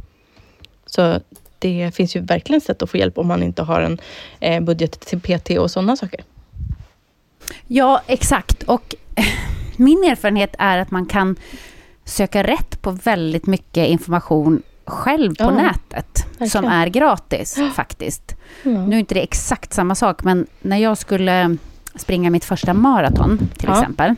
Så 0.85 1.19
det 1.59 1.95
finns 1.95 2.15
ju 2.15 2.19
verkligen 2.19 2.61
sätt 2.61 2.81
att 2.81 2.89
få 2.89 2.97
hjälp 2.97 3.17
om 3.17 3.27
man 3.27 3.43
inte 3.43 3.63
har 3.63 3.81
en 3.81 3.99
eh, 4.39 4.63
budget 4.63 4.99
till 4.99 5.19
PT 5.19 5.49
och 5.49 5.71
sådana 5.71 5.95
saker. 5.95 6.23
Ja, 7.67 8.01
exakt. 8.07 8.63
Och 8.63 8.95
min 9.77 10.03
erfarenhet 10.03 10.55
är 10.59 10.77
att 10.77 10.91
man 10.91 11.05
kan 11.05 11.35
söka 12.05 12.43
rätt 12.43 12.81
på 12.81 12.91
väldigt 12.91 13.45
mycket 13.45 13.87
information 13.87 14.61
själv 14.85 15.35
på 15.35 15.43
Ja, 15.43 15.51
nätet. 15.51 16.25
Som 16.51 16.65
är 16.65 16.87
gratis 16.87 17.59
faktiskt. 17.75 18.35
Nu 18.63 18.95
är 18.95 18.99
inte 18.99 19.13
det 19.15 19.21
exakt 19.23 19.73
samma 19.73 19.95
sak, 19.95 20.23
men 20.23 20.47
när 20.61 20.77
jag 20.77 20.97
skulle 20.97 21.57
springa 21.95 22.29
mitt 22.29 22.45
första 22.45 22.73
maraton 22.73 23.37
till 23.57 23.69
Ja. 23.69 23.79
exempel. 23.79 24.15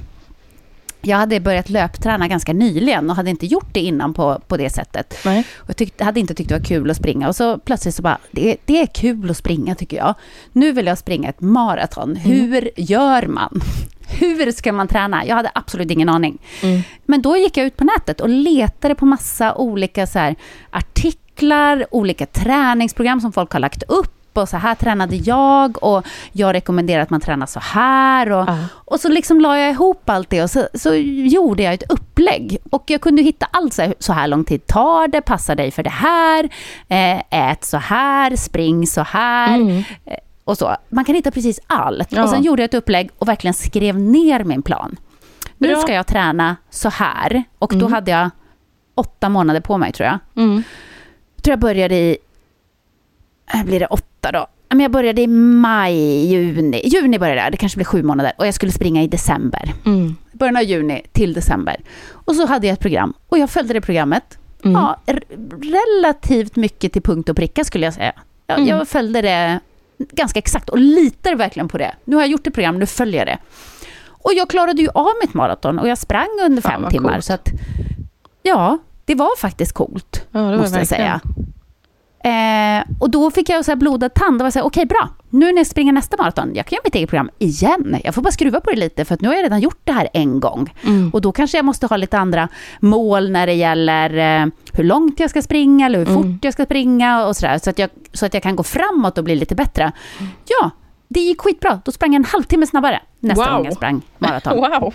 Jag 1.01 1.17
hade 1.17 1.39
börjat 1.39 1.69
löpträna 1.69 2.27
ganska 2.27 2.53
nyligen 2.53 3.09
och 3.09 3.15
hade 3.15 3.29
inte 3.29 3.45
gjort 3.45 3.67
det 3.73 3.79
innan 3.79 4.13
på, 4.13 4.39
på 4.47 4.57
det 4.57 4.69
sättet. 4.69 5.17
Nej. 5.25 5.45
Och 5.55 5.69
jag 5.69 5.77
tyckte, 5.77 6.03
hade 6.03 6.19
inte 6.19 6.33
tyckt 6.33 6.49
det 6.49 6.55
var 6.57 6.65
kul 6.65 6.89
att 6.91 6.97
springa. 6.97 7.27
Och 7.27 7.35
så 7.35 7.57
plötsligt 7.57 7.95
så 7.95 8.01
bara, 8.01 8.17
det, 8.31 8.57
det 8.65 8.81
är 8.81 8.85
kul 8.85 9.29
att 9.29 9.37
springa 9.37 9.75
tycker 9.75 9.97
jag. 9.97 10.13
Nu 10.51 10.71
vill 10.71 10.85
jag 10.85 10.97
springa 10.97 11.29
ett 11.29 11.41
maraton. 11.41 12.15
Hur 12.15 12.69
gör 12.75 13.27
man? 13.27 13.61
Hur 14.19 14.51
ska 14.51 14.73
man 14.73 14.87
träna? 14.87 15.25
Jag 15.25 15.35
hade 15.35 15.51
absolut 15.55 15.91
ingen 15.91 16.09
aning. 16.09 16.37
Men 17.05 17.21
då 17.21 17.37
gick 17.37 17.57
jag 17.57 17.65
ut 17.67 17.77
på 17.77 17.83
nätet 17.83 18.21
och 18.21 18.29
letade 18.29 18.95
på 18.95 19.05
massa 19.05 19.55
olika 19.55 20.07
så 20.07 20.19
här, 20.19 20.35
artiklar, 20.71 21.85
olika 21.91 22.25
träningsprogram 22.25 23.21
som 23.21 23.31
folk 23.33 23.51
har 23.53 23.59
lagt 23.59 23.83
upp. 23.83 24.11
Och 24.37 24.49
så 24.49 24.57
här 24.57 24.75
tränade 24.75 25.15
jag 25.15 25.83
och 25.83 26.05
jag 26.31 26.53
rekommenderar 26.53 27.01
att 27.01 27.09
man 27.09 27.21
tränar 27.21 27.45
så 27.45 27.59
här. 27.59 28.31
Och, 28.31 28.45
Ja. 28.49 28.57
och 28.73 28.99
så 28.99 29.09
liksom 29.09 29.41
la 29.41 29.57
jag 29.59 29.71
ihop 29.71 30.09
allt 30.09 30.29
det 30.29 30.43
och 30.43 30.49
så, 30.49 30.67
så 30.73 30.93
gjorde 30.95 31.63
jag 31.63 31.73
ett 31.73 31.91
upplägg. 31.91 32.57
Och 32.71 32.83
jag 32.87 33.01
kunde 33.01 33.21
hitta 33.21 33.47
allt 33.51 33.73
så 33.73 33.81
här, 33.81 33.93
så 33.99 34.13
här 34.13 34.27
lång 34.27 34.43
tid 34.43 34.67
tar 34.67 35.07
det, 35.07 35.21
passar 35.21 35.55
dig 35.55 35.71
för 35.71 35.83
det 35.83 35.89
här, 35.89 36.49
eh, 36.87 37.49
ät 37.51 37.63
så 37.63 37.77
här, 37.77 38.35
spring 38.35 38.87
så 38.87 39.01
här. 39.01 39.59
Eh, 40.05 40.17
och 40.45 40.57
så. 40.57 40.75
Man 40.89 41.05
kan 41.05 41.15
hitta 41.15 41.31
precis 41.31 41.59
allt. 41.67 42.11
Ja. 42.11 42.23
Och 42.23 42.29
sen 42.29 42.43
gjorde 42.43 42.61
jag 42.61 42.65
ett 42.67 42.73
upplägg 42.73 43.09
och 43.17 43.27
verkligen 43.27 43.53
skrev 43.53 43.99
ner 43.99 44.43
min 44.43 44.61
plan. 44.61 44.95
Nu 45.57 45.75
ska 45.75 45.93
jag 45.93 46.07
träna 46.07 46.55
så 46.69 46.89
här. 46.89 47.43
Och 47.59 47.73
då 47.77 47.87
hade 47.87 48.11
jag 48.11 48.29
åtta 48.95 49.29
månader 49.29 49.59
på 49.61 49.77
mig 49.77 49.91
tror 49.91 50.07
jag. 50.07 50.43
Mm. 50.43 50.63
Jag 51.35 51.43
tror 51.43 51.51
jag 51.51 51.59
började 51.59 51.95
i, 51.95 52.17
äh, 53.53 53.63
blir 53.65 53.79
det 53.79 53.85
åtta 53.87 54.31
då? 54.31 54.47
Men 54.69 54.79
jag 54.79 54.91
började 54.91 55.21
i 55.21 55.27
maj, 55.27 56.25
juni. 56.25 56.81
Juni 56.85 57.19
började 57.19 57.41
jag, 57.41 57.51
det 57.51 57.57
kanske 57.57 57.77
blir 57.77 57.85
sju 57.85 58.03
månader. 58.03 58.33
Och 58.37 58.47
jag 58.47 58.53
skulle 58.53 58.71
springa 58.71 59.03
i 59.03 59.07
december. 59.07 59.73
Mm. 59.85 60.15
Början 60.31 60.55
av 60.57 60.63
juni 60.63 61.01
till 61.11 61.33
december. 61.33 61.75
Och 62.09 62.35
så 62.35 62.45
hade 62.47 62.67
jag 62.67 62.73
ett 62.73 62.79
program. 62.79 63.13
Och 63.29 63.37
jag 63.37 63.49
följde 63.49 63.73
det 63.73 63.81
programmet. 63.81 64.37
Mm. 64.63 64.81
Ja, 64.81 64.99
relativt 65.61 66.55
mycket 66.55 66.93
till 66.93 67.01
punkt 67.01 67.29
och 67.29 67.35
pricka 67.35 67.63
skulle 67.63 67.85
jag 67.85 67.93
säga. 67.93 68.13
Jag, 68.47 68.57
Mm. 68.57 68.69
jag 68.69 68.87
följde 68.87 69.21
det 69.21 69.59
ganska 69.97 70.39
exakt 70.39 70.69
och 70.69 70.77
litar 70.77 71.35
verkligen 71.35 71.67
på 71.67 71.77
det. 71.77 71.95
Nu 72.05 72.15
har 72.15 72.23
jag 72.23 72.29
gjort 72.31 72.47
ett 72.47 72.53
program, 72.53 72.79
nu 72.79 72.85
följer 72.85 73.17
jag 73.19 73.27
det. 73.27 73.37
Och 74.07 74.33
jag 74.33 74.49
klarade 74.49 74.81
ju 74.81 74.89
av 74.93 75.11
mitt 75.21 75.33
maraton 75.33 75.79
och 75.79 75.87
jag 75.87 75.97
sprang 75.97 76.27
under 76.45 76.61
fem 76.61 76.81
vad 76.81 76.91
timmar. 76.91 77.11
coolt. 77.13 77.25
Så 77.25 77.33
att, 77.33 77.49
ja, 78.43 78.77
det 79.05 79.15
var 79.15 79.37
faktiskt 79.37 79.73
coolt 79.73 80.25
Ja, 80.31 80.41
var 80.41 80.57
måste 80.57 80.63
jag 80.79 80.85
verkligen. 80.85 80.85
säga. 80.85 81.21
Eh, 82.25 82.83
och 82.99 83.09
då 83.09 83.31
fick 83.31 83.49
jag 83.49 83.65
så 83.65 83.71
här 83.71 83.75
blodad 83.75 84.13
tand 84.13 84.41
och 84.41 84.45
var 84.45 84.51
så 84.51 84.59
här, 84.59 84.65
okej 84.65 84.85
bra, 84.85 85.09
nu 85.29 85.45
när 85.45 85.57
jag 85.57 85.67
springer 85.67 85.93
nästa 85.93 86.17
maraton, 86.17 86.51
jag 86.55 86.65
kan 86.65 86.75
göra 86.75 86.81
mitt 86.83 86.95
eget 86.95 87.09
program 87.09 87.29
igen. 87.39 87.97
Jag 88.03 88.15
får 88.15 88.21
bara 88.21 88.31
skruva 88.31 88.59
på 88.61 88.69
det 88.71 88.75
lite 88.77 89.05
för 89.05 89.13
att 89.15 89.21
nu 89.21 89.27
har 89.27 89.35
jag 89.35 89.43
redan 89.43 89.59
gjort 89.61 89.79
det 89.83 89.91
här 89.91 90.09
en 90.13 90.39
gång. 90.39 90.73
Mm. 90.83 91.09
Och 91.13 91.21
då 91.21 91.31
kanske 91.31 91.57
jag 91.57 91.65
måste 91.65 91.87
ha 91.87 91.97
lite 91.97 92.17
andra 92.17 92.47
mål 92.79 93.31
när 93.31 93.47
det 93.47 93.53
gäller 93.53 94.41
eh, 94.41 94.47
hur 94.73 94.83
långt 94.83 95.19
jag 95.19 95.29
ska 95.29 95.41
springa 95.41 95.85
eller 95.85 95.99
hur 95.99 96.09
Mm. 96.09 96.23
fort 96.23 96.43
jag 96.45 96.53
ska 96.53 96.65
springa 96.65 97.25
och 97.25 97.35
sådär. 97.35 97.57
Så, 97.57 97.69
att 97.69 97.79
jag, 97.79 97.89
så 98.13 98.25
att 98.25 98.33
jag 98.33 98.43
kan 98.43 98.55
gå 98.55 98.63
framåt 98.63 99.17
och 99.17 99.23
bli 99.23 99.35
lite 99.35 99.55
bättre. 99.55 99.91
Ja, 100.47 100.69
det 101.07 101.19
gick 101.19 101.41
skitbra. 101.41 101.81
Då 101.85 101.91
sprang 101.91 102.13
jag 102.13 102.19
en 102.19 102.25
halvtimme 102.25 102.67
snabbare 102.67 103.01
nästa 103.19 103.45
Wow. 103.45 103.53
gång 103.57 103.65
jag 103.65 103.73
sprang 103.73 104.01
maraton. 104.17 104.57
Wow! 104.81 104.93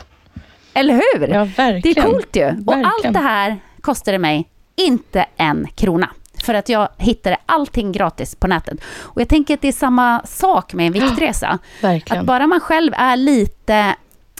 Eller 0.75 0.95
hur? 0.95 1.29
Ja, 1.29 1.45
verkligen. 1.57 1.81
Det 1.95 2.01
är 2.01 2.13
coolt 2.13 2.37
ju. 2.37 2.65
Och 2.67 2.75
allt 2.75 3.13
det 3.15 3.19
här 3.19 3.57
kostade 3.81 4.19
mig 4.19 4.49
inte 4.77 5.27
en 5.37 5.67
krona. 5.75 6.09
För 6.43 6.55
att 6.55 6.69
jag 6.69 6.89
hittade 6.99 7.37
allting 7.47 7.93
gratis 7.93 8.35
på 8.35 8.47
nätet. 8.47 8.79
Och 9.01 9.21
jag 9.21 9.29
tänker 9.29 9.55
att 9.55 9.61
det 9.63 9.69
är 9.69 9.73
samma 9.73 10.23
sak 10.27 10.75
med 10.75 10.87
en 10.87 10.93
viktresa. 10.93 11.59
Verkligen. 11.83 12.21
Att 12.21 12.27
bara 12.27 12.47
man 12.47 12.61
själv 12.61 12.93
är 12.97 13.17
lite 13.17 13.95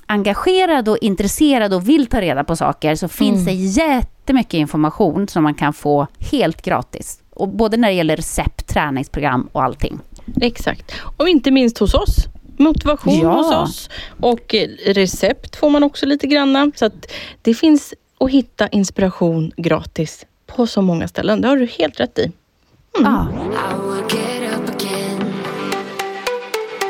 engagerad 0.07 0.89
och 0.89 0.99
intresserad 1.01 1.75
och 1.75 1.89
vill 1.89 2.07
ta 2.07 2.21
reda 2.21 2.45
på 2.45 2.57
saker 2.57 2.95
så 2.95 3.09
finns 3.09 3.45
det 3.45 3.53
jättemycket 3.53 4.55
information 4.55 5.29
som 5.29 5.43
man 5.43 5.55
kan 5.55 5.73
få 5.73 6.07
helt 6.31 6.63
gratis. 6.63 7.21
Och 7.31 7.49
både 7.49 7.77
när 7.77 7.89
det 7.89 7.95
gäller 7.95 8.17
recept, 8.17 8.67
träningsprogram 8.67 9.49
och 9.53 9.63
allting. 9.63 9.99
Exakt. 10.41 10.93
Och 11.17 11.29
inte 11.29 11.51
minst 11.51 11.79
hos 11.79 11.95
oss. 11.95 12.17
Motivation 12.59 13.19
Ja. 13.23 13.33
hos 13.33 13.53
oss. 13.55 13.91
Och 14.21 14.55
eh, 14.55 14.69
recept 14.87 15.57
får 15.57 15.71
man 15.71 15.83
också 15.83 16.07
lite 16.07 16.27
granna. 16.27 16.71
Så 16.75 16.87
att 16.87 17.07
det 17.43 17.55
finns 17.55 17.95
att 18.21 18.31
hitta 18.31 18.69
inspiration 18.69 19.53
gratis 19.57 20.27
på 20.61 20.67
så 20.67 20.83
många 20.83 21.09
ställen. 21.09 21.41
Det 21.41 21.49
har 21.49 21.57
du 21.57 21.67
helt 21.67 22.01
rätt 22.01 22.19
i. 22.19 22.33
Ja. 22.99 23.27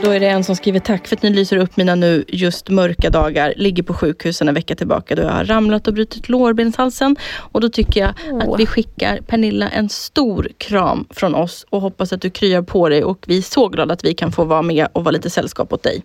Då 0.02 0.10
är 0.10 0.20
det 0.20 0.28
en 0.28 0.44
som 0.44 0.56
skriver 0.56 0.80
tack 0.80 1.06
för 1.06 1.16
att 1.16 1.22
ni 1.22 1.30
lyser 1.30 1.56
upp 1.56 1.76
mina 1.76 1.94
nu 1.94 2.24
just 2.28 2.68
mörka 2.68 3.10
dagar. 3.10 3.54
Ligger 3.56 3.82
på 3.82 3.94
sjukhusen 3.94 4.48
en 4.48 4.54
vecka 4.54 4.74
tillbaka 4.74 5.14
då 5.14 5.22
jag 5.22 5.30
har 5.30 5.44
ramlat 5.44 5.88
och 5.88 5.94
brutit 5.94 6.28
lårbenshalsen. 6.28 7.16
Och 7.36 7.60
då 7.60 7.68
tycker 7.68 8.00
jag 8.00 8.14
Åh. 8.30 8.38
att 8.38 8.60
vi 8.60 8.66
skickar 8.66 9.20
Pernilla 9.20 9.68
en 9.68 9.88
stor 9.88 10.48
kram 10.58 11.06
från 11.10 11.34
oss 11.34 11.66
och 11.70 11.80
hoppas 11.80 12.12
att 12.12 12.22
du 12.22 12.30
kryar 12.30 12.62
på 12.62 12.88
dig 12.88 13.04
och 13.04 13.24
vi 13.26 13.38
är 13.38 13.42
så 13.42 13.68
glada 13.68 13.94
att 13.94 14.04
vi 14.04 14.14
kan 14.14 14.32
få 14.32 14.44
vara 14.44 14.62
med 14.62 14.88
och 14.92 15.04
vara 15.04 15.12
lite 15.12 15.30
sällskap 15.30 15.72
åt 15.72 15.82
dig. 15.82 16.02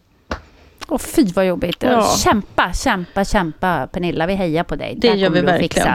Och 0.88 1.01
fy 1.01 1.26
vad 1.26 1.45
jobbigt. 1.45 1.78
Ja. 1.80 2.16
Kämpa, 2.24 2.74
kämpa, 2.74 3.26
kämpa 3.26 3.88
Pernilla. 3.88 4.28
Vi 4.28 4.34
hejar 4.34 4.63
på 4.63 4.76
dig. 4.76 4.95
Det 4.97 5.09
här 5.09 5.16
gör 5.16 5.30
vi 5.30 5.41
verkligen. 5.41 5.93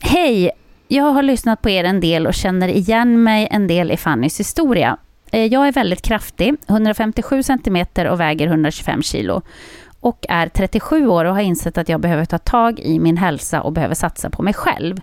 Hej! 0.00 0.52
Jag 0.88 1.04
har 1.12 1.22
lyssnat 1.22 1.62
på 1.62 1.70
er 1.70 1.84
en 1.84 2.00
del 2.00 2.26
och 2.26 2.34
känner 2.34 2.68
igen 2.68 3.22
mig 3.22 3.48
en 3.50 3.66
del 3.66 3.90
i 3.92 3.96
Fannys 3.96 4.40
historia. 4.40 4.96
Eh, 5.32 5.44
Jag 5.44 5.68
är 5.68 5.72
väldigt 5.72 6.02
kraftig, 6.02 6.54
157 6.68 7.42
centimeter 7.42 8.08
och 8.08 8.20
väger 8.20 8.46
125 8.46 9.02
kilo. 9.02 9.42
Och 10.00 10.26
är 10.28 10.48
37 10.48 11.06
år 11.08 11.24
och 11.24 11.34
har 11.34 11.40
insett 11.40 11.78
att 11.78 11.88
jag 11.88 12.00
behöver 12.00 12.24
ta 12.24 12.38
tag 12.38 12.80
i 12.80 12.98
min 12.98 13.16
hälsa 13.16 13.62
och 13.62 13.72
behöver 13.72 13.94
satsa 13.94 14.30
på 14.30 14.42
mig 14.42 14.54
själv. 14.54 15.00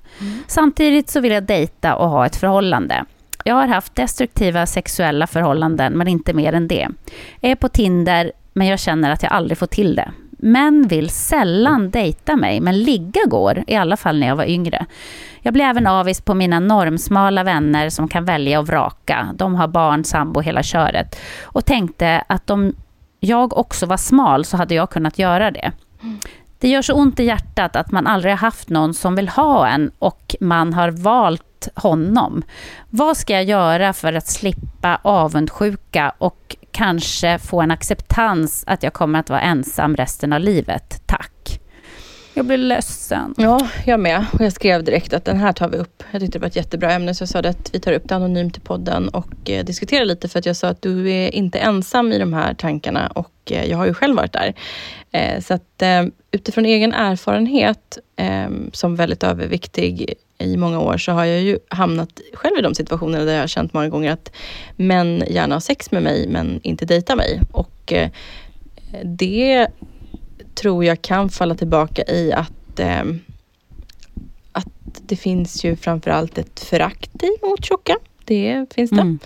Samtidigt 0.48 1.10
så 1.10 1.20
vill 1.20 1.32
jag 1.32 1.44
dejta 1.44 1.96
och 1.96 2.10
ha 2.10 2.26
ett 2.26 2.36
förhållande. 2.36 3.06
Jag 3.44 3.56
har 3.56 3.68
haft 3.68 3.96
destruktiva 3.96 4.66
sexuella 4.66 5.28
förhållanden, 5.28 5.94
men 5.94 6.08
inte 6.08 6.34
mer 6.34 6.54
än 6.54 6.68
det. 6.68 6.88
Jag 7.40 7.52
är 7.52 7.56
på 7.56 7.70
Tinder, 7.70 8.32
men 8.54 8.68
jag 8.68 8.80
känner 8.80 9.12
att 9.12 9.24
jag 9.24 9.32
aldrig 9.32 9.58
får 9.58 9.68
till 9.68 9.96
det. 9.96 10.12
Män 10.46 10.88
vill 10.88 11.10
sällan 11.10 11.90
dejta 11.90 12.36
mig, 12.36 12.60
men 12.60 12.84
ligga 12.84 13.22
går, 13.28 13.64
i 13.68 13.76
alla 13.76 13.98
fall 13.98 14.20
när 14.20 14.28
jag 14.28 14.36
var 14.36 14.46
yngre. 14.46 14.86
Jag 15.42 15.54
blir 15.54 15.66
även 15.66 15.88
avis 15.88 16.22
på 16.22 16.34
mina 16.34 16.60
normsmala 16.60 17.44
vänner 17.44 17.90
som 17.90 18.08
kan 18.08 18.26
välja 18.26 18.60
och 18.60 18.68
vraka. 18.68 19.34
De 19.36 19.56
har 19.56 19.68
barn, 19.68 20.04
sambo, 20.04 20.42
hela 20.42 20.64
köret. 20.64 21.20
Och 21.44 21.66
tänkte 21.66 22.24
att 22.28 22.50
om 22.50 22.74
jag 23.20 23.58
också 23.58 23.86
var 23.86 23.98
smal 23.98 24.46
så 24.46 24.58
hade 24.58 24.76
jag 24.76 24.90
kunnat 24.90 25.20
göra 25.20 25.52
det. 25.52 25.72
Det 26.60 26.70
gör 26.70 26.82
så 26.82 26.94
ont 26.94 27.20
i 27.20 27.24
hjärtat 27.24 27.76
att 27.76 27.92
man 27.92 28.08
aldrig 28.08 28.32
har 28.32 28.38
haft 28.38 28.70
någon 28.70 28.94
som 28.94 29.16
vill 29.16 29.30
ha 29.30 29.68
en 29.68 29.92
och 30.00 30.36
man 30.40 30.74
har 30.74 30.90
valt 30.90 31.68
honom. 31.76 32.44
Vad 32.90 33.18
ska 33.18 33.34
jag 33.34 33.44
göra 33.44 33.94
för 33.94 34.14
att 34.14 34.28
slippa 34.28 35.00
avundsjuka 35.02 36.14
och 36.18 36.56
kanske 36.76 37.40
få 37.40 37.62
en 37.62 37.72
acceptans 37.72 38.64
att 38.68 38.84
jag 38.84 38.94
kommer 38.94 39.20
att 39.20 39.30
vara 39.30 39.42
ensam 39.42 39.96
resten 39.96 40.34
av 40.34 40.40
livet? 40.40 41.02
Tack. 41.06 41.60
Jag 42.34 42.46
blir 42.46 42.58
ledsen. 42.58 43.34
Ja, 43.38 43.68
jag 43.86 44.00
med. 44.00 44.26
Och 44.34 44.42
jag 44.42 44.54
skrev 44.54 44.84
direkt 44.84 45.14
att 45.14 45.26
den 45.26 45.38
här 45.38 45.54
tar 45.54 45.70
vi 45.70 45.78
upp. 45.78 46.04
Jag 46.12 46.22
tyckte 46.22 46.38
det 46.38 46.42
var 46.42 46.48
ett 46.48 46.56
jättebra 46.56 46.92
ämne 46.92 47.16
så 47.16 47.22
jag 47.22 47.30
sa 47.30 47.40
att 47.40 47.70
vi 47.74 47.80
tar 47.80 47.92
upp 47.92 48.10
det 48.10 48.16
anonymt 48.16 48.58
i 48.58 48.60
podden 48.60 49.10
och 49.10 49.50
eh, 49.50 49.66
diskuterar 49.66 50.06
lite 50.06 50.30
för 50.30 50.40
att 50.40 50.46
jag 50.46 50.56
sa 50.56 50.68
att 50.68 50.82
du 50.82 51.12
är 51.12 51.36
inte 51.36 51.60
ensam 51.60 52.12
i 52.12 52.20
de 52.20 52.34
här 52.34 52.54
tankarna 52.54 53.08
och 53.08 53.52
eh, 53.52 53.66
jag 53.66 53.78
har 53.78 53.86
ju 53.86 53.94
själv 53.94 54.16
varit 54.16 54.34
där. 54.34 54.54
Eh, 55.12 55.42
så 55.42 55.54
att 55.54 55.82
eh, 55.82 56.04
utifrån 56.32 56.66
egen 56.66 56.94
erfarenhet 56.94 57.98
ehm, 58.16 58.70
som 58.74 58.96
väldigt 58.96 59.24
överviktig 59.24 60.14
i 60.38 60.58
många 60.58 60.80
år 60.80 60.98
så 60.98 61.12
har 61.12 61.26
jag 61.26 61.42
ju 61.42 61.60
hamnat 61.68 62.22
själv 62.34 62.58
i 62.60 62.62
de 62.62 62.76
situationerna 62.76 63.26
där 63.26 63.34
jag 63.34 63.40
har 63.40 63.48
känt 63.48 63.74
många 63.74 63.90
gånger 63.90 64.12
att 64.12 64.32
män 64.76 65.24
gärna 65.30 65.56
har 65.56 65.60
sex 65.60 65.92
med 65.92 66.04
mig 66.04 66.28
men 66.28 66.60
inte 66.64 66.86
dejtar 66.86 67.16
mig. 67.16 67.42
Och 67.52 67.94
eh, 67.94 68.10
det 69.04 69.68
tror 70.56 70.86
jag 70.86 71.02
kan 71.02 71.30
falla 71.30 71.56
tillbaka 71.56 72.04
i 72.08 72.34
att, 72.34 72.80
eh, 72.80 73.04
att 74.52 74.68
det 75.08 75.16
finns 75.16 75.66
ju 75.66 75.76
framförallt 75.76 76.38
ett 76.38 76.60
förakt 76.60 77.24
mot 77.42 77.66
tjocka. 77.66 77.98
Det 78.26 78.66
finns 78.76 78.90
det. 78.92 79.02
Mm. 79.02 79.20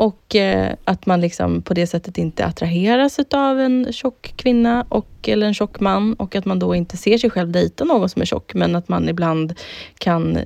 Och 0.00 0.36
eh, 0.36 0.74
att 0.84 1.06
man 1.06 1.20
liksom 1.20 1.62
på 1.62 1.74
det 1.74 1.86
sättet 1.86 2.18
inte 2.18 2.44
attraheras 2.44 3.18
av 3.30 3.60
en 3.60 3.92
tjock 3.92 4.32
kvinna 4.36 4.86
och, 4.88 5.28
eller 5.28 5.46
en 5.46 5.54
tjock 5.54 5.80
man. 5.80 6.14
Och 6.14 6.36
att 6.36 6.44
man 6.44 6.58
då 6.58 6.74
inte 6.74 6.96
ser 6.96 7.18
sig 7.18 7.30
själv 7.30 7.50
dejta 7.50 7.84
någon 7.84 8.08
som 8.08 8.22
är 8.22 8.26
tjock 8.26 8.54
men 8.54 8.76
att 8.76 8.88
man 8.88 9.08
ibland 9.08 9.54
kan 9.98 10.38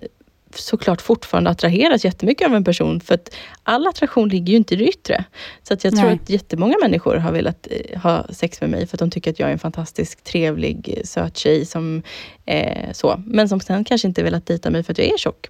såklart 0.57 1.03
fortfarande 1.03 1.51
attraheras 1.51 2.05
jättemycket 2.05 2.47
av 2.47 2.55
en 2.55 2.65
person 2.65 3.01
för 3.01 3.15
att 3.15 3.35
all 3.63 3.87
attraktion 3.87 4.29
ligger 4.29 4.51
ju 4.51 4.57
inte 4.57 4.75
i 4.75 4.77
det 4.77 4.85
yttre. 4.85 5.25
Så 5.63 5.75
att 5.75 5.85
jag 5.85 5.93
tror 5.97 6.05
Nej. 6.05 6.19
att 6.23 6.31
jättemånga 6.31 6.75
människor 6.83 7.17
har 7.17 7.33
velat 7.33 7.69
eh, 7.71 8.01
ha 8.01 8.27
sex 8.31 8.61
med 8.61 8.71
mig 8.71 8.87
för 8.87 8.97
att 8.97 8.99
de 8.99 9.11
tycker 9.11 9.31
att 9.31 9.39
jag 9.39 9.49
är 9.49 9.53
en 9.53 9.59
fantastisk, 9.59 10.25
trevlig, 10.25 10.95
eh, 10.97 11.03
söt 11.05 11.37
tjej 11.37 11.67
som 11.67 12.03
eh, 12.47 12.93
så. 12.93 13.23
Men 13.27 13.49
som 13.49 13.61
sen 13.61 13.85
kanske 13.85 14.09
inte 14.09 14.23
velat 14.23 14.47
dejta 14.47 14.71
mig 14.71 14.83
för 14.83 14.93
att 14.93 14.99
jag 14.99 15.07
är 15.07 15.19
tjock. 15.19 15.47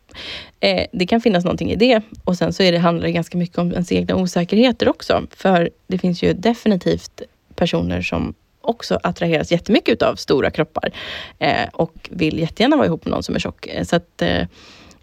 Eh, 0.60 0.86
det 0.92 1.06
kan 1.06 1.20
finnas 1.20 1.44
någonting 1.44 1.70
i 1.70 1.76
det. 1.76 2.02
Och 2.24 2.36
sen 2.38 2.52
så 2.52 2.62
är 2.62 2.72
det, 2.72 2.78
handlar 2.78 3.06
det 3.06 3.12
ganska 3.12 3.38
mycket 3.38 3.58
om 3.58 3.72
ens 3.72 3.92
egna 3.92 4.16
osäkerheter 4.16 4.88
också. 4.88 5.26
För 5.30 5.70
det 5.86 5.98
finns 5.98 6.22
ju 6.22 6.32
definitivt 6.32 7.22
personer 7.54 8.02
som 8.02 8.34
också 8.60 8.98
attraheras 9.02 9.52
jättemycket 9.52 9.92
utav 9.92 10.16
stora 10.16 10.50
kroppar 10.50 10.90
eh, 11.38 11.68
och 11.72 12.08
vill 12.10 12.38
jättegärna 12.38 12.76
vara 12.76 12.86
ihop 12.86 13.04
med 13.04 13.12
någon 13.12 13.22
som 13.22 13.34
är 13.34 13.38
tjock. 13.38 13.66
Eh, 13.66 13.84
Så 13.84 13.96
att, 13.96 14.22
eh, 14.22 14.46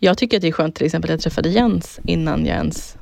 jag 0.04 0.18
tycker 0.18 0.38
att 0.38 0.42
det 0.42 0.48
är 0.48 0.52
skönt 0.52 0.76
till 0.76 0.86
exempel 0.86 1.12
jag 1.12 1.20
träffade 1.20 1.50
Jens 1.50 2.00
innan 2.04 2.46
jag 2.46 2.58
ens 2.58 2.98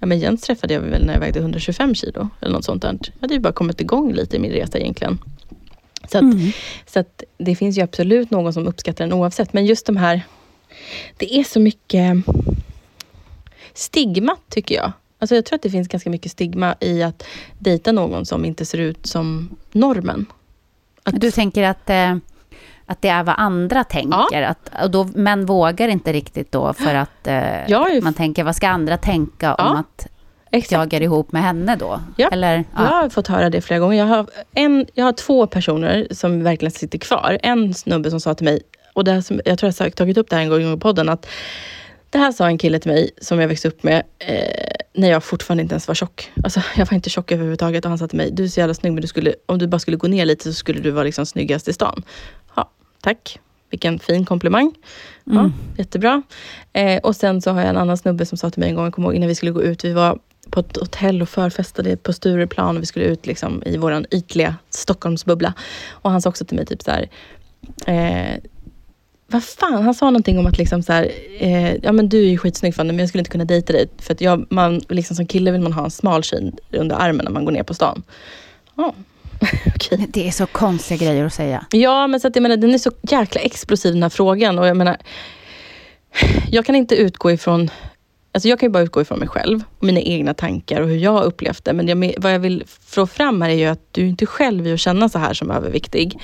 Ja 0.00 0.06
men 0.06 0.18
Jens 0.18 0.42
träffade 0.42 0.74
jag 0.74 0.80
väl 0.80 1.06
när 1.06 1.12
jag 1.12 1.20
vägde 1.20 1.38
125 1.38 1.94
kilo 1.94 2.28
eller 2.40 2.52
något 2.52 2.64
sånt 2.64 2.82
där. 2.82 2.98
Jag 3.02 3.20
hade 3.20 3.34
ju 3.34 3.40
bara 3.40 3.52
kommit 3.52 3.80
igång 3.80 4.12
lite 4.12 4.36
i 4.36 4.38
min 4.38 4.52
resa 4.52 4.78
egentligen. 4.78 5.18
Så 6.10 6.18
att, 6.18 6.24
så 6.86 6.98
att 6.98 7.22
det 7.38 7.56
finns 7.56 7.78
ju 7.78 7.82
absolut 7.82 8.30
någon 8.30 8.52
som 8.52 8.66
uppskattar 8.66 9.04
den 9.04 9.12
oavsett. 9.12 9.52
Men 9.52 9.66
just 9.66 9.86
de 9.86 9.96
här, 9.96 10.22
det 11.16 11.38
är 11.38 11.44
så 11.44 11.60
mycket 11.60 12.16
stigma 13.74 14.36
tycker 14.48 14.74
jag. 14.74 14.92
Alltså 15.18 15.34
jag 15.34 15.44
tror 15.44 15.56
att 15.56 15.62
det 15.62 15.70
finns 15.70 15.88
ganska 15.88 16.10
mycket 16.10 16.32
stigma 16.32 16.74
i 16.80 17.02
att 17.02 17.24
dejta 17.58 17.92
någon 17.92 18.26
som 18.26 18.44
inte 18.44 18.64
ser 18.64 18.78
ut 18.78 19.06
som 19.06 19.56
normen. 19.72 20.26
Att, 21.02 21.20
Du 21.20 21.30
tänker 21.30 21.62
att, 21.62 21.90
eh, 21.90 22.16
att 22.88 23.02
det 23.02 23.08
är 23.08 23.22
vad 23.24 23.34
andra 23.38 23.84
tänker? 23.84 24.42
Att, 24.42 24.70
och 24.82 24.90
då, 24.90 25.04
män 25.04 25.46
vågar 25.46 25.88
inte 25.88 26.12
riktigt 26.12 26.52
då 26.52 26.72
för 26.72 26.94
att 26.94 27.26
eh, 27.26 27.68
ju- 27.94 28.00
man 28.00 28.14
tänker, 28.14 28.44
vad 28.44 28.56
ska 28.56 28.68
andra 28.68 28.96
tänka 28.96 29.54
om 29.54 29.64
Ja, 29.66 29.78
att 29.78 30.06
exakt. 30.50 30.72
jag 30.72 30.94
är 30.94 31.02
ihop 31.02 31.32
med 31.32 31.42
henne 31.42 31.76
då? 31.76 32.00
Ja. 32.16 32.28
Eller, 32.32 32.64
Jag 32.76 32.82
har 32.82 33.08
fått 33.08 33.26
höra 33.28 33.50
det 33.50 33.60
flera 33.60 33.80
gånger. 33.80 33.98
Jag 33.98 34.06
har, 34.06 34.26
en, 34.54 34.86
jag 34.94 35.04
har 35.04 35.12
två 35.12 35.46
personer 35.46 36.06
som 36.10 36.42
verkligen 36.42 36.72
sitter 36.72 36.98
kvar. 36.98 37.38
En 37.42 37.74
snubbe 37.74 38.10
som 38.10 38.20
sa 38.20 38.34
till 38.34 38.44
mig, 38.44 38.60
och 38.94 39.04
det 39.04 39.22
som, 39.22 39.40
jag 39.44 39.58
tror 39.58 39.72
jag 39.78 39.84
har 39.84 39.90
tagit 39.90 40.18
upp 40.18 40.30
det 40.30 40.36
här 40.36 40.42
en 40.42 40.48
gång 40.48 40.72
i 40.74 40.76
podden, 40.76 41.08
att 41.08 41.26
det 42.10 42.18
här 42.18 42.32
sa 42.32 42.46
en 42.46 42.58
kille 42.58 42.78
till 42.78 42.90
mig 42.90 43.10
som 43.20 43.40
jag 43.40 43.48
växte 43.48 43.68
upp 43.68 43.82
med 43.82 44.02
eh, 44.18 44.36
när 44.94 45.10
jag 45.10 45.24
fortfarande 45.24 45.62
inte 45.62 45.72
ens 45.72 45.88
var 45.88 45.94
tjock. 45.94 46.32
Alltså, 46.44 46.62
jag 46.76 46.86
var 46.86 46.94
inte 46.94 47.10
tjock 47.10 47.32
överhuvudtaget 47.32 47.84
och 47.84 47.88
han 47.88 47.98
sa 47.98 48.08
till 48.08 48.16
mig, 48.16 48.30
du 48.32 48.44
är 48.44 48.48
så 48.48 48.60
jävla 48.60 48.74
snygg 48.74 48.92
men 48.92 49.00
du 49.02 49.08
skulle, 49.08 49.34
om 49.46 49.58
du 49.58 49.66
bara 49.66 49.78
skulle 49.78 49.96
gå 49.96 50.08
ner 50.08 50.24
lite 50.26 50.44
så 50.44 50.52
skulle 50.52 50.80
du 50.80 50.90
vara 50.90 51.04
liksom 51.04 51.26
snyggast 51.26 51.68
i 51.68 51.72
stan. 51.72 52.02
Tack. 53.00 53.38
Vilken 53.70 53.98
fin 53.98 54.24
komplimang. 54.24 54.74
Ja, 55.24 55.50
Jättebra. 55.78 56.22
Eh, 56.72 56.98
och 56.98 57.16
sen 57.16 57.42
så 57.42 57.50
har 57.50 57.60
jag 57.60 57.68
en 57.68 57.76
annan 57.76 57.96
snubbe 57.96 58.26
som 58.26 58.38
sa 58.38 58.50
till 58.50 58.60
mig 58.60 58.68
en 58.68 58.74
gång, 58.74 58.84
jag 58.84 58.94
kommer 58.94 59.08
ihåg 59.08 59.14
innan 59.14 59.28
vi 59.28 59.34
skulle 59.34 59.52
gå 59.52 59.62
ut, 59.62 59.84
vi 59.84 59.92
var 59.92 60.18
på 60.50 60.60
ett 60.60 60.76
hotell 60.76 61.22
och 61.22 61.28
förfestade 61.28 61.96
på 61.96 62.12
Stureplan 62.12 62.76
och 62.76 62.82
vi 62.82 62.86
skulle 62.86 63.04
ut 63.04 63.26
liksom 63.26 63.62
i 63.66 63.76
våran 63.76 64.06
ytliga 64.10 64.56
Stockholmsbubbla. 64.70 65.54
Och 65.90 66.10
han 66.10 66.22
sa 66.22 66.28
också 66.28 66.44
till 66.44 66.56
mig 66.56 66.66
typ 66.66 66.82
så 66.82 66.90
här, 66.90 67.08
eh, 67.86 68.40
vad 69.30 69.44
fan, 69.44 69.82
han 69.82 69.94
sa 69.94 70.06
någonting 70.06 70.38
om 70.38 70.46
att 70.46 70.58
liksom 70.58 70.82
så 70.82 70.92
här, 70.92 71.12
eh, 71.38 71.74
ja 71.74 71.92
men 71.92 72.08
du 72.08 72.18
är 72.18 72.28
ju 72.30 72.38
skitsnygg 72.38 72.74
Fanny, 72.74 72.92
men 72.92 72.98
jag 72.98 73.08
skulle 73.08 73.20
inte 73.20 73.30
kunna 73.30 73.44
dejta 73.44 73.72
dig. 73.72 73.88
För 73.98 74.14
att 74.14 74.20
jag, 74.20 74.46
man, 74.50 74.80
liksom 74.88 75.16
som 75.16 75.26
kille 75.26 75.50
vill 75.50 75.60
man 75.60 75.72
ha 75.72 75.84
en 75.84 75.90
smal 75.90 76.22
tjej 76.22 76.52
under 76.72 76.96
armen 76.96 77.24
när 77.24 77.32
man 77.32 77.44
går 77.44 77.52
ner 77.52 77.62
på 77.62 77.74
stan. 77.74 78.02
Ja, 78.74 78.94
okej. 79.74 80.06
Det 80.08 80.28
är 80.28 80.30
så 80.30 80.46
konstiga 80.46 81.06
grejer 81.06 81.24
att 81.24 81.34
säga. 81.34 81.66
Ja, 81.70 82.06
men 82.06 82.20
så 82.20 82.28
att 82.28 82.36
jag 82.36 82.42
menar, 82.42 82.56
den 82.56 82.74
är 82.74 82.78
så 82.78 82.92
jäkla 83.02 83.40
explosiv 83.40 83.92
den 83.92 84.02
här 84.02 84.10
frågan. 84.10 84.58
Och 84.58 84.66
jag 84.66 84.76
menar, 84.76 84.96
jag 86.50 86.64
kan 86.64 86.74
inte 86.74 86.94
utgå 86.96 87.30
ifrån 87.30 87.70
Alltså 88.38 88.48
jag 88.48 88.60
kan 88.60 88.66
ju 88.66 88.70
bara 88.70 88.82
utgå 88.82 89.00
ifrån 89.00 89.18
mig 89.18 89.28
själv, 89.28 89.62
och 89.78 89.84
mina 89.84 90.00
egna 90.00 90.34
tankar 90.34 90.80
och 90.80 90.88
hur 90.88 90.96
jag 90.96 91.10
har 91.10 91.24
upplevt 91.24 91.64
det. 91.64 91.72
Men 91.72 91.88
jag, 91.88 92.14
vad 92.18 92.34
jag 92.34 92.38
vill 92.38 92.64
få 92.80 93.06
fram 93.06 93.42
här 93.42 93.50
är 93.50 93.54
ju 93.54 93.64
att 93.64 93.88
du 93.92 94.08
inte 94.08 94.26
själv 94.26 94.66
är 94.66 94.74
att 94.74 94.80
känna 94.80 95.08
så 95.08 95.18
här 95.18 95.34
som 95.34 95.50
överviktig. 95.50 96.20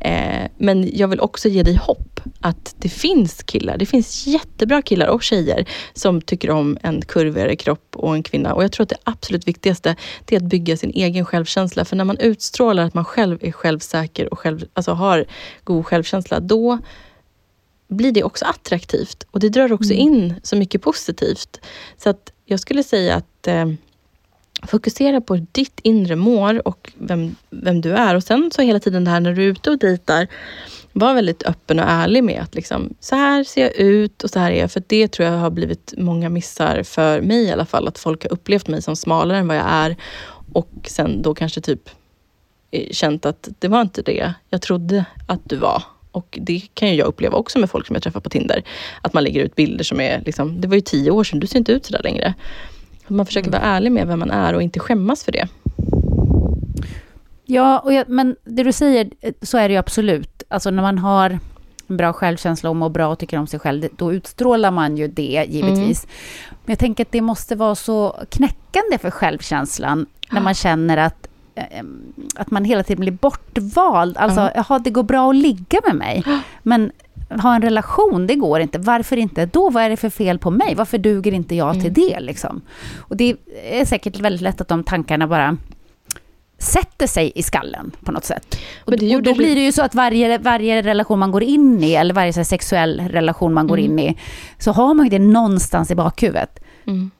Eh, 0.00 0.50
men 0.58 0.96
jag 0.96 1.08
vill 1.08 1.20
också 1.20 1.48
ge 1.48 1.62
dig 1.62 1.74
hopp 1.74 2.20
att 2.40 2.74
det 2.78 2.88
finns 2.88 3.42
killar. 3.42 3.76
Det 3.76 3.86
finns 3.86 4.26
jättebra 4.26 4.82
killar 4.82 5.06
och 5.06 5.22
tjejer 5.22 5.68
som 5.94 6.20
tycker 6.20 6.50
om 6.50 6.78
en 6.82 7.02
kurvigare 7.02 7.56
kropp 7.56 7.96
och 7.96 8.14
en 8.14 8.22
kvinna. 8.22 8.54
Och 8.54 8.64
jag 8.64 8.72
tror 8.72 8.84
att 8.84 8.88
det 8.88 8.98
absolut 9.04 9.48
viktigaste 9.48 9.96
är 10.26 10.36
att 10.36 10.42
bygga 10.42 10.76
sin 10.76 10.90
egen 10.90 11.24
självkänsla. 11.24 11.84
För 11.84 11.96
när 11.96 12.04
man 12.04 12.18
utstrålar 12.18 12.84
att 12.84 12.94
man 12.94 13.04
själv 13.04 13.38
är 13.40 13.52
självsäker 13.52 14.32
och 14.32 14.38
själv, 14.38 14.64
alltså 14.74 14.92
har 14.92 15.24
god 15.64 15.86
självkänsla, 15.86 16.40
då 16.40 16.78
blir 17.88 18.12
det 18.12 18.22
också 18.22 18.44
attraktivt 18.44 19.26
och 19.30 19.40
det 19.40 19.48
drar 19.48 19.72
också 19.72 19.92
mm. 19.92 20.02
in 20.02 20.34
så 20.42 20.56
mycket 20.56 20.82
positivt. 20.82 21.60
Så 21.96 22.10
att 22.10 22.32
jag 22.44 22.60
skulle 22.60 22.82
säga 22.82 23.14
att 23.14 23.46
eh, 23.46 23.66
fokusera 24.62 25.20
på 25.20 25.36
ditt 25.52 25.80
inre 25.82 26.16
mål 26.16 26.60
och 26.60 26.92
vem, 26.98 27.36
vem 27.50 27.80
du 27.80 27.92
är. 27.92 28.14
Och 28.14 28.22
sen 28.22 28.50
så 28.54 28.62
hela 28.62 28.80
tiden 28.80 29.04
det 29.04 29.10
här 29.10 29.20
när 29.20 29.32
du 29.32 29.44
är 29.44 29.48
ute 29.48 29.70
och 29.70 29.78
dejtar, 29.78 30.26
var 30.92 31.14
väldigt 31.14 31.42
öppen 31.42 31.78
och 31.78 31.84
ärlig 31.88 32.24
med 32.24 32.42
att 32.42 32.54
liksom, 32.54 32.94
så 33.00 33.16
här 33.16 33.44
ser 33.44 33.62
jag 33.62 33.76
ut 33.76 34.24
och 34.24 34.30
så 34.30 34.38
här 34.38 34.50
är 34.50 34.60
jag. 34.60 34.70
För 34.72 34.82
det 34.86 35.08
tror 35.08 35.28
jag 35.28 35.38
har 35.38 35.50
blivit 35.50 35.94
många 35.96 36.28
missar 36.28 36.82
för 36.82 37.20
mig 37.20 37.44
i 37.44 37.52
alla 37.52 37.66
fall. 37.66 37.88
Att 37.88 37.98
folk 37.98 38.22
har 38.22 38.32
upplevt 38.32 38.68
mig 38.68 38.82
som 38.82 38.96
smalare 38.96 39.38
än 39.38 39.48
vad 39.48 39.56
jag 39.56 39.66
är 39.68 39.96
och 40.52 40.70
sen 40.84 41.22
då 41.22 41.34
kanske 41.34 41.60
typ 41.60 41.90
eh, 42.70 42.90
känt 42.90 43.26
att 43.26 43.48
det 43.58 43.68
var 43.68 43.80
inte 43.80 44.02
det 44.02 44.34
jag 44.50 44.62
trodde 44.62 45.04
att 45.26 45.40
du 45.44 45.56
var. 45.56 45.82
Och 46.16 46.38
det 46.42 46.62
kan 46.74 46.88
ju 46.88 46.94
jag 46.94 47.06
uppleva 47.06 47.36
också 47.36 47.58
med 47.58 47.70
folk 47.70 47.86
som 47.86 47.94
jag 47.94 48.02
träffar 48.02 48.20
på 48.20 48.30
Tinder. 48.30 48.62
Att 49.02 49.12
man 49.12 49.24
lägger 49.24 49.40
ut 49.40 49.54
bilder 49.54 49.84
som 49.84 50.00
är, 50.00 50.22
liksom, 50.26 50.60
det 50.60 50.68
var 50.68 50.74
ju 50.74 50.80
tio 50.80 51.10
år 51.10 51.24
sedan, 51.24 51.40
du 51.40 51.46
ser 51.46 51.58
inte 51.58 51.72
ut 51.72 51.86
sådär 51.86 52.02
längre. 52.04 52.34
Man 53.08 53.26
försöker 53.26 53.50
vara 53.50 53.62
ärlig 53.62 53.92
med 53.92 54.06
vem 54.06 54.18
man 54.18 54.30
är 54.30 54.54
och 54.54 54.62
inte 54.62 54.80
skämmas 54.80 55.24
för 55.24 55.32
det. 55.32 55.48
Ja, 57.44 57.78
och 57.78 57.92
jag, 57.92 58.08
men 58.08 58.36
det 58.44 58.62
du 58.62 58.72
säger, 58.72 59.10
så 59.42 59.58
är 59.58 59.68
det 59.68 59.72
ju 59.72 59.78
absolut. 59.78 60.42
Alltså 60.48 60.70
när 60.70 60.82
man 60.82 60.98
har 60.98 61.38
en 61.86 61.96
bra 61.96 62.12
självkänsla 62.12 62.70
och 62.70 62.76
mår 62.76 62.90
bra 62.90 63.08
och 63.08 63.18
tycker 63.18 63.38
om 63.38 63.46
sig 63.46 63.60
själv, 63.60 63.88
då 63.96 64.12
utstrålar 64.12 64.70
man 64.70 64.96
ju 64.96 65.08
det 65.08 65.46
givetvis. 65.48 66.04
Mm. 66.04 66.14
Men 66.64 66.72
jag 66.72 66.78
tänker 66.78 67.04
att 67.04 67.12
det 67.12 67.20
måste 67.20 67.56
vara 67.56 67.74
så 67.74 68.16
knäckande 68.30 68.98
för 69.00 69.10
självkänslan, 69.10 70.06
när 70.30 70.40
man 70.40 70.54
känner 70.54 70.96
att 70.96 71.28
att 72.34 72.50
man 72.50 72.64
hela 72.64 72.82
tiden 72.82 73.00
blir 73.00 73.12
bortvald. 73.12 74.16
Alltså, 74.16 74.40
mm. 74.40 74.52
jaha, 74.54 74.78
det 74.78 74.90
går 74.90 75.02
bra 75.02 75.30
att 75.30 75.36
ligga 75.36 75.80
med 75.86 75.96
mig, 75.96 76.24
men 76.62 76.92
ha 77.28 77.54
en 77.54 77.62
relation, 77.62 78.26
det 78.26 78.34
går 78.34 78.60
inte. 78.60 78.78
Varför 78.78 79.16
inte 79.16 79.46
då? 79.46 79.70
Vad 79.70 79.82
är 79.82 79.90
det 79.90 79.96
för 79.96 80.10
fel 80.10 80.38
på 80.38 80.50
mig? 80.50 80.74
Varför 80.74 80.98
duger 80.98 81.32
inte 81.32 81.54
jag 81.54 81.72
till 81.72 81.80
mm. 81.80 81.94
det? 81.94 82.20
Liksom? 82.20 82.60
Och 82.98 83.16
det 83.16 83.36
är 83.64 83.84
säkert 83.84 84.20
väldigt 84.20 84.42
lätt 84.42 84.60
att 84.60 84.68
de 84.68 84.84
tankarna 84.84 85.26
bara 85.26 85.56
sätter 86.58 87.06
sig 87.06 87.32
i 87.34 87.42
skallen 87.42 87.92
på 88.04 88.12
något 88.12 88.24
sätt. 88.24 88.58
Och, 88.84 88.92
och 88.92 89.22
då 89.22 89.34
blir 89.34 89.54
det 89.54 89.60
ju 89.60 89.72
så 89.72 89.82
att 89.82 89.94
varje, 89.94 90.38
varje 90.38 90.82
relation 90.82 91.18
man 91.18 91.30
går 91.30 91.42
in 91.42 91.84
i, 91.84 91.92
eller 91.92 92.14
varje 92.14 92.44
sexuell 92.44 93.00
relation 93.00 93.54
man 93.54 93.66
går 93.66 93.78
mm. 93.78 93.98
in 93.98 93.98
i, 93.98 94.16
så 94.58 94.72
har 94.72 94.94
man 94.94 95.06
ju 95.06 95.10
det 95.10 95.24
någonstans 95.24 95.90
i 95.90 95.94
bakhuvudet. 95.94 96.58
Mm. 96.86 97.10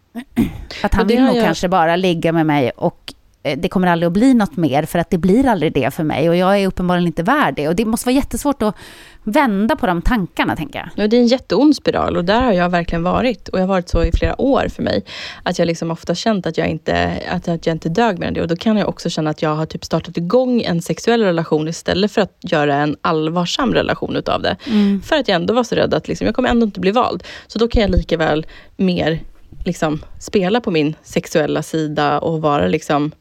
Att 0.82 0.95
han 0.95 1.07
vill 1.07 1.22
nog 1.22 1.37
jag... 1.37 1.45
kanske 1.45 1.68
bara 1.68 1.97
ligga 1.97 2.32
med 2.32 2.47
mig 2.47 2.70
och 2.70 3.14
det 3.55 3.69
kommer 3.69 3.89
aldrig 3.89 4.07
att 4.07 4.13
bli 4.13 4.35
något 4.35 4.57
mer, 4.57 4.83
för 4.83 4.99
att 4.99 5.11
det 5.11 5.19
blir 5.19 5.47
aldrig 5.47 5.73
det 5.73 5.95
för 5.95 6.05
mig. 6.05 6.29
Och 6.29 6.37
jag 6.37 6.61
är 6.61 6.67
uppenbarligen 6.67 7.07
inte 7.07 7.23
värd 7.23 7.55
det. 7.57 7.69
Och 7.69 7.77
det 7.77 7.85
måste 7.85 8.07
vara 8.07 8.17
jättesvårt 8.17 8.63
att 8.63 8.75
vända 9.23 9.77
på 9.77 9.87
de 9.87 10.03
tankarna, 10.03 10.57
tänker 10.57 10.79
jag. 10.79 10.89
Ja, 10.95 11.09
det 11.09 11.17
är 11.17 11.21
en 11.21 11.27
jätteond 11.27 11.77
spiral 11.77 12.17
och 12.17 12.25
där 12.25 12.43
har 12.43 12.53
jag 12.53 12.69
verkligen 12.69 13.03
varit. 13.03 13.49
Och 13.49 13.59
jag 13.59 13.63
har 13.63 13.69
varit 13.69 13.89
så 13.89 14.05
i 14.05 14.13
flera 14.13 14.41
år 14.41 14.69
för 14.69 14.83
mig. 14.83 15.05
Att 15.43 15.59
jag 15.59 15.67
liksom 15.67 15.91
ofta 15.91 16.15
känt 16.15 16.47
att 16.47 16.59
jag 16.59 16.69
inte, 16.69 17.23
att 17.31 17.67
jag 17.67 17.75
inte 17.75 17.89
dög 17.89 18.19
med 18.19 18.35
det. 18.35 18.43
Och 18.43 18.49
då 18.49 18.57
kan 18.57 18.77
jag 18.77 18.89
också 18.89 19.11
känna 19.11 19.31
att 19.31 19.43
jag 19.43 19.55
har 19.55 19.67
typ 19.67 19.85
startat 19.85 20.17
igång 20.17 20.63
en 20.63 20.83
sexuell 20.83 21.23
relation 21.23 21.69
istället 21.69 22.13
för 22.13 22.21
att 22.21 22.39
göra 22.41 22.77
en 22.77 22.97
allvarsam 23.01 23.75
relation 23.75 24.17
utav 24.17 24.43
det. 24.43 24.57
Mm. 24.67 25.03
För 25.03 25.17
att 25.17 25.29
jag 25.29 25.35
ändå 25.35 25.55
var 25.55 25.65
så 25.65 25.75
rädd 25.75 25.95
att 25.95 26.09
liksom, 26.09 26.27
jag 26.27 26.35
kommer 26.35 26.49
ändå 26.49 26.67
inte 26.67 26.81
bli 26.81 26.91
vald. 26.91 27.25
Så 27.47 27.59
då 27.59 27.69
kan 27.69 27.83
jag 27.83 27.91
lika 27.91 28.17
väl 28.17 28.47
mer 28.77 29.21
liksom, 29.65 30.03
spela 30.21 30.61
på 30.61 30.71
min 30.71 30.95
sexuella 31.03 31.63
sida 31.63 32.19
och 32.19 32.43
vara 32.43 32.67
liksom 32.67 33.13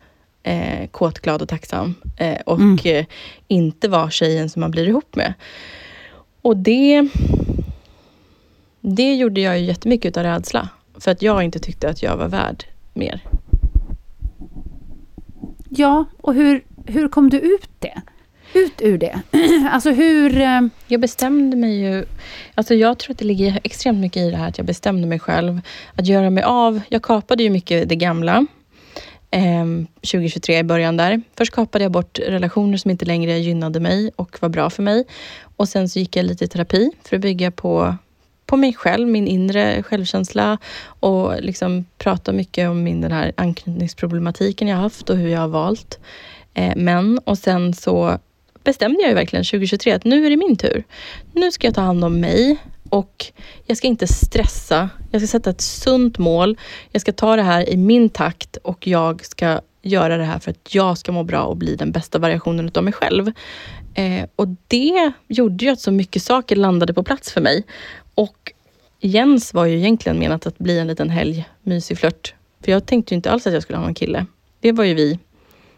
eh, 0.45 0.87
kåt, 0.87 1.19
glad 1.19 1.41
och 1.41 1.49
tacksam. 1.49 1.95
Eh, 2.17 2.37
och 2.45 2.59
mm. 2.59 2.77
eh, 2.83 3.05
inte 3.47 3.87
vara 3.87 4.09
tjejen 4.09 4.49
som 4.49 4.59
man 4.59 4.71
blir 4.71 4.87
ihop 4.87 5.15
med. 5.15 5.33
Och 6.41 6.57
det, 6.57 7.09
det 8.81 9.15
gjorde 9.15 9.41
jag 9.41 9.59
ju 9.59 9.65
jättemycket 9.65 10.17
av 10.17 10.23
rädsla. 10.23 10.69
För 10.99 11.11
att 11.11 11.21
jag 11.21 11.43
inte 11.43 11.59
tyckte 11.59 11.89
att 11.89 12.03
jag 12.03 12.17
var 12.17 12.27
värd 12.27 12.63
mer. 12.93 13.21
Ja, 15.69 16.05
och 16.21 16.33
hur, 16.33 16.63
hur 16.85 17.07
kom 17.07 17.29
du 17.29 17.39
ut 17.39 17.69
det? 17.79 18.01
Ut 18.53 18.81
ur 18.81 18.97
det? 18.97 19.21
alltså 19.71 19.91
hur... 19.91 20.41
Eh, 20.41 20.61
jag 20.87 21.01
bestämde 21.01 21.57
mig 21.57 21.79
ju... 21.79 22.05
Alltså 22.55 22.75
jag 22.75 22.99
tror 22.99 23.11
att 23.11 23.19
det 23.19 23.25
ligger 23.25 23.59
extremt 23.63 23.99
mycket 23.99 24.21
i 24.21 24.31
det 24.31 24.37
här 24.37 24.47
att 24.47 24.57
jag 24.57 24.67
bestämde 24.67 25.07
mig 25.07 25.19
själv. 25.19 25.61
Att 25.95 26.07
göra 26.07 26.29
mig 26.29 26.43
av... 26.43 26.81
Jag 26.89 27.01
kapade 27.01 27.43
ju 27.43 27.49
mycket 27.49 27.89
det 27.89 27.95
gamla. 27.95 28.45
Ehm, 29.37 29.87
2023 30.01 30.59
i 30.59 30.63
början 30.63 30.97
där. 30.97 31.21
Först 31.37 31.53
kapade 31.53 31.83
jag 31.83 31.91
bort 31.91 32.19
relationer 32.19 32.77
som 32.77 32.91
inte 32.91 33.05
längre 33.05 33.39
gynnade 33.39 33.79
mig 33.79 34.11
och 34.15 34.37
var 34.41 34.49
bra 34.49 34.69
för 34.69 34.83
mig. 34.83 35.03
Och 35.57 35.69
sen 35.69 35.89
så 35.89 35.99
gick 35.99 36.15
jag 36.15 36.25
lite 36.25 36.45
i 36.45 36.47
terapi 36.47 36.91
för 37.03 37.15
att 37.15 37.21
bygga 37.21 37.51
på, 37.51 37.95
på 38.45 38.57
mig 38.57 38.73
själv, 38.73 39.07
min 39.07 39.27
inre 39.27 39.83
självkänsla 39.83 40.57
och 40.99 41.41
liksom 41.41 41.85
prata 41.97 42.31
mycket 42.31 42.69
om 42.69 42.83
min, 42.83 43.01
den 43.01 43.11
här 43.11 43.33
anknytningsproblematiken 43.37 44.67
jag 44.67 44.77
haft 44.77 45.09
och 45.09 45.17
hur 45.17 45.29
jag 45.29 45.39
har 45.39 45.47
valt 45.47 45.99
eh, 46.53 46.75
män. 46.75 47.19
Och 47.23 47.37
sen 47.37 47.73
så 47.73 48.19
bestämde 48.63 49.01
jag 49.01 49.09
ju 49.09 49.15
verkligen 49.15 49.45
2023 49.45 49.91
att 49.91 50.03
nu 50.03 50.25
är 50.25 50.29
det 50.29 50.37
min 50.37 50.57
tur. 50.57 50.83
Nu 51.33 51.51
ska 51.51 51.67
jag 51.67 51.75
ta 51.75 51.81
hand 51.81 52.03
om 52.03 52.19
mig 52.19 52.57
och 52.95 53.25
jag 53.65 53.77
ska 53.77 53.87
inte 53.87 54.07
stressa. 54.07 54.89
Jag 55.11 55.21
ska 55.21 55.27
sätta 55.27 55.49
ett 55.49 55.61
sunt 55.61 56.17
mål. 56.17 56.57
Jag 56.91 57.01
ska 57.01 57.11
ta 57.11 57.35
det 57.35 57.41
här 57.41 57.69
i 57.69 57.77
min 57.77 58.09
takt 58.09 58.57
och 58.57 58.87
jag 58.87 59.25
ska 59.25 59.61
göra 59.81 60.17
det 60.17 60.23
här 60.23 60.39
för 60.39 60.51
att 60.51 60.75
jag 60.75 60.97
ska 60.97 61.11
må 61.11 61.23
bra 61.23 61.43
och 61.43 61.57
bli 61.57 61.75
den 61.75 61.91
bästa 61.91 62.19
variationen 62.19 62.71
av 62.75 62.83
mig 62.83 62.93
själv. 62.93 63.31
Eh, 63.93 64.25
och 64.35 64.47
det 64.67 65.11
gjorde 65.27 65.65
ju 65.65 65.71
att 65.71 65.79
så 65.79 65.91
mycket 65.91 66.23
saker 66.23 66.55
landade 66.55 66.93
på 66.93 67.03
plats 67.03 67.31
för 67.31 67.41
mig. 67.41 67.63
Och 68.15 68.51
Jens 68.99 69.53
var 69.53 69.65
ju 69.65 69.77
egentligen 69.77 70.19
menat 70.19 70.47
att 70.47 70.57
bli 70.57 70.79
en 70.79 70.87
liten 70.87 71.09
helg, 71.09 71.45
mysig 71.63 71.97
flört. 71.97 72.33
För 72.63 72.71
jag 72.71 72.85
tänkte 72.85 73.13
ju 73.13 73.15
inte 73.15 73.31
alls 73.31 73.47
att 73.47 73.53
jag 73.53 73.63
skulle 73.63 73.79
ha 73.79 73.87
en 73.87 73.93
kille. 73.93 74.25
Det 74.59 74.71
var 74.71 74.83
ju 74.83 74.93
vi 74.93 75.19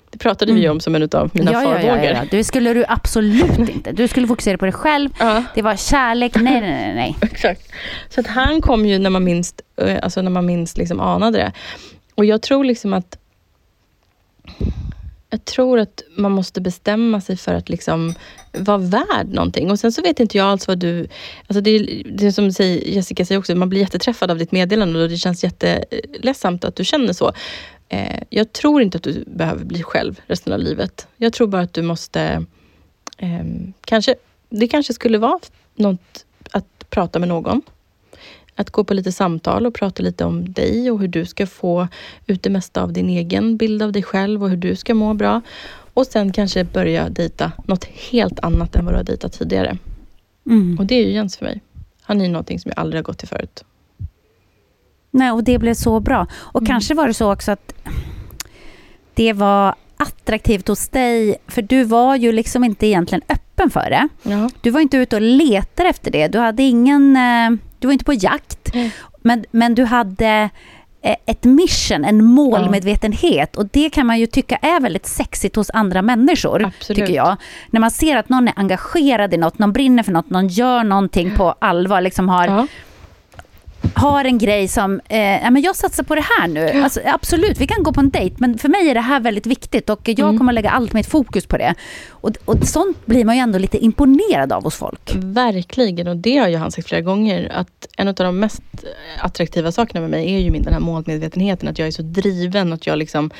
det 0.09 0.17
pratade 0.17 0.51
mm. 0.51 0.61
vi 0.61 0.69
om 0.69 0.79
som 0.79 0.95
en 0.95 1.09
av 1.11 1.31
mina 1.33 1.51
ja, 1.51 1.61
farhågor. 1.61 1.97
Ja, 1.97 2.03
ja, 2.03 2.11
ja. 2.11 2.23
Det 2.31 2.43
skulle 2.43 2.73
du 2.73 2.85
absolut 2.87 3.59
inte. 3.75 3.91
Du 3.91 4.07
skulle 4.07 4.27
fokusera 4.27 4.57
på 4.57 4.65
dig 4.65 4.73
själv. 4.73 5.09
Ja. 5.19 5.43
Det 5.55 5.61
var 5.61 5.75
kärlek. 5.75 6.35
Nej, 6.35 6.61
nej, 6.61 6.61
nej. 6.61 6.95
nej. 6.95 7.15
Exakt. 7.31 7.71
Så 8.09 8.19
att 8.19 8.27
han 8.27 8.61
kom 8.61 8.85
ju 8.85 8.99
när 8.99 9.09
man 9.09 9.23
minst, 9.23 9.61
eh, 9.81 9.99
alltså 10.01 10.21
när 10.21 10.31
man 10.31 10.45
minst 10.45 10.77
liksom 10.77 10.99
anade 10.99 11.37
det. 11.37 11.51
Och 12.15 12.25
jag 12.25 12.41
tror 12.41 12.63
liksom 12.63 12.93
att 12.93 13.17
jag 15.29 15.45
tror 15.45 15.79
att 15.79 16.03
man 16.17 16.31
måste 16.31 16.61
bestämma 16.61 17.21
sig 17.21 17.37
för 17.37 17.53
att 17.53 17.69
liksom 17.69 18.13
vara 18.51 18.77
värd 18.77 19.27
någonting. 19.27 19.71
Och 19.71 19.79
sen 19.79 19.91
så 19.91 20.01
vet 20.01 20.19
inte 20.19 20.37
jag 20.37 20.47
alls 20.47 20.67
vad 20.67 20.77
du... 20.77 21.07
Alltså 21.47 21.61
det, 21.61 22.03
det 22.05 22.25
är 22.25 22.31
som 22.31 22.49
Jessica 22.85 23.25
säger 23.25 23.39
också, 23.39 23.55
man 23.55 23.69
blir 23.69 23.81
jätteträffad 23.81 24.31
av 24.31 24.37
ditt 24.37 24.51
meddelande 24.51 25.03
och 25.03 25.09
det 25.09 25.17
känns 25.17 25.43
jätteledsamt 25.43 26.65
att 26.65 26.75
du 26.75 26.85
känner 26.85 27.13
så. 27.13 27.33
Eh, 27.89 28.23
jag 28.29 28.53
tror 28.53 28.81
inte 28.81 28.97
att 28.97 29.03
du 29.03 29.23
behöver 29.27 29.65
bli 29.65 29.83
själv 29.83 30.21
resten 30.27 30.53
av 30.53 30.59
livet. 30.59 31.07
Jag 31.17 31.33
tror 31.33 31.47
bara 31.47 31.61
att 31.61 31.73
du 31.73 31.81
måste... 31.81 32.45
Eh, 33.17 33.45
kanske, 33.81 34.15
det 34.49 34.67
kanske 34.67 34.93
skulle 34.93 35.17
vara 35.17 35.39
något 35.75 36.25
att 36.51 36.89
prata 36.89 37.19
med 37.19 37.29
någon. 37.29 37.61
Att 38.55 38.69
gå 38.69 38.83
på 38.83 38.93
lite 38.93 39.11
samtal 39.11 39.65
och 39.65 39.73
prata 39.73 40.03
lite 40.03 40.25
om 40.25 40.53
dig 40.53 40.91
och 40.91 40.99
hur 40.99 41.07
du 41.07 41.25
ska 41.25 41.47
få 41.47 41.87
ut 42.25 42.43
det 42.43 42.49
mesta 42.49 42.83
av 42.83 42.93
din 42.93 43.09
egen 43.09 43.57
bild 43.57 43.83
av 43.83 43.91
dig 43.91 44.03
själv 44.03 44.43
och 44.43 44.49
hur 44.49 44.57
du 44.57 44.75
ska 44.75 44.93
må 44.93 45.13
bra. 45.13 45.41
Och 45.93 46.07
sen 46.07 46.31
kanske 46.31 46.63
börja 46.63 47.09
dejta 47.09 47.51
något 47.65 47.85
helt 47.85 48.39
annat 48.39 48.75
än 48.75 48.85
vad 48.85 48.93
du 48.93 48.97
har 48.97 49.03
dejtat 49.03 49.33
tidigare. 49.33 49.77
Mm. 50.45 50.79
Och 50.79 50.85
det 50.85 50.95
är 50.95 51.05
ju 51.05 51.11
Jens 51.11 51.37
för 51.37 51.45
mig. 51.45 51.61
Han 52.01 52.21
är 52.21 52.29
någonting 52.29 52.59
som 52.59 52.71
jag 52.75 52.79
aldrig 52.79 52.99
har 52.99 53.03
gått 53.03 53.17
till 53.17 53.27
förut. 53.27 53.63
Nej, 55.17 55.31
och 55.31 55.43
det 55.43 55.59
blev 55.59 55.73
så 55.73 55.99
bra. 55.99 56.27
Och 56.33 56.61
mm. 56.61 56.67
kanske 56.67 56.93
var 56.93 57.07
det 57.07 57.13
så 57.13 57.33
också 57.33 57.51
att 57.51 57.73
det 59.13 59.33
var 59.33 59.75
attraktivt 59.97 60.67
hos 60.67 60.89
dig, 60.89 61.37
för 61.47 61.61
du 61.61 61.83
var 61.83 62.15
ju 62.15 62.31
liksom 62.31 62.63
inte 62.63 62.87
egentligen 62.87 63.21
öppen 63.29 63.69
för 63.69 63.89
det. 63.89 64.07
Ja. 64.23 64.49
Du 64.61 64.69
var 64.69 64.79
inte 64.79 64.97
ute 64.97 65.15
och 65.15 65.21
letade 65.21 65.89
efter 65.89 66.11
det. 66.11 66.27
Du 66.27 66.39
hade 66.39 66.63
ingen... 66.63 67.15
Eh, 67.15 67.59
du 67.79 67.87
var 67.87 67.93
inte 67.93 68.05
på 68.05 68.13
jakt. 68.13 68.75
Mm. 68.75 68.89
Men, 69.21 69.45
men 69.51 69.75
du 69.75 69.83
hade 69.83 70.49
eh, 71.01 71.15
ett 71.25 71.43
mission, 71.43 72.05
en 72.05 72.25
målmedvetenhet. 72.25 73.55
Och 73.55 73.67
det 73.67 73.89
kan 73.89 74.07
man 74.07 74.19
ju 74.19 74.25
tycka 74.25 74.55
är 74.55 74.79
väldigt 74.79 75.05
sexigt 75.05 75.55
hos 75.55 75.69
andra 75.73 76.01
människor, 76.01 76.65
Absolut. 76.65 76.99
tycker 76.99 77.13
jag. 77.15 77.35
När 77.69 77.79
man 77.79 77.91
ser 77.91 78.17
att 78.17 78.29
någon 78.29 78.47
är 78.47 78.53
engagerad 78.57 79.33
i 79.33 79.37
något, 79.37 79.59
någon 79.59 79.73
brinner 79.73 80.03
för 80.03 80.11
något, 80.11 80.29
någon 80.29 80.47
gör 80.47 80.83
någonting 80.83 81.35
på 81.35 81.55
allvar, 81.59 82.01
liksom 82.01 82.29
har... 82.29 82.47
Ja 82.47 82.67
har 83.95 84.25
en 84.25 84.37
grej 84.37 84.67
som, 84.67 84.99
eh, 84.99 85.17
men 85.51 85.61
jag 85.61 85.75
satsar 85.75 86.03
på 86.03 86.15
det 86.15 86.23
här 86.39 86.47
nu. 86.47 86.81
Alltså, 86.83 86.99
absolut, 87.05 87.61
vi 87.61 87.67
kan 87.67 87.83
gå 87.83 87.93
på 87.93 87.99
en 87.99 88.09
dejt, 88.09 88.35
men 88.39 88.57
för 88.57 88.69
mig 88.69 88.89
är 88.89 88.93
det 88.93 89.01
här 89.01 89.19
väldigt 89.19 89.45
viktigt 89.45 89.89
och 89.89 89.99
jag 90.09 90.19
Mm. 90.19 90.37
kommer 90.37 90.51
att 90.51 90.55
lägga 90.55 90.69
allt 90.69 90.93
mitt 90.93 91.07
fokus 91.07 91.45
på 91.45 91.57
det. 91.57 91.75
Och, 92.09 92.31
och 92.45 92.67
sånt 92.67 93.05
blir 93.05 93.25
man 93.25 93.35
ju 93.35 93.41
ändå 93.41 93.59
lite 93.59 93.77
imponerad 93.77 94.51
av 94.53 94.63
hos 94.63 94.75
folk. 94.75 95.11
Verkligen, 95.15 96.07
och 96.07 96.17
det 96.17 96.37
har 96.37 96.47
ju 96.47 96.57
han 96.57 96.71
sagt 96.71 96.87
flera 96.87 97.01
gånger. 97.01 97.51
Att 97.53 97.87
en 97.97 98.07
av 98.07 98.13
de 98.13 98.39
mest 98.39 98.61
attraktiva 99.19 99.71
sakerna 99.71 100.01
med 100.01 100.09
mig 100.09 100.33
är 100.35 100.39
ju 100.39 100.51
min 100.51 100.63
den 100.63 100.73
här 100.73 100.79
målmedvetenheten. 100.79 101.69
Att 101.69 101.79
jag 101.79 101.87
är 101.87 101.91
så 101.91 102.01
driven. 102.01 102.73
Att 102.73 102.87
jag 102.87 102.97
liksom... 102.97 103.31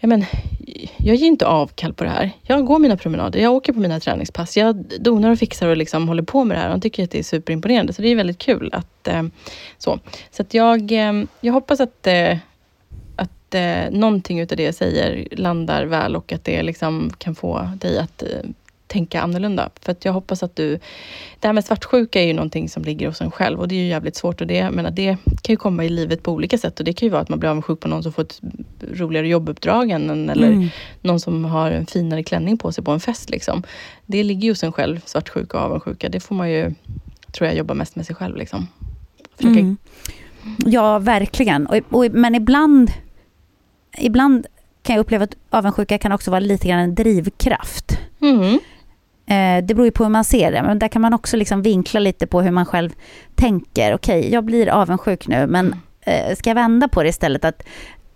Ja, 0.00 0.08
men, 0.08 0.24
jag 0.96 1.16
ger 1.16 1.26
inte 1.26 1.46
avkall 1.46 1.94
på 1.94 2.04
det 2.04 2.10
här. 2.10 2.30
Jag 2.42 2.64
går 2.64 2.78
mina 2.78 2.96
promenader, 2.96 3.40
jag 3.40 3.52
åker 3.52 3.72
på 3.72 3.80
mina 3.80 4.00
träningspass. 4.00 4.56
Jag 4.56 4.76
donar 5.00 5.30
och 5.30 5.38
fixar 5.38 5.68
och 5.68 5.76
liksom 5.76 6.08
håller 6.08 6.22
på 6.22 6.44
med 6.44 6.56
det 6.56 6.60
här. 6.60 6.68
Han 6.68 6.80
tycker 6.80 7.04
att 7.04 7.10
det 7.10 7.18
är 7.18 7.22
superimponerande. 7.22 7.92
Så 7.92 8.02
det 8.02 8.08
är 8.08 8.16
väldigt 8.16 8.38
kul. 8.38 8.70
att 8.72 9.08
eh, 9.08 9.22
Så, 9.78 9.98
så 10.30 10.42
att 10.42 10.54
jag, 10.54 10.92
eh, 10.92 11.12
jag 11.40 11.52
hoppas 11.52 11.80
att, 11.80 12.06
eh, 12.06 12.38
att 13.16 13.54
eh, 13.54 13.90
någonting 13.90 14.40
utav 14.40 14.56
det 14.56 14.62
jag 14.62 14.74
säger 14.74 15.28
landar 15.30 15.84
väl 15.84 16.16
och 16.16 16.32
att 16.32 16.44
det 16.44 16.62
liksom 16.62 17.10
kan 17.18 17.34
få 17.34 17.70
dig 17.80 17.98
att 17.98 18.22
eh, 18.22 18.28
tänka 18.88 19.20
annorlunda. 19.20 19.70
För 19.80 19.92
att 19.92 20.04
jag 20.04 20.12
hoppas 20.12 20.42
att 20.42 20.56
du... 20.56 20.78
Det 21.40 21.46
här 21.48 21.52
med 21.52 21.64
svartsjuka 21.64 22.22
är 22.22 22.26
ju 22.26 22.32
någonting 22.32 22.68
som 22.68 22.82
ligger 22.82 23.06
hos 23.06 23.20
en 23.20 23.30
själv 23.30 23.60
och 23.60 23.68
det 23.68 23.74
är 23.74 23.80
ju 23.80 23.86
jävligt 23.86 24.16
svårt. 24.16 24.40
Och 24.40 24.46
det, 24.46 24.70
menar, 24.70 24.90
det 24.90 25.16
kan 25.42 25.52
ju 25.52 25.56
komma 25.56 25.84
i 25.84 25.88
livet 25.88 26.22
på 26.22 26.32
olika 26.32 26.58
sätt. 26.58 26.78
Och 26.78 26.84
det 26.84 26.92
kan 26.92 27.06
ju 27.06 27.10
vara 27.10 27.22
att 27.22 27.28
man 27.28 27.38
blir 27.38 27.50
avundsjuk 27.50 27.80
på 27.80 27.88
någon 27.88 28.02
som 28.02 28.12
får 28.12 28.22
ett 28.22 28.40
roligare 28.92 29.28
jobbuppdrag 29.28 29.90
än 29.90 30.10
en, 30.10 30.30
eller 30.30 30.48
Mm. 30.48 30.68
någon 31.02 31.20
som 31.20 31.44
har 31.44 31.70
en 31.70 31.86
finare 31.86 32.22
klänning 32.22 32.58
på 32.58 32.72
sig 32.72 32.84
på 32.84 32.90
en 32.90 33.00
fest. 33.00 33.30
Liksom. 33.30 33.62
Det 34.06 34.22
ligger 34.22 34.42
ju 34.42 34.50
hos 34.50 34.62
en 34.64 34.72
själv, 34.72 35.00
svartsjuka 35.04 35.58
och 35.58 35.64
avundsjuka. 35.64 36.08
Det 36.08 36.20
får 36.20 36.34
man 36.34 36.50
ju, 36.50 36.74
tror 37.32 37.46
jag, 37.48 37.56
jobba 37.56 37.74
mest 37.74 37.96
med 37.96 38.06
sig 38.06 38.16
själv. 38.16 38.36
Liksom. 38.36 38.66
Försöka 39.36 39.60
Mm. 39.60 39.76
Ja, 40.66 40.98
verkligen. 40.98 41.66
Och, 41.66 41.76
och, 41.90 42.06
men 42.12 42.34
ibland, 42.34 42.90
ibland 43.98 44.46
kan 44.82 44.96
jag 44.96 45.00
uppleva 45.00 45.24
att 45.24 45.36
avundsjuka 45.50 45.98
kan 45.98 46.12
också 46.12 46.30
vara 46.30 46.40
lite 46.40 46.68
grann 46.68 46.78
en 46.80 46.94
drivkraft. 46.94 47.98
Mm. 48.20 48.58
Eh, 49.30 49.64
det 49.64 49.74
beror 49.74 49.84
ju 49.84 49.90
på 49.90 50.04
hur 50.04 50.10
man 50.10 50.24
ser 50.24 50.52
det, 50.52 50.62
men 50.62 50.78
där 50.78 50.88
kan 50.88 51.02
man 51.02 51.14
också 51.14 51.36
liksom 51.36 51.62
vinkla 51.62 52.00
lite 52.00 52.26
på 52.26 52.42
hur 52.42 52.50
man 52.50 52.66
själv 52.66 52.90
tänker. 53.34 53.94
Okej, 53.94 54.32
jag 54.32 54.44
blir 54.44 54.68
avundsjuk 54.68 55.28
nu, 55.28 55.46
men 55.46 55.74
eh, 56.00 56.34
ska 56.36 56.50
jag 56.50 56.54
vända 56.54 56.88
på 56.88 57.02
det 57.02 57.08
istället? 57.08 57.44
Att, 57.44 57.62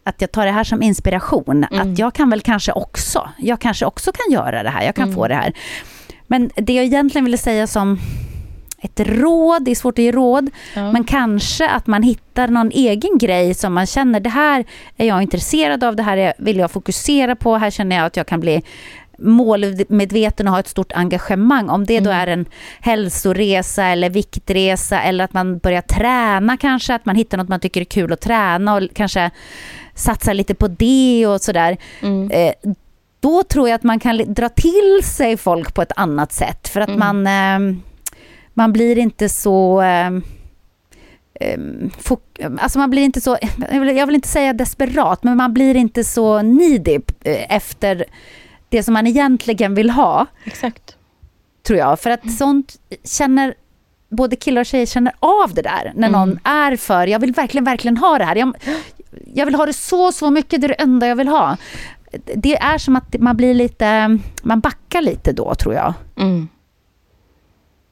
att 0.04 0.20
jag 0.20 0.32
tar 0.32 0.46
det 0.46 0.52
här 0.52 0.64
som 0.64 0.82
inspiration. 0.82 1.64
Mm. 1.70 1.92
Att 1.92 1.98
jag 1.98 2.14
kan 2.14 2.30
väl 2.30 2.40
kanske 2.40 2.72
också, 2.72 3.28
jag 3.38 3.60
kanske 3.60 3.86
också 3.86 4.12
kan 4.12 4.32
göra 4.32 4.62
det 4.62 4.70
här, 4.70 4.82
jag 4.84 4.94
kan 4.94 5.04
Mm. 5.04 5.14
få 5.14 5.28
det 5.28 5.34
här. 5.34 5.52
Men 6.26 6.50
det 6.56 6.72
jag 6.72 6.84
egentligen 6.84 7.24
ville 7.24 7.38
säga 7.38 7.66
som 7.66 7.98
ett 8.84 9.00
råd, 9.00 9.64
det 9.64 9.70
är 9.70 9.74
svårt 9.74 9.98
att 9.98 10.04
ge 10.04 10.12
råd, 10.12 10.50
Ja. 10.74 10.92
men 10.92 11.04
kanske 11.04 11.68
att 11.68 11.86
man 11.86 12.02
hittar 12.02 12.48
någon 12.48 12.70
egen 12.70 13.18
grej 13.18 13.54
som 13.54 13.72
man 13.74 13.86
känner, 13.86 14.20
det 14.20 14.30
här 14.30 14.64
är 14.96 15.06
jag 15.06 15.22
intresserad 15.22 15.84
av, 15.84 15.96
det 15.96 16.02
här 16.02 16.16
är, 16.16 16.32
vill 16.38 16.56
jag 16.58 16.70
fokusera 16.70 17.36
på, 17.36 17.56
här 17.56 17.70
känner 17.70 17.96
jag 17.96 18.06
att 18.06 18.16
jag 18.16 18.26
kan 18.26 18.40
bli 18.40 18.62
målmedveten 19.18 20.46
och 20.48 20.52
ha 20.52 20.60
ett 20.60 20.68
stort 20.68 20.92
engagemang. 20.92 21.68
Om 21.68 21.84
det 21.86 22.00
då 22.00 22.10
Mm. 22.10 22.22
är 22.22 22.26
en 22.26 22.46
hälsoresa 22.80 23.84
eller 23.86 24.10
viktresa 24.10 25.02
eller 25.02 25.24
att 25.24 25.32
man 25.32 25.58
börjar 25.58 25.82
träna 25.82 26.56
kanske, 26.56 26.94
att 26.94 27.06
man 27.06 27.16
hittar 27.16 27.38
något 27.38 27.48
man 27.48 27.60
tycker 27.60 27.80
är 27.80 27.84
kul 27.84 28.12
att 28.12 28.20
träna 28.20 28.74
och 28.74 28.82
kanske 28.94 29.30
satsar 29.94 30.34
lite 30.34 30.54
på 30.54 30.68
det 30.68 31.26
och 31.26 31.40
sådär. 31.40 31.76
Mm. 32.02 32.30
Eh, 32.30 32.52
då 33.20 33.42
tror 33.42 33.68
jag 33.68 33.74
att 33.76 33.82
man 33.82 34.00
kan 34.00 34.34
dra 34.34 34.48
till 34.48 35.00
sig 35.04 35.36
folk 35.36 35.74
på 35.74 35.82
ett 35.82 35.92
annat 35.96 36.32
sätt. 36.32 36.68
För 36.68 36.80
att 36.80 36.88
Mm. 36.88 37.00
man, 37.00 37.26
eh, 37.26 37.76
man 38.54 38.72
blir 38.72 38.98
inte 38.98 39.28
så... 39.28 39.82
Eh, 39.82 40.06
eh, 41.40 41.58
fok- 42.02 42.58
alltså 42.60 42.78
man 42.78 42.90
blir 42.90 43.02
inte 43.02 43.20
så, 43.20 43.38
jag 43.72 43.80
vill, 43.80 43.96
jag 43.96 44.06
vill 44.06 44.14
inte 44.14 44.28
säga 44.28 44.52
desperat, 44.52 45.24
men 45.24 45.36
man 45.36 45.54
blir 45.54 45.74
inte 45.76 46.04
så 46.04 46.42
needy 46.42 46.98
eh, 47.24 47.56
efter 47.56 48.04
det 48.72 48.82
som 48.82 48.94
man 48.94 49.06
egentligen 49.06 49.74
vill 49.74 49.90
ha, 49.90 50.26
Exakt. 50.44 50.96
tror 51.62 51.78
jag. 51.78 52.00
För 52.00 52.10
att 52.10 52.32
sånt 52.32 52.80
känner 53.04 53.54
både 54.08 54.36
killar 54.36 54.60
och 54.60 54.66
tjejer 54.66 54.86
känner 54.86 55.12
av 55.18 55.54
det 55.54 55.62
där 55.62 55.92
när 55.94 56.08
någon 56.10 56.38
är 56.44 56.76
för, 56.76 57.06
jag 57.06 57.18
vill 57.18 57.32
verkligen, 57.32 57.64
verkligen 57.64 57.96
ha 57.96 58.18
det 58.18 58.24
här. 58.24 58.36
Jag, 58.36 58.56
jag 59.34 59.46
vill 59.46 59.54
ha 59.54 59.66
det 59.66 59.72
så, 59.72 60.12
så 60.12 60.30
mycket, 60.30 60.60
det 60.60 60.66
är 60.66 60.68
det 60.68 60.74
enda 60.74 61.06
jag 61.06 61.16
vill 61.16 61.28
ha. 61.28 61.56
Det 62.34 62.56
är 62.56 62.78
som 62.78 62.96
att 62.96 63.16
man 63.18 63.36
blir 63.36 63.54
lite, 63.54 64.18
man 64.42 64.60
backar 64.60 65.02
lite 65.02 65.32
då 65.32 65.54
tror 65.54 65.74
jag. 65.74 65.94
Mm. 66.16 66.48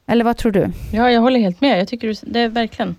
Eller 0.07 0.25
vad 0.25 0.37
tror 0.37 0.53
du? 0.53 0.71
Ja, 0.93 1.11
jag 1.11 1.21
håller 1.21 1.41
helt 1.41 1.61
med. 1.61 1.81
Jag 1.81 1.89
tycker 1.89 2.17
det 2.23 2.41
är 2.41 2.49
verkligen. 2.49 2.97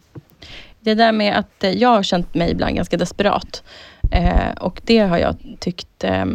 Det 0.79 0.93
där 0.93 1.11
med 1.11 1.37
att 1.37 1.63
eh, 1.63 1.71
jag 1.71 1.89
har 1.89 2.03
känt 2.03 2.33
mig 2.33 2.51
ibland 2.51 2.75
ganska 2.75 2.97
desperat. 2.97 3.63
Eh, 4.11 4.51
och 4.59 4.81
det 4.85 4.99
har 4.99 5.17
jag 5.17 5.35
tyckt 5.59 6.03
eh, 6.03 6.25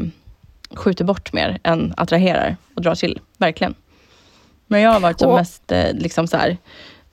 skjuter 0.77 1.05
bort 1.05 1.33
mer 1.33 1.59
än 1.63 1.95
attraherar 1.97 2.57
och 2.75 2.83
drar 2.83 2.95
till. 2.95 3.21
Verkligen. 3.39 3.75
Men 4.67 4.81
jag 4.81 4.91
har 4.91 5.01
varit 5.01 5.19
som 5.21 5.31
Och- 5.31 5.37
mest 5.37 5.73
eh, 5.73 5.93
liksom 5.93 6.27
så 6.27 6.37
här, 6.37 6.57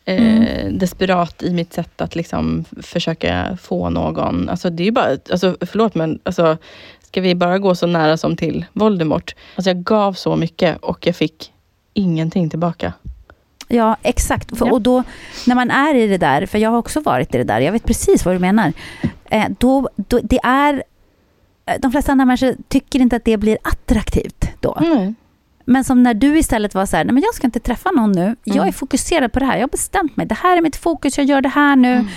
eh, 0.06 0.66
desperat 0.72 1.44
i 1.44 1.54
mitt 1.54 1.74
sätt 1.74 2.02
att 2.02 2.16
liksom 2.16 2.66
försöka 2.82 3.58
få 3.62 3.90
någon. 3.90 4.50
Alltså 4.50 4.70
det 4.70 4.88
är 4.88 4.92
bara, 4.92 5.18
alltså, 5.32 5.58
förlåt 5.62 5.96
men 5.96 6.20
alltså, 6.24 6.58
ska 7.04 7.22
vi 7.22 7.36
bara 7.36 7.60
gå 7.60 7.76
så 7.76 7.88
nära 7.88 8.18
som 8.18 8.36
till 8.38 8.66
Voldemort? 8.74 9.36
Alltså 9.56 9.70
jag 9.70 9.84
gav 9.84 10.14
så 10.14 10.36
mycket 10.36 10.78
och 10.78 11.08
jag 11.08 11.16
fick 11.16 11.52
ingenting 11.94 12.50
tillbaka. 12.50 12.94
Ja, 13.68 13.98
exakt. 14.02 14.52
Ja. 14.60 14.72
Och 14.72 14.82
då, 14.82 15.04
när 15.48 15.56
man 15.56 15.72
är 15.72 15.96
i 15.96 16.08
det 16.08 16.18
där, 16.18 16.46
för 16.46 16.58
jag 16.58 16.70
har 16.70 16.78
också 16.78 17.00
varit 17.00 17.36
i 17.36 17.38
det 17.38 17.44
där, 17.44 17.60
jag 17.60 17.72
vet 17.72 17.86
precis 17.86 18.26
vad 18.26 18.36
du 18.36 18.40
menar. 18.40 18.74
Eh, 19.30 19.46
då, 19.60 19.90
då, 19.96 20.20
det 20.24 20.40
är, 20.44 20.84
de 21.80 21.92
flesta 21.92 22.12
andra 22.12 22.26
människor 22.26 22.56
tycker 22.68 23.00
inte 23.00 23.16
att 23.16 23.26
det 23.26 23.38
blir 23.38 23.58
attraktivt 23.64 24.46
då. 24.60 24.78
Mm. 24.82 25.16
Men 25.66 25.84
som 25.84 26.04
när 26.04 26.14
du 26.14 26.38
istället 26.38 26.76
var 26.76 26.86
så 26.86 26.98
här, 26.98 27.06
nej 27.06 27.14
men 27.14 27.24
jag 27.24 27.34
ska 27.36 27.48
inte 27.48 27.60
träffa 27.60 27.92
någon 27.92 28.12
nu. 28.12 28.36
Jag 28.44 28.56
Mm. 28.56 28.68
är 28.68 28.72
fokuserad 28.72 29.34
på 29.34 29.40
det 29.40 29.46
här. 29.46 29.54
Jag 29.56 29.62
har 29.64 29.68
bestämt 29.70 30.18
mig. 30.18 30.26
Det 30.26 30.36
här 30.36 30.58
är 30.58 30.62
mitt 30.62 30.76
fokus. 30.76 31.18
Jag 31.18 31.28
gör 31.28 31.42
det 31.42 31.50
här 31.50 31.76
nu. 31.76 31.94
Mm. 31.94 32.08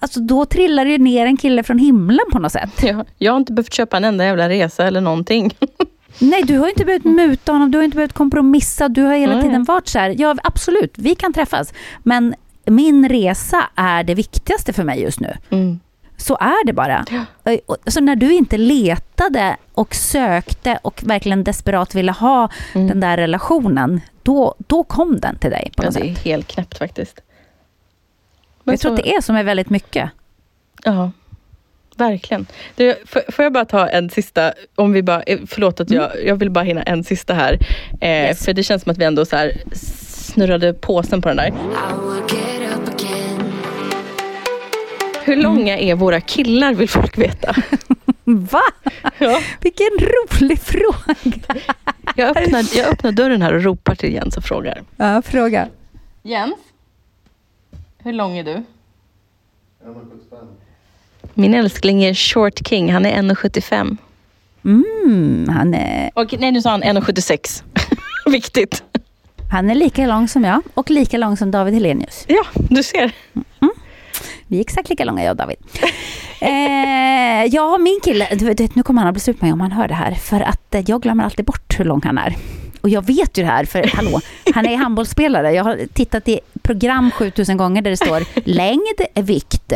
Alltså 0.00 0.20
då 0.20 0.44
trillar 0.44 0.84
det 0.84 0.90
ju 0.90 0.98
ner 0.98 1.26
en 1.26 1.36
kille 1.36 1.62
från 1.62 1.78
himlen 1.78 2.24
på 2.32 2.38
något 2.38 2.52
sätt. 2.52 2.82
Jag, 2.82 3.06
jag 3.18 3.32
har 3.32 3.36
inte 3.36 3.52
behövt 3.52 3.72
köpa 3.72 3.96
en 3.96 4.04
enda 4.04 4.24
jävla 4.24 4.48
resa 4.48 4.86
eller 4.86 5.00
någonting. 5.00 5.56
Nej, 6.18 6.42
du 6.42 6.58
har 6.58 6.68
inte 6.68 6.84
behövt 6.84 7.04
muta 7.04 7.52
honom. 7.52 7.70
Du 7.70 7.78
har 7.78 7.84
inte 7.84 7.94
behövt 7.96 8.12
kompromissa. 8.12 8.88
Du 8.88 9.02
har 9.02 9.14
hela 9.14 9.42
tiden 9.42 9.64
varit 9.64 9.88
så 9.88 9.98
här, 9.98 10.14
ja 10.18 10.36
absolut, 10.44 10.94
vi 10.98 11.14
kan 11.14 11.32
träffas. 11.32 11.72
Men 12.02 12.34
min 12.64 13.08
resa 13.08 13.68
är 13.74 14.04
det 14.04 14.14
viktigaste 14.14 14.72
för 14.72 14.84
mig 14.84 15.02
just 15.02 15.20
nu. 15.20 15.36
Mm. 15.50 15.80
Så 16.20 16.36
är 16.36 16.66
det 16.66 16.72
bara. 16.72 17.04
Och- 17.66 17.76
Så 17.86 18.00
när 18.00 18.16
du 18.16 18.32
inte 18.34 18.58
letade 18.58 19.56
och 19.72 19.94
sökte 19.94 20.78
och 20.82 21.02
verkligen 21.06 21.44
desperat 21.44 21.94
ville 21.94 22.12
ha 22.12 22.48
Mm. 22.74 22.88
den 22.88 23.00
där 23.00 23.16
relationen, 23.16 24.00
då, 24.22 24.54
då 24.58 24.84
kom 24.84 25.20
den 25.20 25.38
till 25.38 25.50
dig 25.50 25.72
på 25.76 25.82
Ja, 25.82 25.86
något 25.86 25.94
det 25.94 26.00
sätt. 26.00 26.18
är 26.18 26.30
helt 26.30 26.46
knäppt 26.46 26.78
faktiskt. 26.78 27.20
Men 28.64 28.72
Jag 28.72 28.80
tror 28.80 28.90
så- 28.90 28.94
att 28.94 29.04
det 29.04 29.14
är 29.14 29.20
som 29.20 29.36
är 29.36 29.42
väldigt 29.44 29.70
mycket. 29.70 30.10
Ja, 30.84 31.10
verkligen. 31.96 32.46
Du, 32.76 32.94
får, 33.06 33.22
jag 33.44 33.52
bara 33.52 33.64
ta 33.64 33.88
en 33.88 34.10
sista, 34.10 34.52
om 34.74 34.92
vi 34.92 35.02
bara, 35.02 35.22
eh, 35.22 35.38
förlåt 35.46 35.80
att 35.80 35.90
jag, 35.90 36.10
jag 36.26 36.36
vill 36.36 36.50
bara 36.50 36.64
hinna 36.64 36.82
en 36.82 37.04
sista 37.04 37.34
här. 37.34 37.58
Eh, 38.00 38.08
Yes. 38.10 38.44
För 38.44 38.52
det 38.52 38.62
känns 38.62 38.82
som 38.82 38.92
att 38.92 38.98
vi 38.98 39.04
ändå 39.04 39.24
så 39.24 39.36
här 39.36 39.52
snurrade 39.72 40.72
påsen 40.74 41.22
på 41.22 41.28
den 41.28 41.36
där. 41.36 41.52
Hur 45.24 45.36
långa 45.36 45.78
är 45.78 45.94
våra 45.94 46.20
killar 46.20 46.74
vill 46.74 46.88
folk 46.88 47.18
veta. 47.18 47.54
Va? 48.24 48.62
Ja. 49.18 49.40
Vilken 49.60 49.86
rolig 50.00 50.58
fråga. 50.60 51.14
Jag, 52.16 52.36
öppnar, 52.36 52.76
jag 52.76 52.86
öppnar 52.92 53.12
dörren 53.12 53.42
här 53.42 53.54
och 53.54 53.62
ropar 53.62 53.94
till 53.94 54.12
Jens 54.12 54.36
och 54.36 54.44
frågar. 54.44 54.82
Ja, 54.96 55.22
fråga. 55.22 55.68
Jens, 56.22 56.54
hur 57.98 58.12
lång 58.12 58.38
är 58.38 58.44
du? 58.44 58.62
Min 61.34 61.54
älskling 61.54 62.04
är 62.04 62.14
short 62.14 62.68
king, 62.68 62.92
han 62.92 63.06
är 63.06 63.22
1,75. 63.22 63.96
Mm, 64.64 65.48
han, 65.48 65.74
är, 65.74 66.10
Och, 66.14 66.34
nej, 66.38 66.52
nu 66.52 66.62
sa 66.62 66.70
han 66.70 66.82
1,76. 66.82 67.62
Viktigt. 68.26 68.82
han 69.50 69.70
är 69.70 69.74
lika 69.74 70.06
lång 70.06 70.28
som 70.28 70.44
jag 70.44 70.62
och 70.74 70.90
lika 70.90 71.18
lång 71.18 71.36
som 71.36 71.50
David 71.50 71.74
Helenius. 71.74 72.24
Ja, 72.28 72.44
du 72.54 72.82
ser. 72.82 73.12
Vi 74.46 74.56
är 74.56 74.60
exakt 74.60 74.90
lika 74.90 75.04
långa 75.04 75.24
jag 75.24 75.30
och 75.30 75.36
David. 75.36 75.56
Eh, 76.42 77.44
ja, 77.44 77.78
min 77.78 78.00
kille, 78.02 78.28
du 78.34 78.44
vet, 78.44 78.74
nu 78.74 78.82
kommer 78.82 79.00
han 79.00 79.08
att 79.08 79.14
bli 79.14 79.20
sur 79.20 79.32
på 79.32 79.44
mig 79.44 79.52
om 79.52 79.60
han 79.60 79.72
hör 79.72 79.88
det 79.88 79.94
här. 79.94 80.14
För 80.14 80.40
att 80.40 80.74
eh, 80.74 80.84
jag 80.86 81.02
glömmer 81.02 81.24
alltid 81.24 81.44
bort 81.44 81.78
hur 81.78 81.84
lång 81.84 82.02
han 82.04 82.18
är. 82.18 82.36
Och 82.80 82.88
jag 82.88 83.06
vet 83.06 83.38
ju 83.38 83.42
det 83.42 83.48
här, 83.48 83.64
för 83.64 83.90
hallå, 83.94 84.20
han 84.54 84.66
är 84.66 84.76
handbollsspelare. 84.76 85.52
Jag 85.52 85.64
har 85.64 85.78
tittat 85.92 86.28
i 86.28 86.40
program 86.62 87.10
7000 87.10 87.56
gånger 87.56 87.82
där 87.82 87.90
det 87.90 87.96
står 87.96 88.22
längd, 88.44 89.26
vikt, 89.26 89.72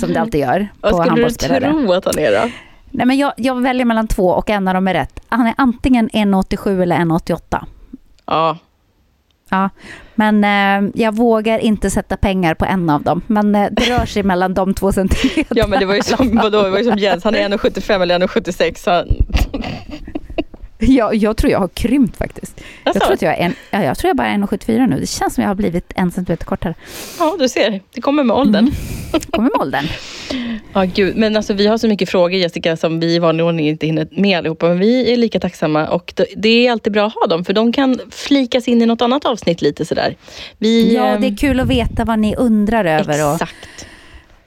som 0.00 0.12
det 0.12 0.20
alltid 0.20 0.40
gör 0.40 0.68
Vad 0.80 0.92
på 0.92 1.02
skulle 1.02 1.24
du 1.24 1.30
tro 1.30 1.92
att 1.92 2.04
han 2.04 2.18
är 2.18 2.42
då? 2.42 2.50
Nej, 2.90 3.06
men 3.06 3.18
jag, 3.18 3.32
jag 3.36 3.62
väljer 3.62 3.84
mellan 3.84 4.08
två 4.08 4.28
och 4.28 4.50
en 4.50 4.68
av 4.68 4.74
dem 4.74 4.88
är 4.88 4.94
rätt. 4.94 5.20
Han 5.28 5.46
är 5.46 5.54
antingen 5.56 6.10
1,87 6.10 6.82
eller 6.82 6.96
1,88. 6.96 7.64
Ja. 8.26 8.58
Ja, 9.50 9.70
men 10.14 10.44
eh, 10.44 10.90
jag 10.94 11.16
vågar 11.16 11.58
inte 11.58 11.90
sätta 11.90 12.16
pengar 12.16 12.54
på 12.54 12.64
en 12.64 12.90
av 12.90 13.02
dem. 13.02 13.22
Men 13.26 13.54
eh, 13.54 13.68
det 13.70 13.82
rör 13.82 14.06
sig 14.06 14.22
mellan 14.22 14.54
de 14.54 14.74
två 14.74 14.92
centimeterna. 14.92 15.60
Ja 15.60 15.66
men 15.66 15.80
det 15.80 15.86
var 15.86 15.94
ju 15.94 16.02
som, 16.02 16.36
vadå, 16.36 16.62
det 16.62 16.70
var 16.70 16.78
ju 16.78 16.84
som 16.84 16.98
Jens, 16.98 17.24
han 17.24 17.34
är 17.34 17.48
1,75 17.58 18.02
eller 18.02 18.18
1,76. 18.18 18.82
Han... 18.86 19.08
Jag, 20.92 21.14
jag 21.14 21.36
tror 21.36 21.52
jag 21.52 21.58
har 21.58 21.68
krympt 21.68 22.16
faktiskt. 22.16 22.60
Alltså? 22.84 22.98
Jag 23.00 23.02
tror, 23.02 23.14
att 23.14 23.22
jag, 23.22 23.32
är 23.38 23.44
en, 23.44 23.54
ja, 23.70 23.82
jag 23.84 23.98
tror 23.98 24.08
jag 24.08 24.16
bara 24.16 24.28
är 24.28 24.36
1,74 24.38 24.86
nu. 24.86 25.00
Det 25.00 25.06
känns 25.06 25.34
som 25.34 25.42
jag 25.42 25.48
har 25.50 25.54
blivit 25.54 25.92
en 25.96 26.10
centimeter 26.12 26.44
kortare. 26.44 26.74
Ja 27.18 27.36
du 27.38 27.48
ser, 27.48 27.80
det 27.94 28.00
kommer 28.00 28.24
med 28.24 28.36
åldern. 28.36 28.70
Kommer 29.30 29.50
med 29.50 29.60
åldern. 29.60 29.84
Ja 30.72 30.84
gud, 30.94 31.16
men 31.16 31.36
alltså 31.36 31.52
vi 31.54 31.66
har 31.66 31.78
så 31.78 31.88
mycket 31.88 32.08
frågor 32.10 32.32
Jessica 32.38 32.76
som 32.76 33.00
vi 33.00 33.14
i 33.14 33.18
vanlig 33.18 33.46
ordning 33.46 33.68
inte 33.68 33.86
hinner 33.86 34.08
med 34.10 34.38
allihopa. 34.38 34.68
Men 34.68 34.78
vi 34.78 35.12
är 35.12 35.16
lika 35.16 35.40
tacksamma 35.40 35.88
och 35.88 36.12
det- 36.16 36.26
det 36.36 36.66
är 36.66 36.72
alltid 36.72 36.92
bra 36.92 37.06
att 37.06 37.14
ha 37.14 37.26
dem 37.26 37.44
för 37.44 37.52
de 37.52 37.72
kan 37.72 38.00
flikas 38.10 38.68
in 38.68 38.82
i 38.82 38.86
något 38.86 39.02
annat 39.02 39.24
avsnitt 39.24 39.62
lite 39.62 39.84
sådär. 39.84 40.16
Vi, 40.58 40.94
Ja, 40.94 41.06
ehm, 41.06 41.20
det 41.20 41.26
är 41.26 41.36
kul 41.36 41.60
att 41.60 41.68
veta 41.68 42.04
vad 42.04 42.18
ni 42.18 42.34
undrar 42.36 42.84
över 42.84 43.26
och 43.28 43.34
Exakt. 43.34 43.86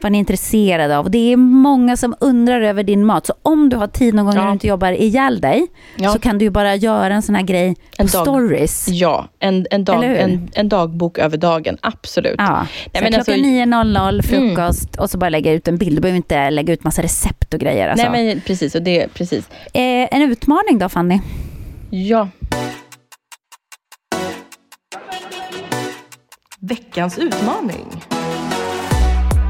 Vad 0.02 0.12
ni 0.12 0.18
är 0.18 0.20
intresserade 0.20 0.98
av. 0.98 1.12
Det 1.12 1.34
är 1.34 1.38
många 1.38 1.98
som 1.98 2.16
undrar 2.20 2.62
över 2.62 2.84
din 2.84 3.06
mat. 3.06 3.26
Så 3.26 3.34
om 3.42 3.70
du 3.70 3.78
har 3.78 3.88
tid 3.88 4.14
någon 4.14 4.26
gång 4.26 4.36
när 4.36 4.42
Ja. 4.42 4.48
du 4.48 4.54
inte 4.54 4.68
jobbar 4.68 4.92
ihjäl 4.92 5.42
dig 5.42 5.68
Ja. 5.98 6.10
så 6.14 6.20
kan 6.20 6.38
du 6.38 6.46
ju 6.46 6.52
bara 6.52 6.76
göra 6.76 7.14
en 7.14 7.22
sån 7.22 7.36
här 7.36 7.44
grej 7.44 7.76
på 7.76 7.82
En 7.98 8.08
dag. 8.08 8.22
stories. 8.26 8.88
Ja, 8.88 9.28
en, 9.40 9.66
en, 9.72 9.84
dag, 9.86 10.04
en, 10.04 10.50
en 10.54 10.70
dagbok 10.70 11.18
över 11.18 11.38
dagen, 11.38 11.78
absolut. 11.82 12.36
Ja. 12.38 12.58
Nej, 12.60 12.68
så 12.86 12.90
men 13.04 13.14
klockan 13.14 13.18
alltså- 13.18 13.32
9.00, 13.34 14.22
frukost 14.22 14.96
och 14.96 15.10
så 15.10 15.18
bara 15.18 15.30
lägga 15.30 15.52
ut 15.54 15.68
en 15.68 15.78
bild. 15.78 15.98
Du 15.98 16.02
behöver 16.02 16.18
inte 16.18 16.50
lägga 16.50 16.74
ut 16.74 16.84
massa 16.84 17.02
recept 17.04 17.54
och 17.54 17.60
grejer. 17.60 17.90
Alltså. 17.90 18.10
Nej 18.12 18.26
men 18.26 18.42
precis, 18.42 18.76
och 18.76 18.82
det, 18.82 19.08
precis. 19.14 19.50
eh, 19.74 19.82
en 20.16 20.22
utmaning 20.22 20.78
då 20.80 20.90
Fanny? 20.90 21.20
Ja. 21.90 22.28
Veckans 26.60 27.18
utmaning. 27.18 27.86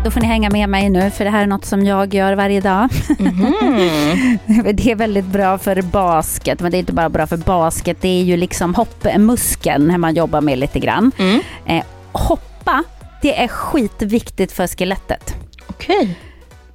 Då 0.04 0.12
får 0.12 0.22
ni 0.22 0.28
hänga 0.28 0.50
med 0.50 0.70
mig 0.70 0.89
nu 0.89 1.12
för 1.12 1.24
det 1.26 1.30
här 1.30 1.43
är 1.43 1.48
något 1.48 1.66
som 1.66 1.86
jag 1.86 2.14
gör 2.14 2.34
varje 2.34 2.62
dag. 2.62 2.89
det 4.74 4.91
är 4.91 4.95
väldigt 4.95 5.26
bra 5.26 5.58
för 5.58 5.82
basket, 5.82 6.60
men 6.60 6.72
det 6.72 6.78
är 6.78 6.80
inte 6.80 6.93
bara 6.93 7.10
bra 7.10 7.28
för 7.28 7.38
basket. 7.38 7.98
Det 8.02 8.08
är 8.08 8.24
ju 8.24 8.38
liksom 8.38 8.76
hoppmuskeln 8.76 9.89
här 9.89 9.98
man 9.98 10.16
jobbar 10.16 10.41
med 10.41 10.58
lite 10.58 10.80
grann. 10.80 11.12
Mm. 11.18 11.41
Eh, 11.66 11.84
hoppa, 12.12 12.84
det 13.22 13.43
är 13.43 13.48
skitviktigt 13.48 14.52
för 14.52 14.68
skelettet. 14.68 15.36
Okej. 15.68 16.18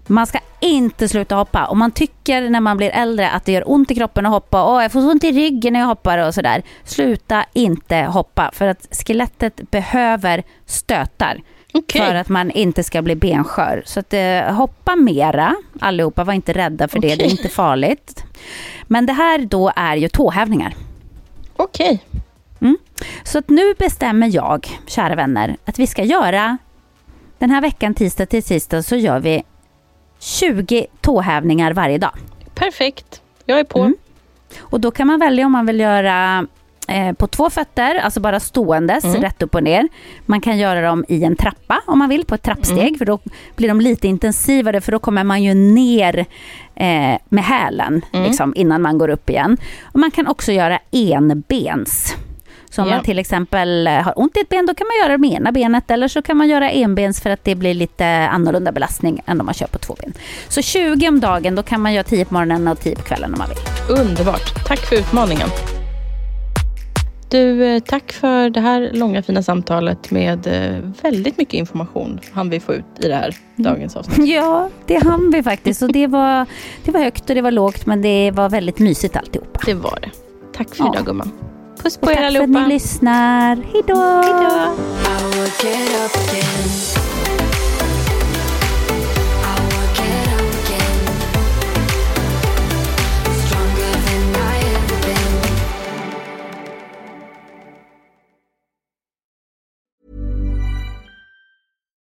Man 0.06 0.26
ska 0.26 0.38
inte 0.60 1.08
sluta 1.08 1.34
hoppa. 1.34 1.66
Om 1.66 1.78
man 1.78 1.90
tycker 1.90 2.50
när 2.50 2.60
man 2.60 2.76
blir 2.76 2.90
äldre 2.90 3.30
att 3.30 3.44
det 3.44 3.52
gör 3.52 3.70
ont 3.70 3.90
i 3.90 3.94
kroppen 3.94 4.26
att 4.26 4.32
hoppa, 4.32 4.64
åh 4.64 4.82
jag 4.82 4.92
får 4.92 5.00
så 5.00 5.10
ont 5.10 5.24
i 5.24 5.32
ryggen 5.32 5.72
när 5.72 5.80
jag 5.80 5.86
hoppar 5.86 6.18
och 6.18 6.34
sådär. 6.34 6.62
Sluta 6.84 7.44
inte 7.52 7.96
hoppa 7.96 8.50
för 8.54 8.66
att 8.66 8.88
skelettet 8.90 9.70
behöver 9.70 10.42
stötar. 10.66 11.40
Okej. 11.72 12.00
För 12.00 12.14
att 12.14 12.28
man 12.28 12.50
inte 12.50 12.84
ska 12.84 13.02
bli 13.02 13.14
benskör. 13.14 13.82
Så 13.86 14.00
att, 14.00 14.12
eh, 14.12 14.40
hoppa 14.40 14.96
mera 14.96 15.56
allihopa, 15.80 16.24
var 16.24 16.32
inte 16.32 16.52
rädda 16.52 16.88
för 16.88 16.98
det, 16.98 17.14
det 17.14 17.24
är 17.24 17.30
inte 17.30 17.48
farligt. 17.48 18.24
Men 18.82 19.06
det 19.06 19.12
här 19.12 19.38
då 19.38 19.72
är 19.76 19.96
ju 19.96 20.08
tåhävningar. 20.08 20.74
Okej. 21.56 22.04
Så 23.24 23.38
att 23.38 23.48
nu 23.48 23.74
bestämmer 23.78 24.34
jag, 24.34 24.68
kära 24.86 25.14
vänner, 25.14 25.56
att 25.64 25.78
vi 25.78 25.86
ska 25.86 26.04
göra 26.04 26.58
den 27.38 27.50
här 27.50 27.60
veckan, 27.60 27.94
tisdag 27.94 28.26
till 28.26 28.42
tisdag, 28.42 28.82
så 28.82 28.96
gör 28.96 29.20
vi 29.20 29.42
20 30.18 30.86
tåhävningar 31.00 31.72
varje 31.72 31.98
dag. 31.98 32.12
Perfekt. 32.54 33.22
Jag 33.44 33.58
är 33.58 33.64
på. 33.64 33.78
Mm. 33.78 33.96
Och 34.60 34.80
då 34.80 34.90
kan 34.90 35.06
man 35.06 35.20
välja 35.20 35.46
om 35.46 35.52
man 35.52 35.66
vill 35.66 35.80
göra 35.80 36.46
på 37.18 37.26
två 37.26 37.50
fötter, 37.50 37.94
alltså 37.94 38.20
bara 38.20 38.40
ståendes, 38.40 39.04
Mm. 39.04 39.22
rätt 39.22 39.42
upp 39.42 39.54
och 39.54 39.62
ner. 39.62 39.88
Man 40.26 40.40
kan 40.40 40.58
göra 40.58 40.80
dem 40.82 41.04
i 41.08 41.24
en 41.24 41.36
trappa 41.36 41.80
om 41.86 41.98
man 41.98 42.08
vill, 42.08 42.24
på 42.24 42.34
ett 42.34 42.42
trappsteg, 42.42 42.78
Mm. 42.78 42.98
för 42.98 43.04
då 43.04 43.18
blir 43.56 43.68
de 43.68 43.80
lite 43.80 44.08
intensivare, 44.08 44.80
för 44.80 44.92
då 44.92 44.98
kommer 44.98 45.24
man 45.24 45.42
ju 45.42 45.54
ner 45.54 46.18
eh, 46.74 47.18
med 47.28 47.44
hälen 47.44 48.04
Mm. 48.12 48.26
liksom, 48.26 48.52
innan 48.56 48.82
man 48.82 48.98
går 48.98 49.08
upp 49.08 49.30
igen. 49.30 49.56
Och 49.82 50.00
man 50.00 50.10
kan 50.10 50.26
också 50.26 50.52
göra 50.52 50.78
enbens. 50.90 52.16
Så 52.70 52.82
om 52.82 52.88
Ja. 52.88 52.94
man 52.94 53.04
till 53.04 53.18
exempel 53.18 53.86
eh, 53.86 53.92
har 53.92 54.12
ont 54.18 54.36
i 54.36 54.40
ett 54.40 54.48
ben, 54.48 54.66
då 54.66 54.74
kan 54.74 54.86
man 54.86 54.96
göra 55.02 55.12
det 55.12 55.18
med 55.18 55.30
ena 55.32 55.52
benet, 55.52 55.90
eller 55.90 56.08
så 56.08 56.22
kan 56.22 56.36
man 56.36 56.48
göra 56.48 56.70
enbens 56.70 57.20
för 57.20 57.30
att 57.30 57.44
det 57.44 57.54
blir 57.54 57.74
lite 57.74 58.06
annorlunda 58.06 58.72
belastning 58.72 59.20
än 59.26 59.40
om 59.40 59.46
man 59.46 59.54
kör 59.54 59.66
på 59.66 59.78
två 59.78 59.96
ben. 60.00 60.12
Så 60.48 60.62
20 60.62 61.08
om 61.08 61.20
dagen, 61.20 61.54
då 61.54 61.62
kan 61.62 61.80
man 61.80 61.92
göra 61.92 62.04
10 62.04 62.24
på 62.24 62.34
morgonen 62.34 62.68
och 62.68 62.80
10 62.80 62.96
på 62.96 63.02
kvällen 63.02 63.32
om 63.32 63.38
man 63.38 63.48
vill. 63.48 63.98
Underbart. 64.00 64.64
Tack 64.66 64.78
för 64.78 64.96
utmaningen. 64.96 65.48
Du, 67.32 67.64
eh, 67.64 67.80
tack 67.80 68.12
för 68.12 68.50
det 68.50 68.60
här 68.60 68.90
långa 68.92 69.22
fina 69.22 69.42
samtalet 69.42 70.10
med 70.10 70.46
eh, 70.46 70.78
väldigt 71.02 71.38
mycket 71.38 71.54
information 71.54 72.20
han 72.32 72.50
vi 72.50 72.60
få 72.60 72.74
ut 72.74 72.84
i 72.98 73.08
det 73.08 73.14
här 73.14 73.36
dagens 73.56 73.96
avsnitt. 73.96 74.18
Ja, 74.28 74.68
det 74.86 75.04
hann 75.04 75.30
vi 75.30 75.42
faktiskt. 75.42 75.82
Och 75.82 75.92
det, 75.92 76.06
var, 76.06 76.46
det 76.84 76.90
var 76.90 77.00
högt 77.00 77.28
och 77.30 77.34
det 77.34 77.42
var 77.42 77.50
lågt, 77.50 77.86
men 77.86 78.02
det 78.02 78.30
var 78.30 78.50
väldigt 78.50 78.78
mysigt 78.78 79.16
alltihopa. 79.16 79.60
Det 79.66 79.74
var 79.74 79.98
det. 80.02 80.10
Tack 80.56 80.74
för 80.74 80.84
Ja. 80.84 80.92
idag 80.94 81.06
gumman. 81.06 81.30
Puss 81.82 81.96
på 81.96 82.06
Och 82.06 82.12
er 82.12 82.16
tack 82.16 82.22
för 82.22 82.28
att 82.28 82.36
allihopa. 82.42 82.66
ni 82.66 82.74
lyssnar. 82.74 83.56
Hej 83.56 83.82
då! 83.86 84.22